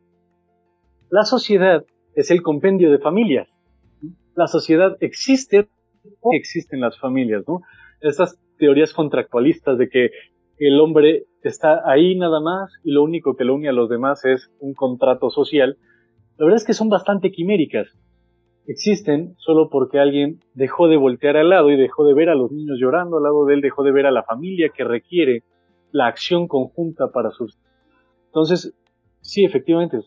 La 1.10 1.24
sociedad 1.24 1.84
es 2.14 2.30
el 2.30 2.42
compendio 2.42 2.90
de 2.90 2.98
familias. 2.98 3.48
La 4.34 4.46
sociedad 4.46 4.96
existe 5.00 5.68
o 6.20 6.30
existen 6.34 6.80
las 6.80 6.98
familias, 6.98 7.44
¿no? 7.46 7.60
Estas 8.00 8.38
teorías 8.58 8.92
contractualistas 8.92 9.78
de 9.78 9.88
que 9.88 10.10
el 10.58 10.80
hombre 10.80 11.24
está 11.42 11.82
ahí 11.84 12.16
nada 12.16 12.40
más 12.40 12.72
y 12.84 12.92
lo 12.92 13.02
único 13.02 13.36
que 13.36 13.44
lo 13.44 13.54
une 13.54 13.68
a 13.68 13.72
los 13.72 13.88
demás 13.88 14.24
es 14.24 14.50
un 14.60 14.74
contrato 14.74 15.30
social, 15.30 15.78
la 16.36 16.46
verdad 16.46 16.60
es 16.60 16.66
que 16.66 16.74
son 16.74 16.88
bastante 16.88 17.30
quiméricas 17.30 17.88
existen 18.66 19.34
solo 19.38 19.68
porque 19.70 19.98
alguien 19.98 20.40
dejó 20.54 20.88
de 20.88 20.96
voltear 20.96 21.36
al 21.36 21.50
lado 21.50 21.70
y 21.70 21.76
dejó 21.76 22.06
de 22.06 22.14
ver 22.14 22.28
a 22.28 22.34
los 22.34 22.50
niños 22.50 22.78
llorando 22.80 23.18
al 23.18 23.24
lado 23.24 23.44
de 23.46 23.54
él, 23.54 23.60
dejó 23.60 23.82
de 23.82 23.92
ver 23.92 24.06
a 24.06 24.10
la 24.10 24.22
familia 24.22 24.70
que 24.74 24.84
requiere 24.84 25.42
la 25.92 26.06
acción 26.06 26.48
conjunta 26.48 27.10
para 27.12 27.30
sus... 27.30 27.58
Entonces, 28.26 28.74
sí, 29.20 29.44
efectivamente, 29.44 29.98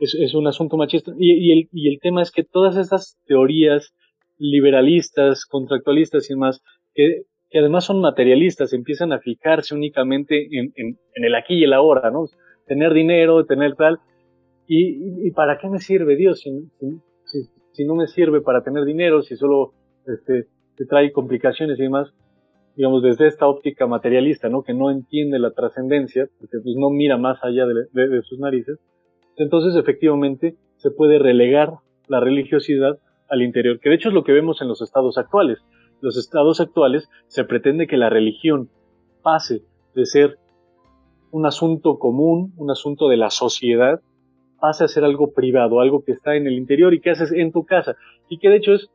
es, 0.00 0.34
un 0.34 0.46
asunto 0.46 0.76
machista. 0.76 1.12
Y, 1.18 1.68
el, 1.88 2.00
tema 2.00 2.22
es 2.22 2.30
que 2.30 2.44
todas 2.44 2.76
estas 2.76 3.18
teorías 3.26 3.94
liberalistas, 4.38 5.44
contractualistas 5.46 6.28
y 6.30 6.34
demás, 6.34 6.62
que, 6.94 7.22
además 7.54 7.84
son 7.84 8.00
materialistas, 8.00 8.72
empiezan 8.72 9.12
a 9.12 9.20
fijarse 9.20 9.74
únicamente 9.74 10.48
en, 10.50 10.98
el 11.14 11.34
aquí 11.34 11.54
y 11.54 11.64
el 11.64 11.72
ahora, 11.72 12.10
¿no? 12.10 12.24
Tener 12.66 12.94
dinero, 12.94 13.44
tener 13.44 13.74
tal. 13.74 13.98
¿Y, 14.66 15.30
para 15.32 15.58
qué 15.58 15.68
me 15.68 15.78
sirve 15.78 16.16
Dios 16.16 16.40
si, 16.40 16.50
si 17.72 17.84
no 17.84 17.94
me 17.94 18.06
sirve 18.06 18.40
para 18.40 18.62
tener 18.62 18.84
dinero, 18.84 19.22
si 19.22 19.36
solo 19.36 19.72
este, 20.06 20.46
te 20.76 20.86
trae 20.86 21.12
complicaciones 21.12 21.78
y 21.78 21.82
demás, 21.82 22.12
digamos, 22.76 23.02
desde 23.02 23.26
esta 23.26 23.46
óptica 23.46 23.86
materialista, 23.86 24.48
¿no? 24.48 24.62
Que 24.62 24.74
no 24.74 24.90
entiende 24.90 25.38
la 25.38 25.50
trascendencia, 25.50 26.28
porque 26.38 26.58
pues 26.62 26.74
no 26.76 26.90
mira 26.90 27.18
más 27.18 27.38
allá 27.42 27.66
de, 27.66 28.22
sus 28.22 28.38
narices, 28.38 28.78
entonces 29.36 29.74
efectivamente 29.76 30.56
se 30.76 30.90
puede 30.90 31.18
relegar 31.18 31.74
la 32.08 32.20
religiosidad 32.20 32.98
al 33.28 33.42
interior, 33.42 33.78
que 33.80 33.90
de 33.90 33.94
hecho 33.94 34.08
es 34.08 34.14
lo 34.14 34.24
que 34.24 34.32
vemos 34.32 34.60
en 34.60 34.68
los 34.68 34.82
estados 34.82 35.16
actuales. 35.18 35.58
Los 36.00 36.16
estados 36.16 36.60
actuales 36.60 37.08
se 37.28 37.44
pretende 37.44 37.86
que 37.86 37.96
la 37.96 38.10
religión 38.10 38.68
pase 39.22 39.62
de 39.94 40.06
ser 40.06 40.38
un 41.30 41.46
asunto 41.46 41.98
común, 41.98 42.52
un 42.56 42.70
asunto 42.70 43.08
de 43.08 43.16
la 43.16 43.30
sociedad, 43.30 44.00
pase 44.60 44.84
a 44.84 44.88
ser 44.88 45.04
algo 45.04 45.32
privado, 45.32 45.80
algo 45.80 46.04
que 46.04 46.12
está 46.12 46.36
en 46.36 46.46
el 46.46 46.54
interior 46.54 46.92
y 46.92 47.00
que 47.00 47.10
haces 47.10 47.32
en 47.32 47.52
tu 47.52 47.64
casa. 47.64 47.96
Y 48.28 48.38
que 48.38 48.48
de 48.48 48.56
hecho 48.56 48.74
es 48.74 48.90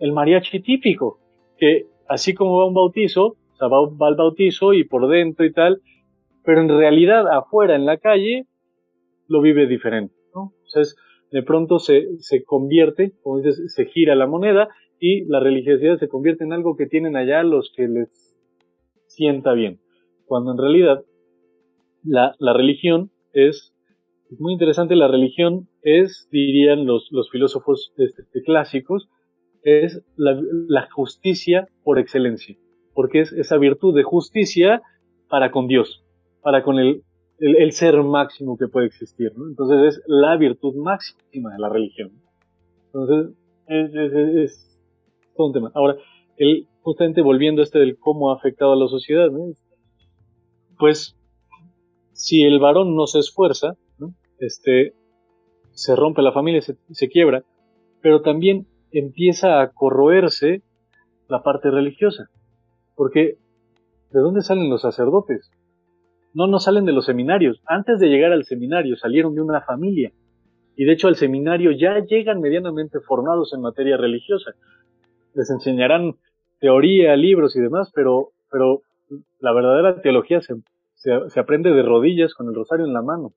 el 0.00 0.12
mariachi 0.12 0.60
típico, 0.60 1.18
que 1.58 1.86
así 2.08 2.34
como 2.34 2.58
va 2.58 2.66
un 2.66 2.74
bautizo, 2.74 3.26
o 3.26 3.56
sea, 3.58 3.68
va, 3.68 3.78
va 3.88 4.08
al 4.08 4.16
bautizo 4.16 4.72
y 4.72 4.84
por 4.84 5.08
dentro 5.08 5.44
y 5.44 5.52
tal, 5.52 5.80
pero 6.44 6.60
en 6.60 6.68
realidad 6.68 7.28
afuera 7.28 7.74
en 7.74 7.84
la 7.84 7.98
calle 7.98 8.46
lo 9.28 9.40
vive 9.40 9.66
diferente, 9.66 10.14
¿no? 10.34 10.52
Entonces, 10.64 10.96
de 11.30 11.42
pronto 11.42 11.78
se, 11.78 12.18
se 12.18 12.42
convierte, 12.44 13.12
como 13.22 13.38
dices, 13.38 13.72
se 13.74 13.86
gira 13.86 14.14
la 14.14 14.26
moneda 14.26 14.68
y 14.98 15.24
la 15.26 15.40
religiosidad 15.40 15.98
se 15.98 16.08
convierte 16.08 16.44
en 16.44 16.52
algo 16.52 16.76
que 16.76 16.86
tienen 16.86 17.16
allá 17.16 17.42
los 17.42 17.72
que 17.76 17.86
les 17.86 18.36
sienta 19.06 19.52
bien. 19.52 19.80
Cuando 20.26 20.52
en 20.52 20.58
realidad 20.58 21.04
la, 22.02 22.34
la 22.38 22.52
religión 22.52 23.10
es, 23.32 23.74
es, 24.30 24.40
muy 24.40 24.52
interesante, 24.52 24.96
la 24.96 25.08
religión 25.08 25.68
es, 25.82 26.28
dirían 26.30 26.86
los, 26.86 27.08
los 27.10 27.30
filósofos 27.30 27.92
este, 27.96 28.42
clásicos, 28.42 29.08
es 29.62 30.02
la, 30.16 30.88
justicia 30.92 31.68
por 31.82 31.98
excelencia, 31.98 32.56
porque 32.94 33.20
es 33.20 33.32
esa 33.32 33.58
virtud 33.58 33.94
de 33.94 34.02
justicia 34.02 34.82
para 35.28 35.50
con 35.50 35.66
Dios, 35.66 36.04
para 36.42 36.62
con 36.62 36.78
el, 36.78 37.02
el, 37.38 37.72
ser 37.72 38.02
máximo 38.02 38.56
que 38.56 38.68
puede 38.68 38.86
existir. 38.86 39.32
¿no? 39.36 39.48
Entonces 39.48 39.96
es 39.96 40.02
la 40.06 40.36
virtud 40.36 40.74
máxima 40.76 41.52
de 41.52 41.58
la 41.58 41.68
religión. 41.68 42.12
Entonces 42.86 43.36
es, 43.66 44.78
todo 45.36 45.48
un 45.48 45.52
tema. 45.52 45.70
Ahora, 45.74 45.96
el, 46.36 46.66
justamente 46.82 47.22
volviendo 47.22 47.62
a 47.62 47.64
este 47.64 47.78
del 47.78 47.98
cómo 47.98 48.30
ha 48.30 48.36
afectado 48.36 48.72
a 48.72 48.76
la 48.76 48.88
sociedad, 48.88 49.30
¿no? 49.30 49.52
pues 50.78 51.16
si 52.12 52.42
el 52.42 52.58
varón 52.58 52.96
no 52.96 53.06
se 53.06 53.20
esfuerza, 53.20 53.74
¿no? 53.98 54.14
este, 54.38 54.94
se 55.72 55.94
rompe 55.94 56.22
la 56.22 56.32
familia, 56.32 56.60
se, 56.60 56.76
se 56.90 57.08
quiebra, 57.08 57.44
pero 58.00 58.22
también 58.22 58.66
empieza 58.90 59.60
a 59.60 59.70
corroerse 59.72 60.62
la 61.28 61.42
parte 61.42 61.70
religiosa. 61.70 62.28
Porque, 62.96 63.38
¿de 64.10 64.20
dónde 64.20 64.42
salen 64.42 64.70
los 64.70 64.82
sacerdotes? 64.82 65.50
No, 66.38 66.46
no 66.46 66.60
salen 66.60 66.84
de 66.84 66.92
los 66.92 67.06
seminarios. 67.06 67.60
Antes 67.66 67.98
de 67.98 68.06
llegar 68.06 68.30
al 68.30 68.44
seminario 68.44 68.94
salieron 68.94 69.34
de 69.34 69.40
una 69.40 69.60
familia. 69.62 70.12
Y 70.76 70.84
de 70.84 70.92
hecho 70.92 71.08
al 71.08 71.16
seminario 71.16 71.72
ya 71.72 71.98
llegan 71.98 72.40
medianamente 72.40 73.00
formados 73.00 73.52
en 73.54 73.60
materia 73.60 73.96
religiosa. 73.96 74.52
Les 75.34 75.50
enseñarán 75.50 76.14
teoría, 76.60 77.16
libros 77.16 77.56
y 77.56 77.60
demás, 77.60 77.90
pero, 77.92 78.28
pero 78.52 78.82
la 79.40 79.52
verdadera 79.52 80.00
teología 80.00 80.40
se, 80.40 80.54
se, 80.94 81.40
aprende 81.40 81.72
de 81.72 81.82
rodillas 81.82 82.34
con 82.34 82.46
el 82.46 82.54
rosario 82.54 82.86
en 82.86 82.92
la 82.92 83.02
mano. 83.02 83.32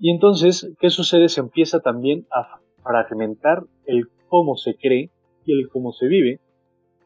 Y 0.00 0.10
entonces, 0.10 0.74
¿qué 0.80 0.90
sucede? 0.90 1.28
Se 1.28 1.42
empieza 1.42 1.78
también 1.78 2.26
a 2.32 2.58
fragmentar 2.82 3.62
el 3.86 4.08
cómo 4.26 4.56
se 4.56 4.74
cree 4.74 5.10
y 5.44 5.52
el 5.56 5.68
cómo 5.68 5.92
se 5.92 6.08
vive. 6.08 6.40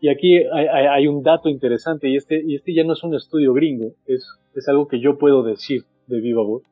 Y 0.05 0.11
aquí 0.11 0.37
hay, 0.37 1.07
un 1.07 1.23
dato 1.23 1.49
interesante, 1.49 2.11
y 2.11 2.17
este, 2.17 2.43
y 2.47 2.57
este 2.57 2.75
ya 2.75 2.85
no 2.85 2.93
es 2.93 3.03
un 3.03 3.15
estudio 3.15 3.55
gringo, 3.55 3.95
es, 4.05 4.29
es 4.55 4.69
algo 4.69 4.87
que 4.87 5.01
yo 5.01 5.17
puedo 5.17 5.43
decir 5.43 5.85
de 6.09 6.21
viva 6.21 6.43
voz. 6.43 6.63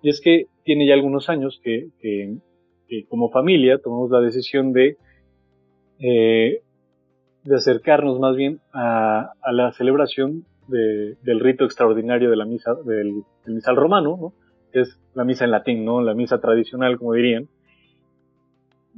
Y 0.00 0.08
es 0.08 0.22
que 0.22 0.46
tiene 0.64 0.86
ya 0.86 0.94
algunos 0.94 1.28
años 1.28 1.60
que, 1.62 1.90
que, 2.00 3.04
como 3.10 3.28
familia 3.28 3.76
tomamos 3.76 4.10
la 4.10 4.22
decisión 4.22 4.72
de 4.72 4.96
eh, 5.98 6.62
de 7.44 7.56
acercarnos 7.56 8.18
más 8.18 8.34
bien 8.36 8.60
a, 8.72 9.34
la 9.52 9.72
celebración 9.72 10.46
del 10.66 11.40
rito 11.40 11.66
extraordinario 11.66 12.30
de 12.30 12.36
la 12.36 12.46
misa, 12.46 12.72
del, 12.86 13.22
misal 13.48 13.76
romano, 13.76 14.16
¿no? 14.18 14.32
que 14.72 14.80
es 14.80 14.98
la 15.12 15.24
misa 15.24 15.44
en 15.44 15.50
latín, 15.50 15.84
¿no? 15.84 16.00
la 16.00 16.14
misa 16.14 16.40
tradicional, 16.40 16.96
como 16.96 17.12
dirían. 17.12 17.50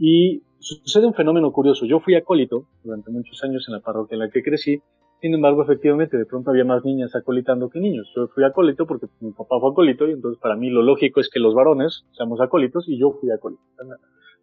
Y 0.04 0.42
sucede 0.58 1.06
un 1.06 1.14
fenómeno 1.14 1.52
curioso. 1.52 1.86
Yo 1.86 2.00
fui 2.00 2.16
acólito 2.16 2.66
durante 2.82 3.12
muchos 3.12 3.40
años 3.44 3.64
en 3.68 3.74
la 3.74 3.80
parroquia 3.80 4.16
en 4.16 4.18
la 4.18 4.30
que 4.30 4.42
crecí, 4.42 4.82
sin 5.20 5.32
embargo, 5.32 5.62
efectivamente, 5.62 6.18
de 6.18 6.26
pronto 6.26 6.50
había 6.50 6.64
más 6.64 6.84
niñas 6.84 7.14
acolitando 7.14 7.70
que 7.70 7.78
niños. 7.78 8.10
Yo 8.16 8.26
fui 8.26 8.42
acólito 8.42 8.84
porque 8.84 9.06
mi 9.20 9.30
papá 9.30 9.60
fue 9.60 9.70
acólito 9.70 10.08
y 10.08 10.10
entonces 10.10 10.40
para 10.42 10.56
mí 10.56 10.70
lo 10.70 10.82
lógico 10.82 11.20
es 11.20 11.30
que 11.30 11.38
los 11.38 11.54
varones 11.54 12.04
seamos 12.16 12.40
acólitos 12.40 12.88
y 12.88 12.98
yo 12.98 13.12
fui 13.12 13.30
acólito. 13.30 13.62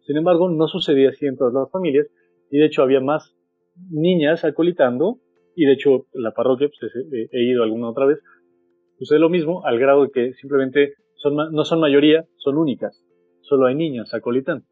Sin 0.06 0.16
embargo, 0.16 0.48
no 0.48 0.66
sucedía 0.66 1.10
así 1.10 1.26
en 1.26 1.36
todas 1.36 1.52
las 1.52 1.70
familias 1.70 2.06
y 2.50 2.56
de 2.56 2.64
hecho 2.64 2.80
había 2.80 3.02
más 3.02 3.36
niñas 3.90 4.46
acolitando, 4.46 5.18
y 5.54 5.66
de 5.66 5.74
hecho 5.74 6.06
la 6.14 6.32
parroquia, 6.32 6.68
pues, 6.68 6.90
he, 7.32 7.42
ido 7.42 7.64
alguna 7.64 7.90
otra 7.90 8.06
vez, 8.06 8.18
sucede 8.98 9.18
lo 9.18 9.28
mismo 9.28 9.62
al 9.66 9.78
grado 9.78 10.04
de 10.04 10.10
que 10.10 10.32
simplemente 10.32 10.94
no 11.52 11.64
son 11.64 11.80
mayoría, 11.80 12.24
son 12.36 12.56
únicas, 12.56 13.04
solo 13.42 13.66
hay 13.66 13.74
niñas 13.74 14.14
acolitando. 14.14 14.64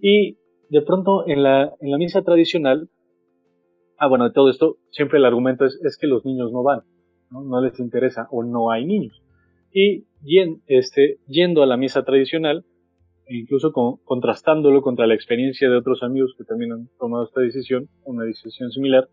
Y 0.00 0.38
de 0.68 0.82
pronto 0.82 1.26
en 1.26 1.42
la, 1.42 1.74
en 1.80 1.90
la 1.90 1.98
misa 1.98 2.22
tradicional, 2.22 2.88
ah 3.98 4.08
bueno, 4.08 4.24
de 4.24 4.32
todo 4.32 4.48
esto, 4.48 4.76
siempre 4.90 5.18
el 5.18 5.24
argumento 5.24 5.64
es, 5.64 5.78
es 5.84 5.98
que 5.98 6.06
los 6.06 6.24
niños 6.24 6.52
no 6.52 6.62
van, 6.62 6.80
¿no? 7.30 7.60
les 7.60 7.78
interesa 7.80 8.28
o 8.30 8.44
no 8.44 8.70
hay 8.70 8.86
niños. 8.86 9.22
Y 9.72 10.04
este, 10.66 11.18
yendo 11.26 11.62
a 11.62 11.66
la 11.66 11.76
misa 11.76 12.04
tradicional, 12.04 12.64
e 13.26 13.36
incluso 13.36 13.72
contrastándolo 13.72 14.82
contra 14.82 15.06
la 15.06 15.14
experiencia 15.14 15.70
de 15.70 15.76
otros 15.76 16.02
amigos 16.02 16.34
que 16.36 16.44
también 16.44 16.72
han 16.72 16.88
tomado 16.98 17.24
esta 17.24 17.40
decisión, 17.40 17.88
una 18.04 18.24
decisión 18.24 18.70
similar, 18.70 19.08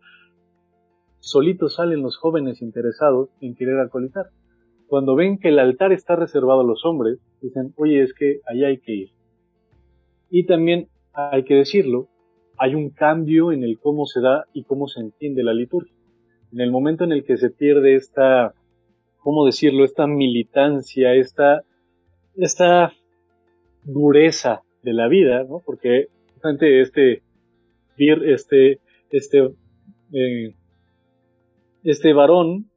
solitos 1.19 1.75
salen 1.75 2.01
los 2.01 2.17
jóvenes 2.17 2.61
interesados 2.61 3.29
en 3.41 3.55
querer 3.55 3.77
alcoholizar. 3.77 4.27
Cuando 4.87 5.15
ven 5.15 5.37
que 5.37 5.49
el 5.49 5.59
altar 5.59 5.91
está 5.91 6.15
reservado 6.15 6.61
a 6.61 6.63
los 6.63 6.85
hombres, 6.85 7.19
dicen, 7.41 7.73
oye, 7.75 8.01
es 8.01 8.13
que 8.13 8.39
ahí 8.47 8.63
hay 8.63 8.79
que 8.79 8.93
ir. 8.93 9.09
Y 10.29 10.45
también 10.45 10.87
hay 11.13 11.43
que 11.43 11.55
decirlo, 11.55 12.07
hay 12.57 12.75
un 12.75 12.89
cambio 12.89 13.51
en 13.51 13.63
el 13.63 13.79
cómo 13.79 14.05
se 14.05 14.21
da 14.21 14.45
y 14.53 14.63
cómo 14.63 14.87
se 14.87 14.99
entiende 14.99 15.43
la 15.43 15.53
liturgia. 15.53 15.93
En 16.51 16.61
el 16.61 16.71
momento 16.71 17.03
en 17.03 17.11
el 17.11 17.23
que 17.23 17.37
se 17.37 17.49
pierde 17.49 17.95
esta, 17.95 18.53
¿cómo 19.19 19.45
decirlo?, 19.45 19.83
esta 19.83 20.07
militancia, 20.07 21.13
esta, 21.13 21.61
esta 22.35 22.93
dureza 23.83 24.61
de 24.83 24.93
la 24.93 25.07
vida, 25.07 25.43
¿no? 25.43 25.61
Porque 25.65 26.07
justamente 26.33 26.81
este 26.81 27.21
este, 27.97 28.79
este, 29.11 29.51
eh, 30.13 30.53
este 31.83 32.13
varón, 32.13 32.69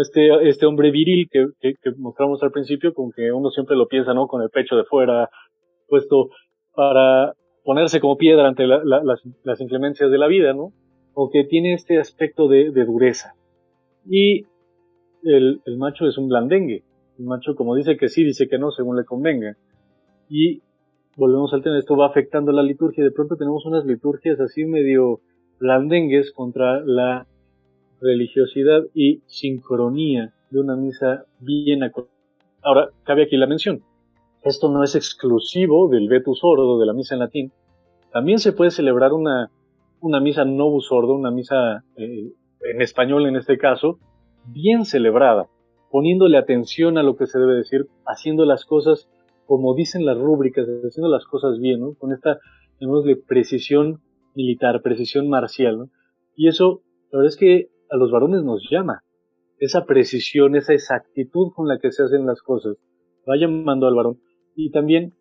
este, 0.00 0.48
este 0.48 0.66
hombre 0.66 0.90
viril 0.90 1.28
que, 1.30 1.46
que, 1.60 1.74
mostramos 1.96 2.42
al 2.42 2.52
principio, 2.52 2.94
con 2.94 3.12
que 3.12 3.32
uno 3.32 3.50
siempre 3.50 3.76
lo 3.76 3.88
piensa, 3.88 4.14
¿no? 4.14 4.26
Con 4.26 4.42
el 4.42 4.50
pecho 4.50 4.76
de 4.76 4.84
fuera, 4.84 5.28
puesto 5.88 6.30
para 6.74 7.34
ponerse 7.64 8.00
como 8.00 8.16
piedra 8.16 8.48
ante 8.48 8.66
las, 8.66 8.82
las, 8.84 9.60
inclemencias 9.60 10.10
de 10.10 10.18
la 10.18 10.26
vida, 10.26 10.52
¿no? 10.52 10.72
O 11.14 11.30
que 11.30 11.44
tiene 11.44 11.74
este 11.74 11.98
aspecto 11.98 12.48
de, 12.48 12.70
dureza. 12.70 13.34
Y 14.08 14.46
el, 15.22 15.60
el, 15.64 15.76
macho 15.76 16.06
es 16.06 16.18
un 16.18 16.28
blandengue. 16.28 16.82
El 17.18 17.26
macho, 17.26 17.54
como 17.54 17.76
dice 17.76 17.96
que 17.96 18.08
sí, 18.08 18.24
dice 18.24 18.48
que 18.48 18.58
no, 18.58 18.70
según 18.70 18.96
le 18.96 19.04
convenga. 19.04 19.56
Y 20.28 20.62
volvemos 21.16 21.52
al 21.52 21.62
tema, 21.62 21.78
esto 21.78 21.96
va 21.96 22.06
afectando 22.06 22.52
la 22.52 22.62
liturgia. 22.62 23.04
De 23.04 23.10
pronto 23.10 23.36
tenemos 23.36 23.64
unas 23.66 23.84
liturgias 23.84 24.40
así 24.40 24.64
medio 24.64 25.20
blandengues 25.60 26.32
contra 26.32 26.80
la 26.84 27.26
religiosidad 28.00 28.82
y 28.94 29.20
sincronía 29.26 30.32
de 30.50 30.60
una 30.60 30.74
misa 30.74 31.24
bien 31.38 31.84
acordada. 31.84 32.12
Ahora, 32.62 32.88
cabe 33.04 33.24
aquí 33.24 33.36
la 33.36 33.46
mención. 33.46 33.82
Esto 34.44 34.68
no 34.68 34.82
es 34.82 34.94
exclusivo 34.94 35.88
del 35.88 36.08
vetus 36.08 36.40
ordo, 36.42 36.78
de 36.78 36.86
la 36.86 36.92
misa 36.92 37.14
en 37.14 37.20
latín. 37.20 37.52
También 38.12 38.38
se 38.38 38.52
puede 38.52 38.70
celebrar 38.70 39.12
una, 39.12 39.50
una 40.00 40.20
misa 40.20 40.44
novus 40.44 40.90
ordo, 40.90 41.14
una 41.14 41.30
misa 41.30 41.84
eh, 41.96 42.32
en 42.62 42.82
español 42.82 43.26
en 43.26 43.36
este 43.36 43.58
caso, 43.58 43.98
bien 44.46 44.84
celebrada, 44.84 45.48
poniéndole 45.90 46.38
atención 46.38 46.98
a 46.98 47.02
lo 47.02 47.16
que 47.16 47.26
se 47.26 47.38
debe 47.38 47.54
decir, 47.54 47.86
haciendo 48.06 48.44
las 48.44 48.64
cosas 48.64 49.08
como 49.46 49.74
dicen 49.74 50.06
las 50.06 50.16
rúbricas, 50.16 50.66
haciendo 50.66 51.10
las 51.10 51.24
cosas 51.26 51.58
bien, 51.58 51.80
¿no? 51.80 51.94
Con 51.94 52.12
esta, 52.12 52.38
precisión 53.26 54.00
militar, 54.34 54.80
precisión 54.82 55.28
marcial, 55.28 55.78
¿no? 55.78 55.90
Y 56.36 56.48
eso, 56.48 56.82
la 57.10 57.18
verdad 57.18 57.34
es 57.34 57.36
que 57.36 57.68
a 57.90 57.96
los 57.96 58.10
varones 58.10 58.42
nos 58.42 58.66
llama. 58.70 59.02
Esa 59.58 59.84
precisión, 59.84 60.56
esa 60.56 60.72
exactitud 60.72 61.52
con 61.54 61.68
la 61.68 61.78
que 61.78 61.92
se 61.92 62.02
hacen 62.02 62.26
las 62.26 62.40
cosas, 62.42 62.76
va 63.28 63.36
llamando 63.36 63.86
al 63.86 63.94
varón. 63.94 64.18
Y 64.54 64.70
también 64.70 65.14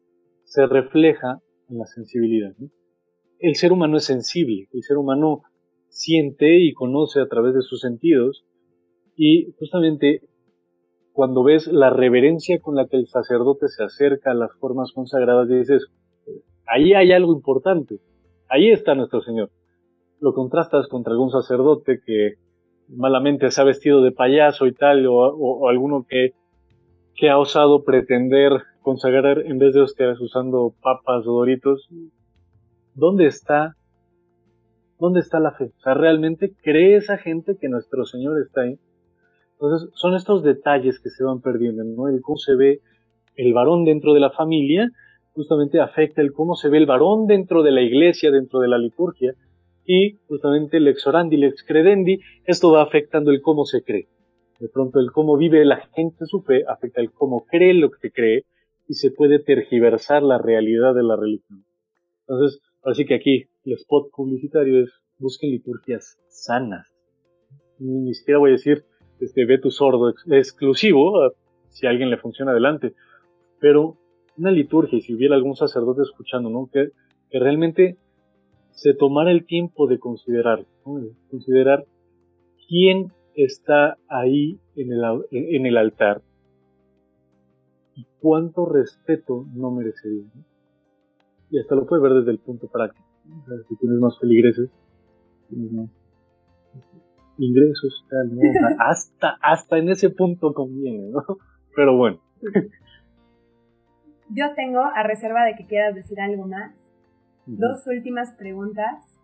se 0.44 0.66
refleja 0.66 1.40
en 1.70 1.78
la 1.78 1.86
sensibilidad. 1.86 2.54
El 3.40 3.56
ser 3.56 3.72
humano 3.72 3.98
es 3.98 4.06
sensible, 4.06 4.68
el 4.74 4.84
ser 4.84 4.98
humano 4.98 5.44
siente 5.90 6.60
y 6.60 6.74
conoce 6.74 7.20
a 7.20 7.28
través 7.28 7.54
de 7.54 7.62
sus 7.62 7.82
sentidos 7.82 8.46
y 9.16 9.52
justamente 9.60 10.22
cuando 11.14 11.44
ves 11.44 11.68
la 11.68 11.90
reverencia 11.90 12.60
con 12.60 12.76
la 12.76 12.88
que 12.88 12.98
el 12.98 13.08
sacerdote 13.08 13.68
se 13.68 13.84
acerca 13.84 14.32
a 14.32 14.36
las 14.36 14.52
formas 14.60 14.92
consagradas, 14.94 15.50
dices, 15.50 15.88
ahí 16.68 16.94
hay 16.94 17.12
algo 17.12 17.34
importante, 17.34 18.00
ahí 18.50 18.70
está 18.70 18.96
nuestro 18.96 19.22
Señor. 19.22 19.52
Lo 20.20 20.34
contrastas 20.34 20.88
contra 20.88 21.14
algún 21.14 21.32
sacerdote 21.32 22.00
que 22.06 22.36
malamente 22.88 23.52
se 23.52 23.62
ha 23.62 23.66
vestido 23.66 24.02
de 24.02 24.12
payaso 24.12 24.68
y 24.68 24.74
tal, 24.74 25.06
o, 25.08 25.68
alguno 25.68 26.06
que, 26.08 26.34
que 27.22 27.30
ha 27.30 27.38
osado 27.38 27.84
pretender 27.84 28.52
consagrar 28.82 29.46
en 29.46 29.60
vez 29.60 29.76
de 29.76 29.82
hostias 29.82 30.20
usando 30.20 30.74
papas 30.82 31.28
o 31.28 31.34
doritos. 31.34 31.88
¿Dónde 32.96 33.28
está 33.28 33.76
¿Dónde 35.00 35.20
está 35.20 35.40
la 35.40 35.52
fe? 35.52 35.66
O 35.66 35.82
sea, 35.82 35.94
¿realmente 35.94 36.52
cree 36.64 36.96
esa 36.96 37.20
gente 37.20 37.58
que 37.62 37.70
nuestro 37.70 38.06
Señor 38.06 38.42
está 38.42 38.62
ahí? 38.62 38.80
Entonces, 39.54 39.90
son 39.94 40.16
estos 40.16 40.42
detalles 40.42 41.00
que 41.00 41.10
se 41.12 41.24
van 41.24 41.42
perdiendo, 41.42 41.84
¿no? 41.84 42.08
El 42.08 42.22
cómo 42.22 42.38
se 42.38 42.56
ve 42.56 42.82
el 43.36 43.54
varón 43.54 43.86
dentro 43.86 44.16
de 44.16 44.20
la 44.20 44.32
familia, 44.32 44.90
justamente 45.34 45.80
afecta 45.80 46.24
el 46.24 46.34
cómo 46.34 46.56
se 46.56 46.70
ve 46.70 46.80
el 46.80 46.88
varón 46.88 47.28
dentro 47.28 47.62
de 47.62 47.72
la 47.72 47.82
iglesia, 47.82 48.32
dentro 48.32 48.60
de 48.62 48.68
la 48.68 48.80
liturgia, 48.80 49.36
y 49.86 50.18
justamente 50.28 50.78
el 50.78 50.88
exorandi, 50.88 51.36
el 51.36 51.44
excredendi, 51.44 52.20
esto 52.46 52.72
va 52.72 52.82
afectando 52.82 53.30
el 53.30 53.42
cómo 53.42 53.66
se 53.66 53.84
cree. 53.84 54.08
De 54.62 54.70
pronto 54.70 55.00
el 55.00 55.12
cómo 55.12 55.38
vive 55.38 55.66
la 55.66 55.78
gente 55.96 56.28
su 56.28 56.44
fe 56.44 56.64
afecta 56.68 57.02
el 57.02 57.12
cómo 57.12 57.48
cree 57.48 57.74
lo 57.74 57.90
que 57.90 58.12
cree 58.12 58.46
y 58.88 58.94
se 58.94 59.10
puede 59.10 59.40
tergiversar 59.40 60.22
la 60.22 60.38
realidad 60.38 60.94
de 60.94 61.02
la 61.02 61.16
religión. 61.16 61.66
Entonces, 62.28 62.62
así 62.84 63.06
que 63.06 63.16
aquí 63.16 63.46
el 63.66 63.74
spot 63.74 64.12
publicitario 64.16 64.84
es 64.84 64.92
busquen 65.18 65.50
liturgias 65.50 66.20
sanas. 66.30 66.94
Ni 67.80 68.14
siquiera 68.14 68.38
voy 68.38 68.52
a 68.52 68.54
decir 68.54 68.86
este, 69.20 69.46
ve 69.46 69.58
tu 69.58 69.72
sordo 69.72 70.14
exclusivo, 70.30 71.32
si 71.70 71.88
a 71.88 71.90
alguien 71.90 72.12
le 72.12 72.18
funciona 72.18 72.52
adelante, 72.52 72.94
pero 73.60 73.98
una 74.38 74.52
liturgia, 74.52 75.00
y 75.00 75.02
si 75.02 75.16
hubiera 75.16 75.34
algún 75.34 75.56
sacerdote 75.56 76.04
escuchando, 76.04 76.52
¿no? 76.52 76.70
que, 76.72 76.90
que 77.32 77.40
realmente 77.40 77.98
se 78.70 78.94
tomara 78.94 79.32
el 79.32 79.48
tiempo 79.48 79.88
de 79.88 79.98
considerar, 79.98 80.68
considerar 80.84 81.86
quién 82.68 83.12
está 83.36 83.98
ahí 84.08 84.60
en 84.76 84.92
el, 84.92 85.04
en 85.32 85.66
el 85.66 85.78
altar 85.78 86.22
y 87.96 88.06
cuánto 88.20 88.66
respeto 88.66 89.46
no 89.54 89.72
merecería. 89.72 90.26
Y 91.50 91.60
hasta 91.60 91.76
lo 91.76 91.86
puedes 91.86 92.04
ver 92.04 92.14
desde 92.14 92.32
el 92.32 92.40
punto 92.40 92.68
práctico. 92.68 93.06
si 93.68 93.76
tienes 93.78 94.00
más 94.00 94.18
feligreses, 94.20 94.70
tienes 95.50 95.72
más 95.72 95.90
ingresos, 97.38 98.06
tal, 98.10 98.32
hasta, 98.80 99.38
hasta 99.42 99.78
en 99.78 99.90
ese 99.90 100.10
punto 100.10 100.54
conviene, 100.54 101.10
¿no? 101.10 101.24
Pero 101.76 101.98
bueno. 101.98 102.20
Yo 104.34 104.46
tengo, 104.56 104.80
a 104.80 105.04
reserva 105.04 105.44
de 105.44 105.56
que 105.56 105.66
quieras 105.66 105.94
decir 105.94 106.22
algo 106.22 106.48
más, 106.48 106.74
dos 107.46 107.86
últimas 107.88 108.32
preguntas. 108.38 109.20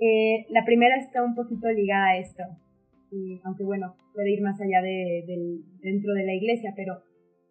Eh, 0.00 0.46
la 0.50 0.64
primera 0.64 0.96
está 0.96 1.22
un 1.22 1.36
poquito 1.36 1.68
ligada 1.68 2.06
a 2.06 2.18
esto 2.18 2.42
aunque 3.44 3.64
bueno, 3.64 3.94
puede 4.14 4.32
ir 4.32 4.42
más 4.42 4.60
allá 4.60 4.82
de, 4.82 5.24
dentro 5.80 6.12
de 6.14 6.24
la 6.24 6.34
iglesia, 6.34 6.72
pero 6.76 7.02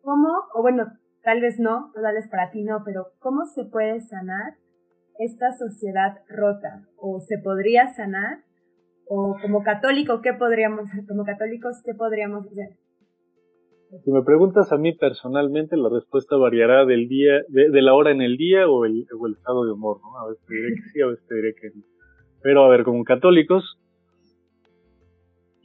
¿cómo, 0.02 0.30
o 0.54 0.62
bueno, 0.62 0.86
tal 1.24 1.42
vez 1.42 1.60
no, 1.60 1.92
tal 1.94 2.14
vez 2.14 2.28
para 2.30 2.52
ti 2.52 2.64
no, 2.64 2.84
pero 2.86 3.08
¿cómo 3.20 3.46
se 3.46 3.66
puede 3.66 4.00
sanar 4.02 4.54
esta 5.20 5.52
sociedad 5.54 6.20
rota? 6.30 6.88
¿O 6.98 7.20
se 7.20 7.38
podría 7.40 7.88
sanar? 7.88 8.44
¿O 9.10 9.38
como 9.42 9.64
católico, 9.64 10.22
qué 10.22 10.34
podríamos, 10.34 10.90
como 11.08 11.24
católicos, 11.26 11.82
qué 11.86 11.94
podríamos 11.94 12.46
hacer? 12.48 12.78
Si 14.04 14.12
me 14.12 14.22
preguntas 14.22 14.72
a 14.74 14.78
mí 14.78 14.94
personalmente, 14.94 15.78
la 15.78 15.90
respuesta 15.90 16.36
variará 16.36 16.86
del 16.86 17.08
día, 17.08 17.42
de, 17.48 17.82
la 17.82 17.94
hora 17.94 18.12
en 18.12 18.22
el 18.22 18.36
día 18.36 18.68
o 18.68 18.84
el, 18.84 19.08
o 19.18 19.28
el 19.28 19.34
estado 19.34 19.64
de 19.64 19.72
humor, 19.72 20.00
¿no? 20.02 20.20
A 20.20 20.30
veces 20.30 20.46
te 20.46 20.56
diré 20.56 20.76
que 20.76 20.82
sí, 20.92 21.02
a 21.02 21.08
veces 21.08 21.26
te 21.26 21.36
diré 21.36 21.56
que 21.56 21.68
no. 21.74 21.84
Pero 22.42 22.66
a 22.66 22.70
ver, 22.70 22.84
como 22.84 23.06
católicos, 23.06 23.80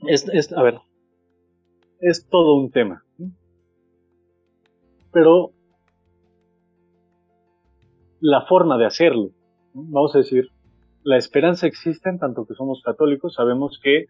es, 0.07 0.53
a 0.53 0.63
ver, 0.63 0.79
es 2.01 2.29
todo 2.29 2.55
un 2.57 2.71
tema. 2.71 3.05
Pero 5.13 5.53
la 8.21 8.43
forma 8.43 8.79
de 8.79 8.87
hacerlo, 8.87 9.31
vamos 9.75 10.15
a 10.15 10.19
decir, 10.19 10.49
la 11.05 11.17
esperanza 11.17 11.67
existe 11.67 12.09
en 12.09 12.19
tanto 12.19 12.47
que 12.47 12.55
somos 12.55 12.83
católicos, 12.83 13.35
sabemos 13.35 13.81
que 13.83 14.07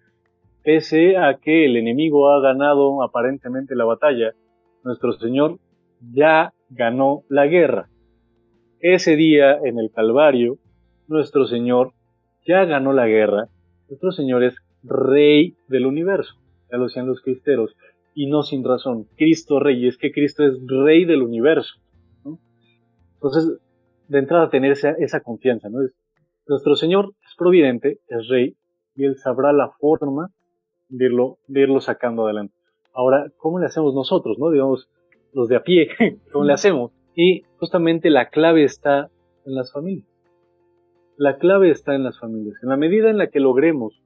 pese 0.62 1.16
a 1.16 1.38
que 1.38 1.64
el 1.64 1.76
enemigo 1.76 2.30
ha 2.30 2.40
ganado 2.40 3.02
aparentemente 3.02 3.74
la 3.74 3.84
batalla, 3.84 4.32
nuestro 4.84 5.12
Señor 5.14 5.58
ya 6.12 6.52
ganó 6.68 7.22
la 7.28 7.46
guerra. 7.46 7.88
Ese 8.80 9.16
día 9.16 9.58
en 9.64 9.78
el 9.78 9.90
Calvario, 9.90 10.58
nuestro 11.08 11.46
Señor 11.46 11.92
ya 12.46 12.64
ganó 12.64 12.92
la 12.92 13.06
guerra, 13.06 13.48
nuestro 13.88 14.12
Señor 14.12 14.42
es 14.44 14.56
rey 14.82 15.56
del 15.68 15.86
universo, 15.86 16.34
ya 16.70 16.78
lo 16.78 16.84
decían 16.84 17.06
los 17.06 17.20
cristeros, 17.20 17.74
y 18.14 18.26
no 18.26 18.42
sin 18.42 18.64
razón, 18.64 19.06
Cristo 19.16 19.58
rey, 19.58 19.86
es 19.86 19.96
que 19.96 20.12
Cristo 20.12 20.44
es 20.44 20.58
rey 20.66 21.04
del 21.04 21.22
universo. 21.22 21.74
Entonces, 23.14 23.58
de 24.08 24.18
entrada 24.18 24.50
tener 24.50 24.72
esa, 24.72 25.20
confianza, 25.20 25.68
¿no? 25.68 25.78
nuestro 26.46 26.74
Señor 26.74 27.12
es 27.24 27.34
providente, 27.36 28.00
es 28.08 28.28
rey, 28.28 28.56
y 28.94 29.04
Él 29.04 29.16
sabrá 29.16 29.52
la 29.52 29.70
forma 29.78 30.30
de 30.88 31.06
irlo, 31.06 31.38
de 31.46 31.62
irlo 31.62 31.80
sacando 31.80 32.24
adelante. 32.24 32.54
Ahora, 32.92 33.30
¿cómo 33.38 33.58
le 33.58 33.66
hacemos 33.66 33.94
nosotros, 33.94 34.38
no? 34.38 34.50
Digamos, 34.50 34.90
los 35.32 35.48
de 35.48 35.56
a 35.56 35.62
pie, 35.62 35.88
¿cómo 36.32 36.44
le 36.44 36.52
hacemos? 36.52 36.92
Y 37.14 37.42
justamente 37.58 38.10
la 38.10 38.28
clave 38.28 38.64
está 38.64 39.08
en 39.46 39.54
las 39.54 39.72
familias. 39.72 40.06
La 41.16 41.38
clave 41.38 41.70
está 41.70 41.94
en 41.94 42.04
las 42.04 42.18
familias. 42.18 42.56
En 42.62 42.68
la 42.68 42.76
medida 42.76 43.08
en 43.10 43.18
la 43.18 43.28
que 43.28 43.40
logremos 43.40 44.02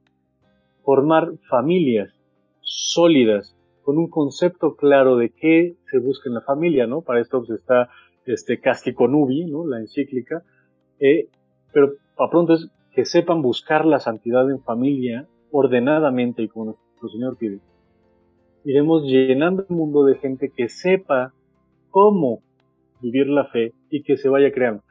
formar 0.87 1.33
familias 1.51 2.15
sólidas 2.61 3.57
con 3.83 3.99
un 3.99 4.09
concepto 4.09 4.77
claro 4.77 5.17
de 5.17 5.31
qué 5.31 5.75
se 5.91 5.99
busca 5.99 6.29
en 6.29 6.35
la 6.35 6.43
familia, 6.43 6.87
¿no? 6.87 7.03
Para 7.03 7.21
esto 7.21 7.41
pues, 7.45 7.59
está 7.59 7.91
este 8.25 8.61
Conubi, 8.95 9.47
¿no? 9.47 9.67
La 9.67 9.81
encíclica, 9.81 10.45
eh, 11.01 11.29
pero 11.73 11.95
a 12.17 12.31
pronto 12.31 12.55
es 12.55 12.71
que 12.93 13.05
sepan 13.05 13.43
buscar 13.43 13.85
la 13.85 13.99
santidad 13.99 14.49
en 14.49 14.63
familia 14.63 15.27
ordenadamente 15.51 16.43
y 16.43 16.49
como 16.49 16.67
nuestro 16.67 17.09
Señor 17.09 17.37
pide. 17.37 17.59
Iremos 18.65 19.03
llenando 19.05 19.67
el 19.69 19.75
mundo 19.75 20.05
de 20.05 20.19
gente 20.19 20.53
que 20.57 20.69
sepa 20.69 21.33
cómo 21.91 22.43
vivir 23.01 23.27
la 23.27 23.47
fe 23.47 23.73
y 23.91 24.05
que 24.05 24.17
se 24.17 24.29
vaya 24.29 24.53
creando. 24.53 24.85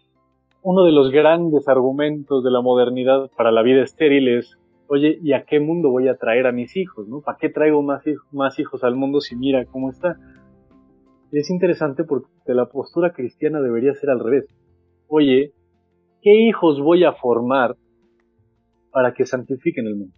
Uno 0.62 0.84
de 0.84 0.91
los 0.91 1.10
grandes 1.12 1.70
argumentos 1.70 2.43
de 2.43 2.52
la 2.52 2.62
modernidad 2.62 3.30
para 3.38 3.52
la 3.52 3.62
vida 3.62 3.82
estéril 3.82 4.28
es 4.28 4.58
oye, 4.88 5.20
¿y 5.22 5.34
a 5.34 5.46
qué 5.46 5.60
mundo 5.60 5.90
voy 5.90 6.08
a 6.08 6.16
traer 6.16 6.48
a 6.48 6.52
mis 6.52 6.76
hijos? 6.76 7.08
¿Para 7.24 7.38
qué 7.38 7.50
traigo 7.50 7.82
más, 7.82 8.04
más 8.32 8.60
hijos 8.60 8.84
al 8.84 8.96
mundo 8.96 9.22
si 9.22 9.36
mira 9.36 9.66
cómo 9.66 9.90
está? 9.90 10.18
es 11.32 11.50
interesante 11.50 12.04
porque 12.04 12.28
la 12.48 12.68
postura 12.68 13.12
cristiana 13.12 13.60
debería 13.62 13.94
ser 13.94 14.10
al 14.10 14.20
revés. 14.20 14.46
Oye, 15.08 15.52
¿qué 16.22 16.34
hijos 16.34 16.80
voy 16.80 17.04
a 17.04 17.14
formar 17.14 17.76
para 18.92 19.14
que 19.14 19.26
santifiquen 19.26 19.88
el 19.88 19.96
mundo? 19.96 20.16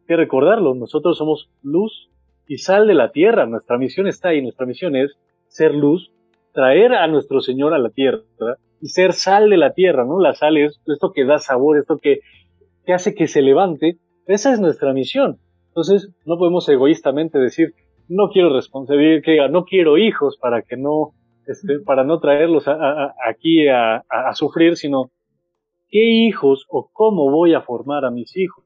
Hay 0.00 0.06
que 0.06 0.16
recordarlo, 0.16 0.74
nosotros 0.74 1.18
somos 1.18 1.50
luz 1.62 2.10
y 2.46 2.58
sal 2.58 2.86
de 2.86 2.94
la 2.94 3.10
tierra, 3.10 3.46
nuestra 3.46 3.78
misión 3.78 4.06
está 4.06 4.30
ahí, 4.30 4.42
nuestra 4.42 4.66
misión 4.66 4.96
es 4.96 5.16
ser 5.46 5.74
luz, 5.74 6.10
traer 6.52 6.94
a 6.94 7.06
nuestro 7.06 7.40
Señor 7.40 7.74
a 7.74 7.78
la 7.78 7.90
tierra 7.90 8.22
y 8.80 8.88
ser 8.88 9.12
sal 9.12 9.50
de 9.50 9.56
la 9.56 9.72
tierra, 9.72 10.04
¿no? 10.04 10.20
La 10.20 10.34
sal 10.34 10.56
es 10.56 10.80
esto 10.86 11.12
que 11.12 11.24
da 11.24 11.38
sabor, 11.38 11.78
esto 11.78 11.98
que 11.98 12.20
que 12.84 12.92
hace 12.92 13.14
que 13.14 13.26
se 13.26 13.42
levante, 13.42 13.98
esa 14.26 14.52
es 14.52 14.60
nuestra 14.60 14.92
misión. 14.92 15.38
Entonces, 15.68 16.10
no 16.24 16.38
podemos 16.38 16.68
egoístamente 16.68 17.38
decir, 17.38 17.74
no 18.08 18.28
quiero 18.32 18.54
responsabilidad, 18.54 19.22
que 19.22 19.48
no 19.50 19.64
quiero 19.64 19.98
hijos 19.98 20.38
para 20.40 20.62
que 20.62 20.76
no, 20.76 21.12
este, 21.46 21.80
para 21.80 22.04
no 22.04 22.20
traerlos 22.20 22.66
aquí 22.68 23.68
a, 23.68 24.02
sufrir, 24.34 24.76
sino 24.76 25.10
qué 25.88 26.00
hijos 26.00 26.66
o 26.68 26.90
cómo 26.92 27.30
voy 27.30 27.54
a 27.54 27.62
formar 27.62 28.04
a 28.04 28.10
mis 28.10 28.36
hijos 28.36 28.64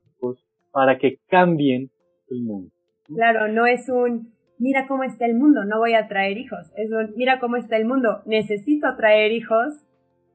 para 0.71 0.99
que 0.99 1.19
cambien 1.29 1.91
el 2.31 2.43
mundo. 2.43 2.71
Claro, 3.07 3.49
no 3.49 3.66
es 3.66 3.89
un 3.89 4.33
mira 4.59 4.87
cómo 4.87 5.05
está 5.05 5.25
el 5.25 5.35
mundo, 5.35 5.64
no 5.64 5.79
voy 5.79 5.95
a 5.95 6.09
traer 6.09 6.37
hijos. 6.37 6.71
Es 6.77 6.91
un 6.91 7.14
mira 7.16 7.41
cómo 7.41 7.57
está 7.57 7.77
el 7.77 7.87
mundo, 7.87 8.23
necesito 8.27 8.89
traer 8.97 9.33
hijos 9.33 9.85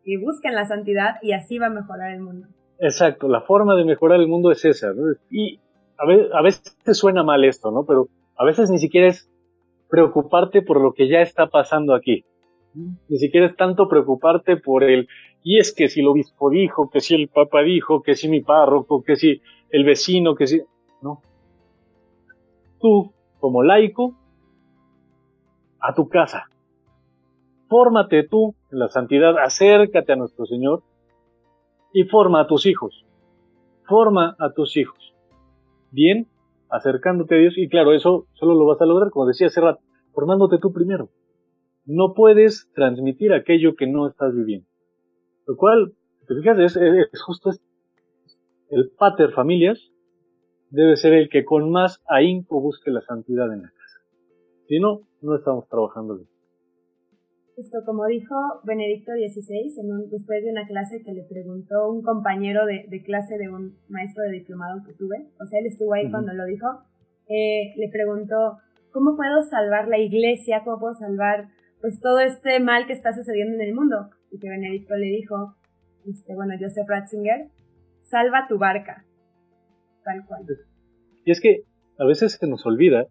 y 0.03 0.17
busquen 0.17 0.55
la 0.55 0.65
santidad 0.65 1.15
y 1.21 1.33
así 1.33 1.59
va 1.59 1.67
a 1.67 1.69
mejorar 1.69 2.13
el 2.13 2.21
mundo. 2.21 2.47
Exacto, 2.79 3.27
la 3.27 3.41
forma 3.41 3.75
de 3.75 3.85
mejorar 3.85 4.19
el 4.19 4.27
mundo 4.27 4.51
es 4.51 4.65
esa. 4.65 4.93
¿no? 4.93 5.13
Y 5.29 5.59
a 5.97 6.41
veces, 6.41 6.75
suena 6.97 7.23
mal 7.23 7.43
esto, 7.45 7.71
¿no? 7.71 7.85
Pero 7.85 8.07
a 8.35 8.43
veces 8.43 8.69
ni 8.69 8.79
siquiera 8.79 9.07
es 9.07 9.29
preocuparte 9.89 10.61
por 10.61 10.81
lo 10.81 10.93
que 10.93 11.07
ya 11.07 11.21
está 11.21 11.47
pasando 11.47 11.93
aquí. 11.93 12.25
Ni 12.73 13.17
siquiera 13.17 13.45
es 13.47 13.55
tanto 13.55 13.87
preocuparte 13.87 14.57
por 14.57 14.83
el, 14.83 15.07
y 15.43 15.59
es 15.59 15.73
que 15.73 15.87
si 15.87 15.99
el 15.99 16.07
obispo 16.07 16.49
dijo, 16.49 16.89
que 16.89 17.01
si 17.01 17.13
el 17.13 17.27
papa 17.27 17.61
dijo, 17.61 18.01
que 18.01 18.15
si 18.15 18.27
mi 18.27 18.41
párroco, 18.41 19.03
que 19.03 19.15
si 19.15 19.41
el 19.69 19.85
vecino, 19.85 20.35
que 20.35 20.47
si... 20.47 20.61
No. 21.01 21.21
Tú, 22.79 23.13
como 23.39 23.61
laico, 23.61 24.15
a 25.79 25.93
tu 25.93 26.09
casa. 26.09 26.49
Fórmate 27.69 28.27
tú 28.27 28.55
en 28.71 28.79
la 28.79 28.87
santidad, 28.87 29.37
acércate 29.37 30.13
a 30.13 30.15
nuestro 30.15 30.45
Señor 30.45 30.81
y 31.93 32.03
forma 32.05 32.41
a 32.41 32.47
tus 32.47 32.65
hijos. 32.65 33.05
Forma 33.87 34.35
a 34.39 34.51
tus 34.51 34.75
hijos. 34.75 35.13
Bien, 35.91 36.27
acercándote 36.69 37.35
a 37.35 37.37
Dios 37.37 37.53
y 37.57 37.69
claro, 37.69 37.93
eso 37.93 38.25
solo 38.33 38.55
lo 38.55 38.65
vas 38.65 38.81
a 38.81 38.85
lograr, 38.85 39.11
como 39.11 39.27
decía 39.27 39.47
hace 39.47 39.61
formándote 40.13 40.57
tú 40.57 40.73
primero. 40.73 41.09
No 41.85 42.13
puedes 42.13 42.71
transmitir 42.73 43.33
aquello 43.33 43.75
que 43.75 43.87
no 43.87 44.07
estás 44.07 44.33
viviendo. 44.33 44.67
Lo 45.45 45.55
cual, 45.55 45.93
te 46.27 46.35
fijas, 46.35 46.57
es, 46.59 47.21
justo 47.21 47.51
el 48.69 48.89
pater 48.97 49.31
familias 49.31 49.91
debe 50.69 50.95
ser 50.95 51.13
el 51.13 51.29
que 51.29 51.45
con 51.45 51.69
más 51.69 52.01
ahínco 52.07 52.59
busque 52.59 52.89
la 52.89 53.01
santidad 53.01 53.53
en 53.53 53.61
la 53.61 53.69
casa. 53.69 53.99
Si 54.67 54.79
no, 54.79 55.01
no 55.21 55.35
estamos 55.35 55.67
trabajando 55.67 56.15
bien. 56.15 56.32
Justo 57.55 57.83
como 57.85 58.07
dijo 58.07 58.35
Benedicto 58.63 59.11
XVI 59.11 59.79
en 59.79 60.09
después 60.09 60.43
de 60.43 60.51
una 60.51 60.65
clase 60.65 61.03
que 61.03 61.13
le 61.13 61.23
preguntó 61.23 61.87
un 61.91 62.01
compañero 62.01 62.65
de, 62.65 63.03
clase 63.03 63.37
de 63.37 63.49
un 63.49 63.77
maestro 63.89 64.23
de 64.23 64.31
diplomado 64.31 64.83
que 64.83 64.93
tuve, 64.93 65.27
o 65.39 65.45
sea, 65.45 65.59
él 65.59 65.67
estuvo 65.67 65.93
ahí 65.93 66.09
cuando 66.09 66.33
lo 66.33 66.45
dijo, 66.45 66.67
eh, 67.29 67.73
le 67.77 67.89
preguntó, 67.89 68.57
¿cómo 68.91 69.15
puedo 69.15 69.43
salvar 69.43 69.87
la 69.87 69.99
iglesia? 69.99 70.61
¿Cómo 70.63 70.79
puedo 70.79 70.93
salvar 70.95 71.49
pues 71.79 71.99
todo 71.99 72.19
este 72.19 72.59
mal 72.59 72.87
que 72.87 72.93
está 72.93 73.13
sucediendo 73.13 73.55
en 73.55 73.61
el 73.61 73.75
mundo? 73.75 74.09
Y 74.31 74.39
que 74.39 74.49
Benedicto 74.49 74.95
le 74.95 75.07
dijo, 75.07 75.55
este, 76.07 76.33
bueno, 76.33 76.55
Joseph 76.59 76.87
Ratzinger, 76.87 77.49
salva 78.01 78.47
tu 78.47 78.57
barca. 78.57 79.05
Tal 80.03 80.25
cual. 80.25 80.43
Y 81.23 81.31
es 81.31 81.39
que 81.39 81.63
a 81.97 82.05
veces 82.05 82.33
se 82.33 82.47
nos 82.47 82.65
olvida 82.65 83.07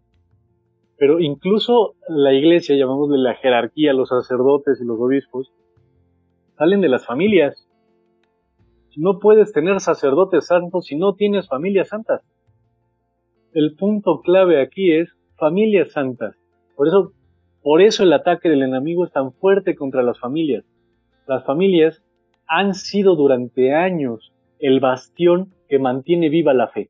pero 1.03 1.19
incluso 1.19 1.95
la 2.07 2.31
iglesia, 2.31 2.77
llamámosle 2.77 3.17
la 3.17 3.35
jerarquía, 3.35 3.91
los 3.91 4.07
sacerdotes 4.07 4.79
y 4.79 4.85
los 4.85 4.97
obispos, 4.97 5.51
salen 6.57 6.79
de 6.79 6.87
las 6.87 7.05
familias. 7.05 7.67
No 8.95 9.19
puedes 9.19 9.51
tener 9.51 9.81
sacerdotes 9.81 10.47
santos 10.47 10.85
si 10.85 10.95
no 10.95 11.13
tienes 11.15 11.49
familias 11.49 11.89
santas. 11.89 12.21
El 13.53 13.75
punto 13.75 14.21
clave 14.21 14.61
aquí 14.61 14.93
es 14.93 15.09
familias 15.35 15.91
santas. 15.91 16.37
Por 16.77 16.87
eso, 16.87 17.11
por 17.61 17.81
eso 17.81 18.03
el 18.03 18.13
ataque 18.13 18.47
del 18.47 18.63
enemigo 18.63 19.03
es 19.03 19.11
tan 19.11 19.33
fuerte 19.33 19.75
contra 19.75 20.03
las 20.03 20.17
familias. 20.21 20.63
Las 21.27 21.43
familias 21.43 22.01
han 22.47 22.75
sido 22.75 23.17
durante 23.17 23.73
años 23.73 24.31
el 24.57 24.79
bastión 24.79 25.51
que 25.67 25.79
mantiene 25.79 26.29
viva 26.29 26.53
la 26.53 26.69
fe 26.69 26.89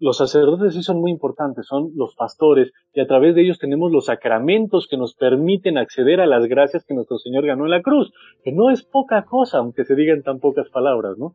los 0.00 0.18
sacerdotes 0.18 0.74
sí 0.74 0.82
son 0.82 1.00
muy 1.00 1.10
importantes, 1.10 1.66
son 1.66 1.92
los 1.94 2.14
pastores, 2.16 2.72
y 2.92 3.00
a 3.00 3.06
través 3.06 3.34
de 3.34 3.42
ellos 3.42 3.58
tenemos 3.58 3.92
los 3.92 4.06
sacramentos 4.06 4.88
que 4.88 4.96
nos 4.96 5.14
permiten 5.14 5.78
acceder 5.78 6.20
a 6.20 6.26
las 6.26 6.46
gracias 6.46 6.84
que 6.84 6.94
nuestro 6.94 7.18
Señor 7.18 7.46
ganó 7.46 7.64
en 7.64 7.70
la 7.70 7.82
cruz, 7.82 8.12
que 8.42 8.52
no 8.52 8.70
es 8.70 8.82
poca 8.82 9.24
cosa, 9.24 9.58
aunque 9.58 9.84
se 9.84 9.94
digan 9.94 10.22
tan 10.22 10.40
pocas 10.40 10.68
palabras, 10.70 11.16
¿no? 11.18 11.34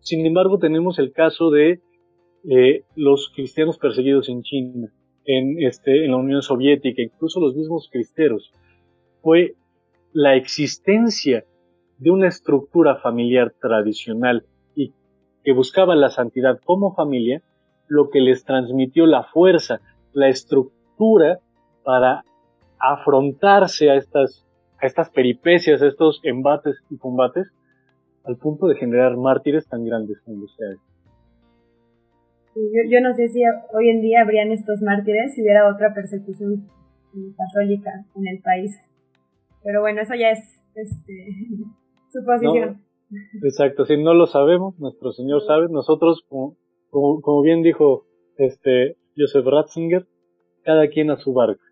Sin 0.00 0.24
embargo, 0.26 0.58
tenemos 0.58 0.98
el 0.98 1.12
caso 1.12 1.50
de 1.50 1.80
eh, 2.48 2.84
los 2.96 3.30
cristianos 3.34 3.78
perseguidos 3.78 4.28
en 4.28 4.42
China, 4.42 4.88
en, 5.24 5.62
este, 5.62 6.04
en 6.04 6.12
la 6.12 6.16
Unión 6.16 6.42
Soviética, 6.42 7.02
incluso 7.02 7.38
los 7.38 7.54
mismos 7.54 7.88
cristeros. 7.92 8.52
Fue 9.22 9.54
la 10.12 10.36
existencia 10.36 11.44
de 11.98 12.10
una 12.10 12.28
estructura 12.28 12.96
familiar 12.96 13.52
tradicional 13.60 14.46
y 14.74 14.94
que 15.44 15.52
buscaba 15.52 15.94
la 15.94 16.08
santidad 16.08 16.58
como 16.64 16.94
familia, 16.94 17.42
lo 17.90 18.08
que 18.08 18.20
les 18.20 18.44
transmitió 18.44 19.04
la 19.04 19.24
fuerza, 19.24 19.80
la 20.12 20.28
estructura 20.28 21.40
para 21.84 22.22
afrontarse 22.78 23.90
a 23.90 23.96
estas, 23.96 24.46
a 24.80 24.86
estas 24.86 25.10
peripecias, 25.10 25.82
a 25.82 25.88
estos 25.88 26.20
embates 26.22 26.76
y 26.88 26.96
combates, 26.96 27.48
al 28.24 28.36
punto 28.36 28.68
de 28.68 28.76
generar 28.76 29.16
mártires 29.16 29.68
tan 29.68 29.84
grandes 29.84 30.20
como 30.24 30.44
ustedes. 30.44 30.78
Yo, 32.54 32.82
yo, 32.90 33.00
no 33.00 33.12
sé 33.14 33.28
si 33.28 33.40
hoy 33.74 33.88
en 33.88 34.00
día 34.02 34.22
habrían 34.22 34.52
estos 34.52 34.82
mártires 34.82 35.34
si 35.34 35.42
hubiera 35.42 35.68
otra 35.68 35.92
persecución 35.92 36.68
católica 37.36 37.90
en 38.14 38.28
el 38.28 38.40
país. 38.40 38.78
Pero 39.64 39.80
bueno, 39.80 40.00
eso 40.00 40.14
ya 40.14 40.30
es 40.30 40.60
este, 40.76 41.26
suposición. 42.12 42.82
exacto, 43.42 43.84
si 43.84 43.96
no 43.96 44.14
lo 44.14 44.26
sabemos, 44.26 44.78
nuestro 44.78 45.10
Señor 45.10 45.42
sabe, 45.42 45.66
nosotros 45.70 46.24
como, 46.28 46.56
bien 47.42 47.62
dijo 47.62 48.06
este 48.36 48.96
Joseph 49.16 49.46
Ratzinger, 49.46 50.06
cada 50.64 50.88
quien 50.88 51.10
a 51.10 51.16
su 51.16 51.32
barca, 51.32 51.64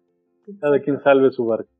cada 0.61 0.81
quien 0.81 1.01
salve 1.01 1.31
su 1.31 1.47
barca. 1.47 1.71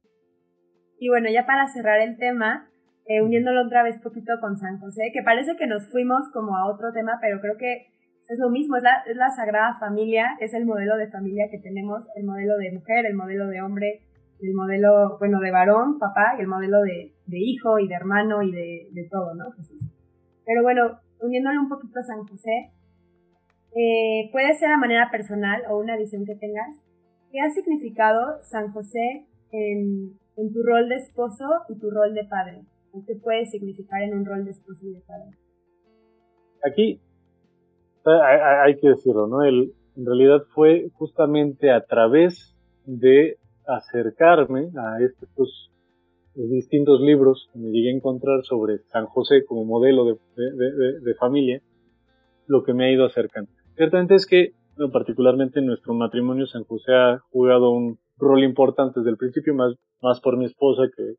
Y 0.99 1.09
bueno, 1.09 1.29
ya 1.31 1.47
para 1.47 1.69
cerrar 1.69 2.01
el 2.01 2.17
tema, 2.17 2.69
eh, 3.07 3.23
uniéndolo 3.23 3.65
otra 3.67 3.83
vez 3.83 4.01
poquito 4.03 4.33
con 4.41 4.57
San 4.59 4.79
José, 4.81 5.11
que 5.13 5.23
parece 5.23 5.57
que 5.57 5.67
nos 5.67 5.89
fuimos 5.91 6.29
como 6.33 6.57
a 6.57 6.67
otro 6.71 6.93
tema, 6.93 7.19
pero 7.21 7.41
creo 7.41 7.57
que 7.57 7.93
es 8.29 8.39
lo 8.39 8.51
mismo, 8.51 8.77
es 8.77 8.83
la, 8.83 9.03
es 9.07 9.17
la 9.17 9.31
Sagrada 9.31 9.79
Familia, 9.79 10.37
es 10.41 10.53
el 10.53 10.67
modelo 10.67 10.97
de 10.97 11.09
familia 11.09 11.49
que 11.51 11.59
tenemos, 11.59 12.05
el 12.17 12.25
modelo 12.25 12.59
de 12.59 12.73
mujer, 12.73 13.07
el 13.07 13.15
modelo 13.15 13.47
de 13.47 13.63
hombre, 13.63 14.03
el 14.41 14.55
modelo, 14.55 15.17
bueno, 15.19 15.41
de 15.41 15.51
varón, 15.51 15.99
papá, 15.99 16.35
y 16.37 16.43
el 16.43 16.47
modelo 16.47 16.83
de, 16.83 17.15
de 17.27 17.39
hijo 17.39 17.79
y 17.79 17.89
de 17.89 17.95
hermano 17.95 18.43
y 18.43 18.53
de, 18.53 18.89
de 18.93 19.09
todo, 19.09 19.35
¿no? 19.35 19.47
Pero 20.45 20.63
bueno, 20.63 21.01
uniéndole 21.21 21.59
un 21.59 21.69
poquito 21.69 22.01
a 22.01 22.03
San 22.03 22.27
José, 22.27 22.71
eh, 23.77 24.31
puede 24.33 24.55
ser 24.55 24.71
a 24.71 24.77
manera 24.77 25.11
personal 25.11 25.63
o 25.69 25.79
una 25.79 25.97
visión 25.97 26.25
que 26.25 26.35
tengas. 26.35 26.81
¿Qué 27.31 27.41
ha 27.41 27.51
significado 27.51 28.43
San 28.43 28.73
José 28.73 29.27
en, 29.53 30.19
tu 30.37 30.63
rol 30.63 30.89
de 30.89 30.97
esposo 30.97 31.45
y 31.69 31.79
tu 31.79 31.91
rol 31.91 32.15
de 32.15 32.25
padre? 32.25 32.63
qué 33.07 33.15
puede 33.15 33.47
significar 33.47 34.03
en 34.03 34.13
un 34.13 34.25
rol 34.25 34.45
de 34.45 34.51
esposo 34.51 34.85
y 34.87 34.95
de 34.95 35.01
padre? 35.01 35.31
Aquí 36.65 37.01
hay, 38.65 38.77
que 38.77 38.89
decirlo, 38.89 39.29
¿no? 39.29 39.45
en 39.45 39.73
realidad 39.97 40.43
fue 40.55 40.89
justamente 40.95 41.71
a 41.71 41.85
través 41.85 42.57
de 42.87 43.37
acercarme 43.67 44.71
a 44.77 45.01
estos 45.05 45.71
distintos 46.35 47.01
libros 47.01 47.49
que 47.53 47.59
me 47.59 47.71
llegué 47.71 47.91
a 47.91 47.97
encontrar 47.97 48.43
sobre 48.45 48.79
San 48.91 49.07
José 49.07 49.45
como 49.45 49.65
modelo 49.65 50.05
de 50.07 51.15
familia, 51.21 51.61
lo 52.47 52.65
que 52.65 52.73
me 52.73 52.87
ha 52.87 52.93
ido 52.93 53.05
acercando. 53.05 53.51
Ciertamente 53.79 54.17
es 54.17 54.27
que, 54.27 54.55
particularmente 54.93 55.61
en 55.61 55.67
nuestro 55.67 55.95
matrimonio, 55.95 56.49
San 56.49 56.65
José 56.65 56.93
ha 56.93 57.21
jugado 57.31 57.71
un 57.71 57.97
rol 58.17 58.43
importante 58.43 58.99
desde 58.99 59.13
el 59.13 59.17
principio, 59.17 59.55
más, 59.55 59.77
más 60.03 60.21
por 60.21 60.37
mi 60.37 60.47
esposa, 60.47 60.83
que, 60.97 61.15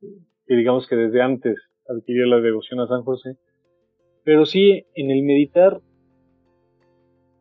que, 0.00 0.56
digamos 0.56 0.88
que 0.88 0.96
desde 0.96 1.20
antes 1.20 1.58
adquirió 1.86 2.24
la 2.24 2.40
devoción 2.40 2.80
a 2.80 2.86
San 2.86 3.02
José. 3.02 3.36
Pero 4.24 4.46
sí, 4.46 4.86
en 4.94 5.10
el 5.10 5.22
meditar, 5.22 5.82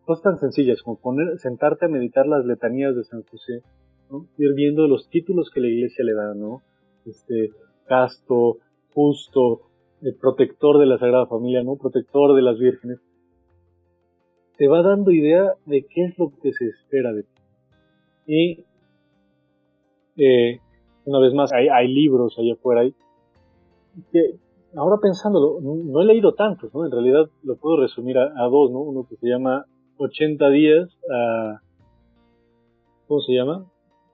cosas 0.03 0.21
tan 0.21 0.37
sencillas 0.37 0.81
como 0.81 0.99
poner, 0.99 1.37
sentarte 1.39 1.85
a 1.85 1.89
meditar 1.89 2.27
las 2.27 2.43
letanías 2.43 2.97
de 2.97 3.05
San 3.05 3.23
José, 3.23 3.61
¿no? 4.11 4.27
ir 4.37 4.53
viendo 4.53 4.85
los 4.89 5.07
títulos 5.09 5.49
que 5.49 5.61
la 5.61 5.69
iglesia 5.69 6.03
le 6.03 6.13
da, 6.13 6.33
¿no? 6.33 6.61
Este, 7.05 7.51
casto, 7.87 8.57
justo, 8.93 9.61
el 10.01 10.15
protector 10.15 10.77
de 10.77 10.87
la 10.87 10.97
Sagrada 10.97 11.25
Familia, 11.25 11.63
¿no? 11.63 11.77
Protector 11.77 12.35
de 12.35 12.41
las 12.41 12.59
vírgenes 12.59 12.99
te 14.57 14.67
va 14.67 14.81
dando 14.81 15.11
idea 15.11 15.53
de 15.65 15.85
qué 15.85 16.05
es 16.05 16.17
lo 16.17 16.31
que 16.41 16.53
se 16.53 16.67
espera 16.67 17.11
de 17.11 17.23
ti. 17.23 17.29
Y 18.27 18.63
eh, 20.17 20.59
una 21.05 21.19
vez 21.19 21.33
más, 21.33 21.51
hay, 21.53 21.67
hay 21.67 21.87
libros 21.87 22.37
allá 22.37 22.53
afuera 22.53 22.83
que 24.11 24.35
ahora 24.75 24.97
pensándolo, 25.01 25.59
no, 25.61 26.01
he 26.01 26.05
leído 26.05 26.33
tantos, 26.33 26.73
¿no? 26.73 26.85
En 26.85 26.91
realidad 26.91 27.29
lo 27.43 27.55
puedo 27.57 27.77
resumir 27.77 28.17
a, 28.17 28.43
dos, 28.45 28.71
¿no? 28.71 28.79
Uno 28.79 29.05
que 29.07 29.15
se 29.17 29.27
llama 29.27 29.65
80 29.97 30.49
días 30.49 30.89
a... 31.11 31.61
¿Cómo 33.07 33.19
se 33.21 33.33
llama? 33.33 33.65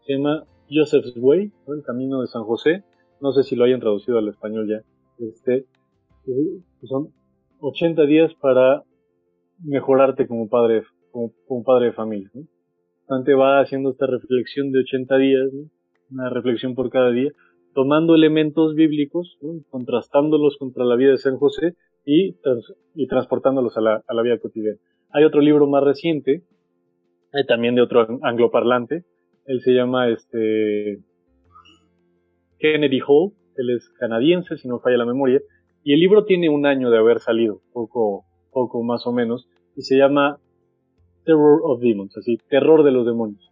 Se 0.06 0.14
llama 0.14 0.46
Joseph's 0.70 1.14
Way, 1.16 1.52
El 1.68 1.84
Camino 1.84 2.22
de 2.22 2.28
San 2.28 2.44
José. 2.44 2.84
No 3.22 3.32
sé 3.32 3.44
si 3.44 3.56
lo 3.56 3.66
hayan 3.66 3.80
traducido 3.80 4.18
al 4.18 4.28
español 4.28 4.68
ya. 4.68 4.82
Este, 5.24 5.66
son 6.84 7.10
80 7.62 8.04
días 8.04 8.34
para 8.42 8.84
mejorarte 9.64 10.28
como 10.28 10.50
padre, 10.50 10.84
como, 11.12 11.64
padre 11.64 11.88
de 11.88 11.94
familia. 11.94 12.30
¿no? 12.34 12.44
Va 13.40 13.60
haciendo 13.60 13.92
esta 13.92 14.08
reflexión 14.08 14.72
de 14.72 14.80
80 14.80 15.18
días, 15.18 15.50
una 16.12 16.30
reflexión 16.30 16.76
por 16.76 16.90
cada 16.90 17.12
día, 17.12 17.32
tomando 17.74 18.16
elementos 18.16 18.76
bíblicos, 18.76 19.38
contrastándolos 19.70 20.58
contra 20.58 20.86
la 20.86 20.96
vida 20.96 21.12
de 21.12 21.18
San 21.18 21.38
José 21.38 21.76
y, 22.06 22.36
y 22.96 23.08
transportándolos 23.08 23.78
a 23.78 23.82
la, 23.82 24.04
a 24.08 24.14
la, 24.14 24.22
vida 24.22 24.40
cotidiana. 24.40 24.78
Hay 25.12 25.24
otro 25.24 25.42
libro 25.42 25.68
más 25.68 25.84
reciente, 25.84 26.44
hay 27.34 27.46
también 27.46 27.76
de 27.76 27.82
otro 27.82 28.08
angloparlante, 28.24 29.06
él 29.46 29.62
se 29.62 29.74
llama 29.74 30.10
este 30.10 31.00
Kennedy 32.60 33.00
Hall, 33.00 33.32
él 33.56 33.72
es 33.76 33.90
canadiense, 34.00 34.58
si 34.58 34.68
no 34.68 34.80
falla 34.80 34.98
la 34.98 35.06
memoria, 35.06 35.42
y 35.84 35.94
el 35.94 36.00
libro 36.00 36.26
tiene 36.26 36.50
un 36.50 36.66
año 36.66 36.90
de 36.90 36.98
haber 36.98 37.20
salido, 37.20 37.62
poco, 37.74 38.26
poco 38.52 38.84
más 38.84 39.06
o 39.08 39.12
menos, 39.12 39.48
y 39.76 39.82
se 39.82 39.98
llama 39.98 40.40
Terror 41.26 41.62
of 41.64 41.82
Demons, 41.82 42.18
así, 42.18 42.38
terror 42.50 42.84
de 42.84 42.92
los 42.92 43.06
demonios. 43.06 43.52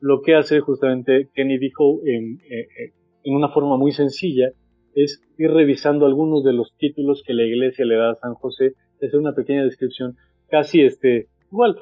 Lo 0.00 0.20
que 0.22 0.34
hace 0.34 0.60
justamente 0.60 1.28
Kenny 1.34 1.58
dijo 1.58 2.00
en, 2.04 2.40
eh, 2.50 2.68
eh, 2.78 2.92
en 3.24 3.34
una 3.34 3.48
forma 3.48 3.76
muy 3.76 3.92
sencilla 3.92 4.50
es 4.94 5.20
ir 5.36 5.50
revisando 5.50 6.06
algunos 6.06 6.44
de 6.44 6.52
los 6.52 6.74
títulos 6.78 7.22
que 7.26 7.34
la 7.34 7.44
iglesia 7.44 7.84
le 7.84 7.96
da 7.96 8.12
a 8.12 8.14
San 8.14 8.34
José, 8.34 8.74
hacer 8.96 9.18
una 9.18 9.34
pequeña 9.34 9.64
descripción 9.64 10.16
casi 10.48 10.82
este, 10.82 11.26
igual, 11.50 11.76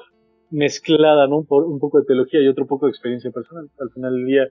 mezclada, 0.50 1.26
¿no? 1.26 1.44
Por 1.44 1.64
un 1.64 1.78
poco 1.78 2.00
de 2.00 2.06
teología 2.06 2.40
y 2.40 2.48
otro 2.48 2.66
poco 2.66 2.86
de 2.86 2.90
experiencia 2.90 3.30
personal. 3.30 3.68
Al 3.78 3.90
final 3.90 4.14
del 4.14 4.26
día, 4.26 4.48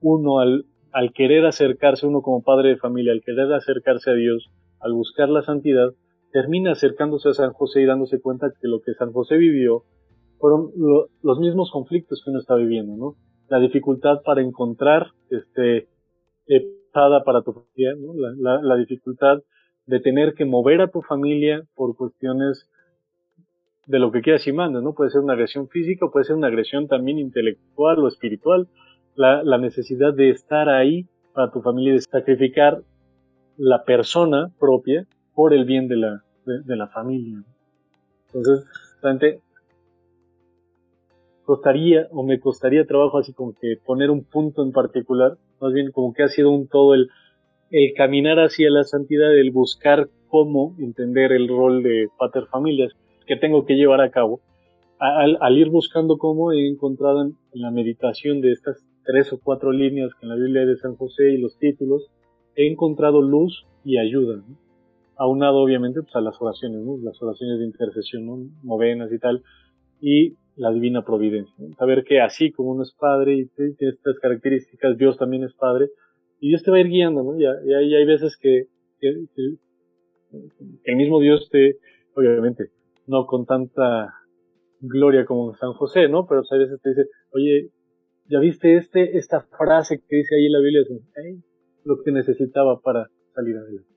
uno 0.00 0.38
al, 0.38 0.64
al 0.92 1.12
querer 1.12 1.44
acercarse, 1.46 2.06
uno 2.06 2.22
como 2.22 2.42
padre 2.42 2.70
de 2.70 2.76
familia, 2.76 3.12
al 3.12 3.22
querer 3.22 3.52
acercarse 3.52 4.10
a 4.10 4.14
Dios, 4.14 4.50
al 4.80 4.92
buscar 4.92 5.28
la 5.28 5.42
santidad, 5.42 5.90
termina 6.34 6.72
acercándose 6.72 7.28
a 7.28 7.32
San 7.32 7.52
José 7.52 7.82
y 7.82 7.86
dándose 7.86 8.20
cuenta 8.20 8.52
que 8.60 8.66
lo 8.66 8.82
que 8.82 8.92
San 8.94 9.12
José 9.12 9.36
vivió 9.36 9.84
fueron 10.40 10.72
los 11.22 11.38
mismos 11.38 11.70
conflictos 11.70 12.22
que 12.24 12.30
uno 12.30 12.40
está 12.40 12.56
viviendo, 12.56 12.96
¿no? 12.96 13.14
La 13.48 13.60
dificultad 13.60 14.20
para 14.24 14.42
encontrar, 14.42 15.12
este, 15.30 15.86
para 16.92 17.42
tu 17.42 17.52
familia, 17.52 17.94
¿no? 17.96 18.14
la, 18.36 18.60
la 18.60 18.76
dificultad 18.76 19.44
de 19.86 20.00
tener 20.00 20.34
que 20.34 20.44
mover 20.44 20.80
a 20.80 20.88
tu 20.88 21.02
familia 21.02 21.62
por 21.76 21.96
cuestiones 21.96 22.68
de 23.86 24.00
lo 24.00 24.10
que 24.10 24.20
quieras 24.20 24.44
y 24.48 24.52
mandas, 24.52 24.82
¿no? 24.82 24.92
Puede 24.92 25.10
ser 25.10 25.20
una 25.20 25.34
agresión 25.34 25.68
física, 25.68 26.08
puede 26.12 26.24
ser 26.24 26.34
una 26.34 26.48
agresión 26.48 26.88
también 26.88 27.20
intelectual 27.20 28.00
o 28.00 28.08
espiritual, 28.08 28.66
la, 29.14 29.44
la 29.44 29.58
necesidad 29.58 30.12
de 30.12 30.30
estar 30.30 30.68
ahí 30.68 31.06
para 31.32 31.52
tu 31.52 31.62
familia 31.62 31.92
y 31.92 31.96
de 31.96 32.02
sacrificar 32.02 32.82
la 33.56 33.84
persona 33.84 34.50
propia 34.58 35.06
por 35.32 35.52
el 35.52 35.64
bien 35.64 35.88
de 35.88 35.96
la, 35.96 36.23
de, 36.44 36.76
la 36.76 36.88
familia. 36.88 37.42
Entonces, 38.26 38.66
realmente 39.02 39.40
costaría 41.44 42.08
o 42.10 42.22
me 42.22 42.40
costaría 42.40 42.86
trabajo 42.86 43.18
así 43.18 43.32
como 43.32 43.54
que 43.54 43.76
poner 43.84 44.10
un 44.10 44.24
punto 44.24 44.62
en 44.62 44.72
particular, 44.72 45.36
más 45.60 45.72
bien 45.72 45.92
como 45.92 46.12
que 46.12 46.22
ha 46.22 46.28
sido 46.28 46.50
un 46.50 46.68
todo 46.68 46.94
el, 46.94 47.10
caminar 47.96 48.38
hacia 48.38 48.70
la 48.70 48.84
santidad, 48.84 49.36
el 49.36 49.50
buscar 49.50 50.08
cómo 50.28 50.76
entender 50.78 51.32
el 51.32 51.48
rol 51.48 51.82
de 51.82 52.08
pater 52.18 52.46
familias 52.46 52.92
que 53.26 53.36
tengo 53.36 53.64
que 53.64 53.74
llevar 53.74 54.00
a 54.00 54.10
cabo. 54.10 54.40
Al, 54.98 55.58
ir 55.58 55.70
buscando 55.70 56.16
cómo 56.16 56.52
he 56.52 56.68
encontrado 56.68 57.22
en, 57.22 57.36
la 57.52 57.70
meditación 57.70 58.40
de 58.40 58.52
estas 58.52 58.84
tres 59.04 59.32
o 59.32 59.40
cuatro 59.42 59.72
líneas 59.72 60.14
que 60.14 60.24
en 60.24 60.30
la 60.30 60.36
Biblia 60.36 60.64
de 60.64 60.76
San 60.76 60.96
José 60.96 61.32
y 61.32 61.38
los 61.38 61.58
títulos, 61.58 62.10
he 62.54 62.68
encontrado 62.68 63.20
luz 63.20 63.66
y 63.84 63.98
ayuda, 63.98 64.42
aunado 65.16 65.58
obviamente 65.58 66.02
pues, 66.02 66.14
a 66.16 66.20
las 66.20 66.40
oraciones, 66.40 66.80
las 67.02 67.20
oraciones 67.22 67.58
de 67.58 67.64
intercesión, 67.66 68.26
¿no? 68.26 68.38
novenas 68.62 69.12
y 69.12 69.18
tal, 69.18 69.42
y 70.00 70.36
la 70.56 70.72
divina 70.72 71.04
providencia. 71.04 71.54
Saber 71.78 72.04
que 72.04 72.20
así 72.20 72.52
como 72.52 72.70
uno 72.70 72.82
es 72.82 72.92
padre 72.92 73.34
y 73.34 73.46
tiene 73.46 73.74
estas 73.80 74.18
características, 74.20 74.96
Dios 74.96 75.16
también 75.16 75.44
es 75.44 75.52
padre, 75.54 75.90
y 76.40 76.48
Dios 76.48 76.62
te 76.62 76.70
va 76.70 76.76
a 76.76 76.80
ir 76.80 76.88
guiando, 76.88 77.22
¿no? 77.22 77.38
Y, 77.38 77.44
hay, 77.46 77.94
hay 77.94 78.04
veces 78.04 78.36
que, 78.36 78.66
el 80.84 80.96
mismo 80.96 81.20
Dios 81.20 81.48
te, 81.50 81.78
obviamente, 82.14 82.70
no 83.06 83.26
con 83.26 83.44
tanta 83.44 84.12
gloria 84.80 85.24
como 85.24 85.54
San 85.54 85.72
José, 85.72 86.08
¿no? 86.08 86.26
Pero 86.26 86.42
a 86.48 86.56
veces 86.56 86.80
te 86.80 86.90
dice, 86.90 87.06
oye, 87.32 87.70
¿ya 88.28 88.38
viste 88.40 88.76
este, 88.76 89.16
esta 89.18 89.42
frase 89.42 90.02
que 90.08 90.16
dice 90.16 90.36
ahí 90.36 90.46
en 90.46 90.52
la 90.52 90.60
Biblia? 90.60 90.82
lo 91.84 92.02
que 92.02 92.12
necesitaba 92.12 92.80
para 92.80 93.10
salir 93.34 93.56
adelante. 93.58 93.93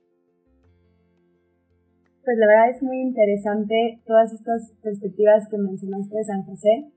Pues 2.28 2.38
la 2.40 2.48
verdad 2.48 2.76
es 2.76 2.84
muy 2.84 3.00
interesante 3.00 4.02
todas 4.06 4.34
estas 4.34 4.74
perspectivas 4.84 5.48
que 5.50 5.58
mencionaste 5.58 6.14
de 6.14 6.24
San 6.26 6.44
José. 6.44 6.92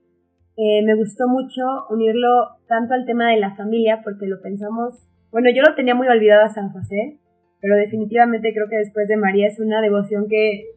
Eh, 0.57 0.83
me 0.83 0.95
gustó 0.95 1.29
mucho 1.29 1.63
unirlo 1.89 2.57
tanto 2.67 2.95
al 2.95 3.05
tema 3.05 3.31
de 3.31 3.39
la 3.39 3.55
familia, 3.55 4.01
porque 4.03 4.27
lo 4.27 4.41
pensamos 4.41 5.07
bueno, 5.31 5.49
yo 5.49 5.63
lo 5.63 5.75
tenía 5.75 5.95
muy 5.95 6.07
olvidado 6.09 6.43
a 6.43 6.49
San 6.49 6.71
José, 6.73 7.17
pero 7.61 7.75
definitivamente 7.77 8.53
creo 8.53 8.67
que 8.69 8.77
después 8.77 9.07
de 9.07 9.15
María 9.15 9.47
es 9.47 9.59
una 9.59 9.81
devoción 9.81 10.27
que, 10.27 10.75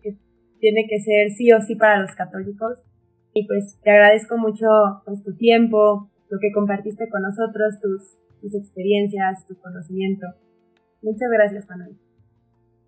tiene 0.61 0.87
que 0.89 1.01
ser 1.01 1.31
sí 1.31 1.53
o 1.53 1.61
sí 1.61 1.75
para 1.75 2.01
los 2.01 2.15
católicos. 2.15 2.83
Y 3.35 3.47
pues 3.47 3.79
te 3.83 3.91
agradezco 3.91 4.39
mucho 4.39 4.67
pues, 5.05 5.23
tu 5.25 5.37
tiempo, 5.37 6.09
lo 6.31 6.39
que 6.41 6.53
compartiste 6.53 7.09
con 7.09 7.23
nosotros, 7.23 7.81
tus, 7.83 8.55
experiencias, 8.55 9.47
tu 9.47 9.59
conocimiento. 9.59 10.27
Muchas 11.03 11.31
gracias, 11.31 11.69
Manuel. 11.69 12.04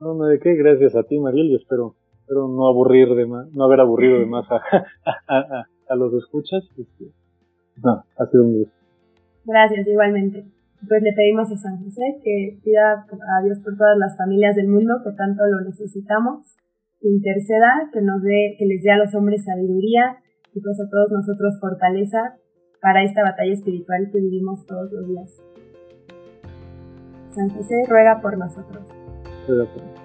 No, 0.01 0.15
no, 0.15 0.27
de 0.27 0.39
qué, 0.39 0.55
gracias 0.55 0.95
a 0.95 1.03
ti, 1.05 1.19
Mariel, 1.19 1.47
y 1.47 1.57
espero, 1.57 1.95
espero 2.21 2.49
no 2.49 2.69
aburrir 2.69 3.15
de 3.15 3.27
más, 3.27 3.51
no 3.53 3.65
haber 3.65 3.81
aburrido 3.81 4.19
de 4.19 4.27
más 4.27 4.47
a, 4.51 5.95
los 5.97 6.13
escuchas. 6.15 6.65
Este, 6.79 7.07
no, 7.83 8.05
ha 8.19 8.27
sido 8.27 8.45
un 8.45 8.59
gusto. 8.59 8.75
Gracias, 9.45 9.87
igualmente 9.87 10.45
pues 10.89 11.03
le 11.03 11.13
pedimos 11.13 11.51
a 11.51 11.57
San 11.57 11.83
José 11.83 12.21
que 12.23 12.59
pida 12.63 13.07
a 13.09 13.45
Dios 13.45 13.59
por 13.61 13.77
todas 13.77 13.97
las 13.99 14.17
familias 14.17 14.57
del 14.57 14.69
mundo 14.69 15.01
que 15.05 15.13
tanto 15.13 15.45
lo 15.47 15.61
necesitamos, 15.65 16.57
que 17.01 17.09
interceda, 17.09 17.91
que 17.93 18.01
nos 18.03 18.23
dé, 18.23 18.57
que 18.59 18.67
les 18.67 18.83
dé 18.83 18.91
a 18.93 18.99
los 18.99 19.15
hombres 19.15 19.45
sabiduría 19.45 20.19
y 20.55 20.61
pues 20.61 20.79
a 20.81 20.89
todos 20.89 21.11
nosotros 21.13 21.59
fortaleza 21.61 22.37
para 22.81 23.03
esta 23.03 23.23
batalla 23.23 23.53
espiritual 23.53 24.11
que 24.13 24.21
vivimos 24.21 24.67
todos 24.67 24.93
los 24.93 25.09
días. 25.09 25.43
San 27.35 27.51
José 27.51 27.85
ruega 27.89 28.21
por 28.21 28.39
nosotros. 28.39 28.96
Nosotros. 29.49 29.96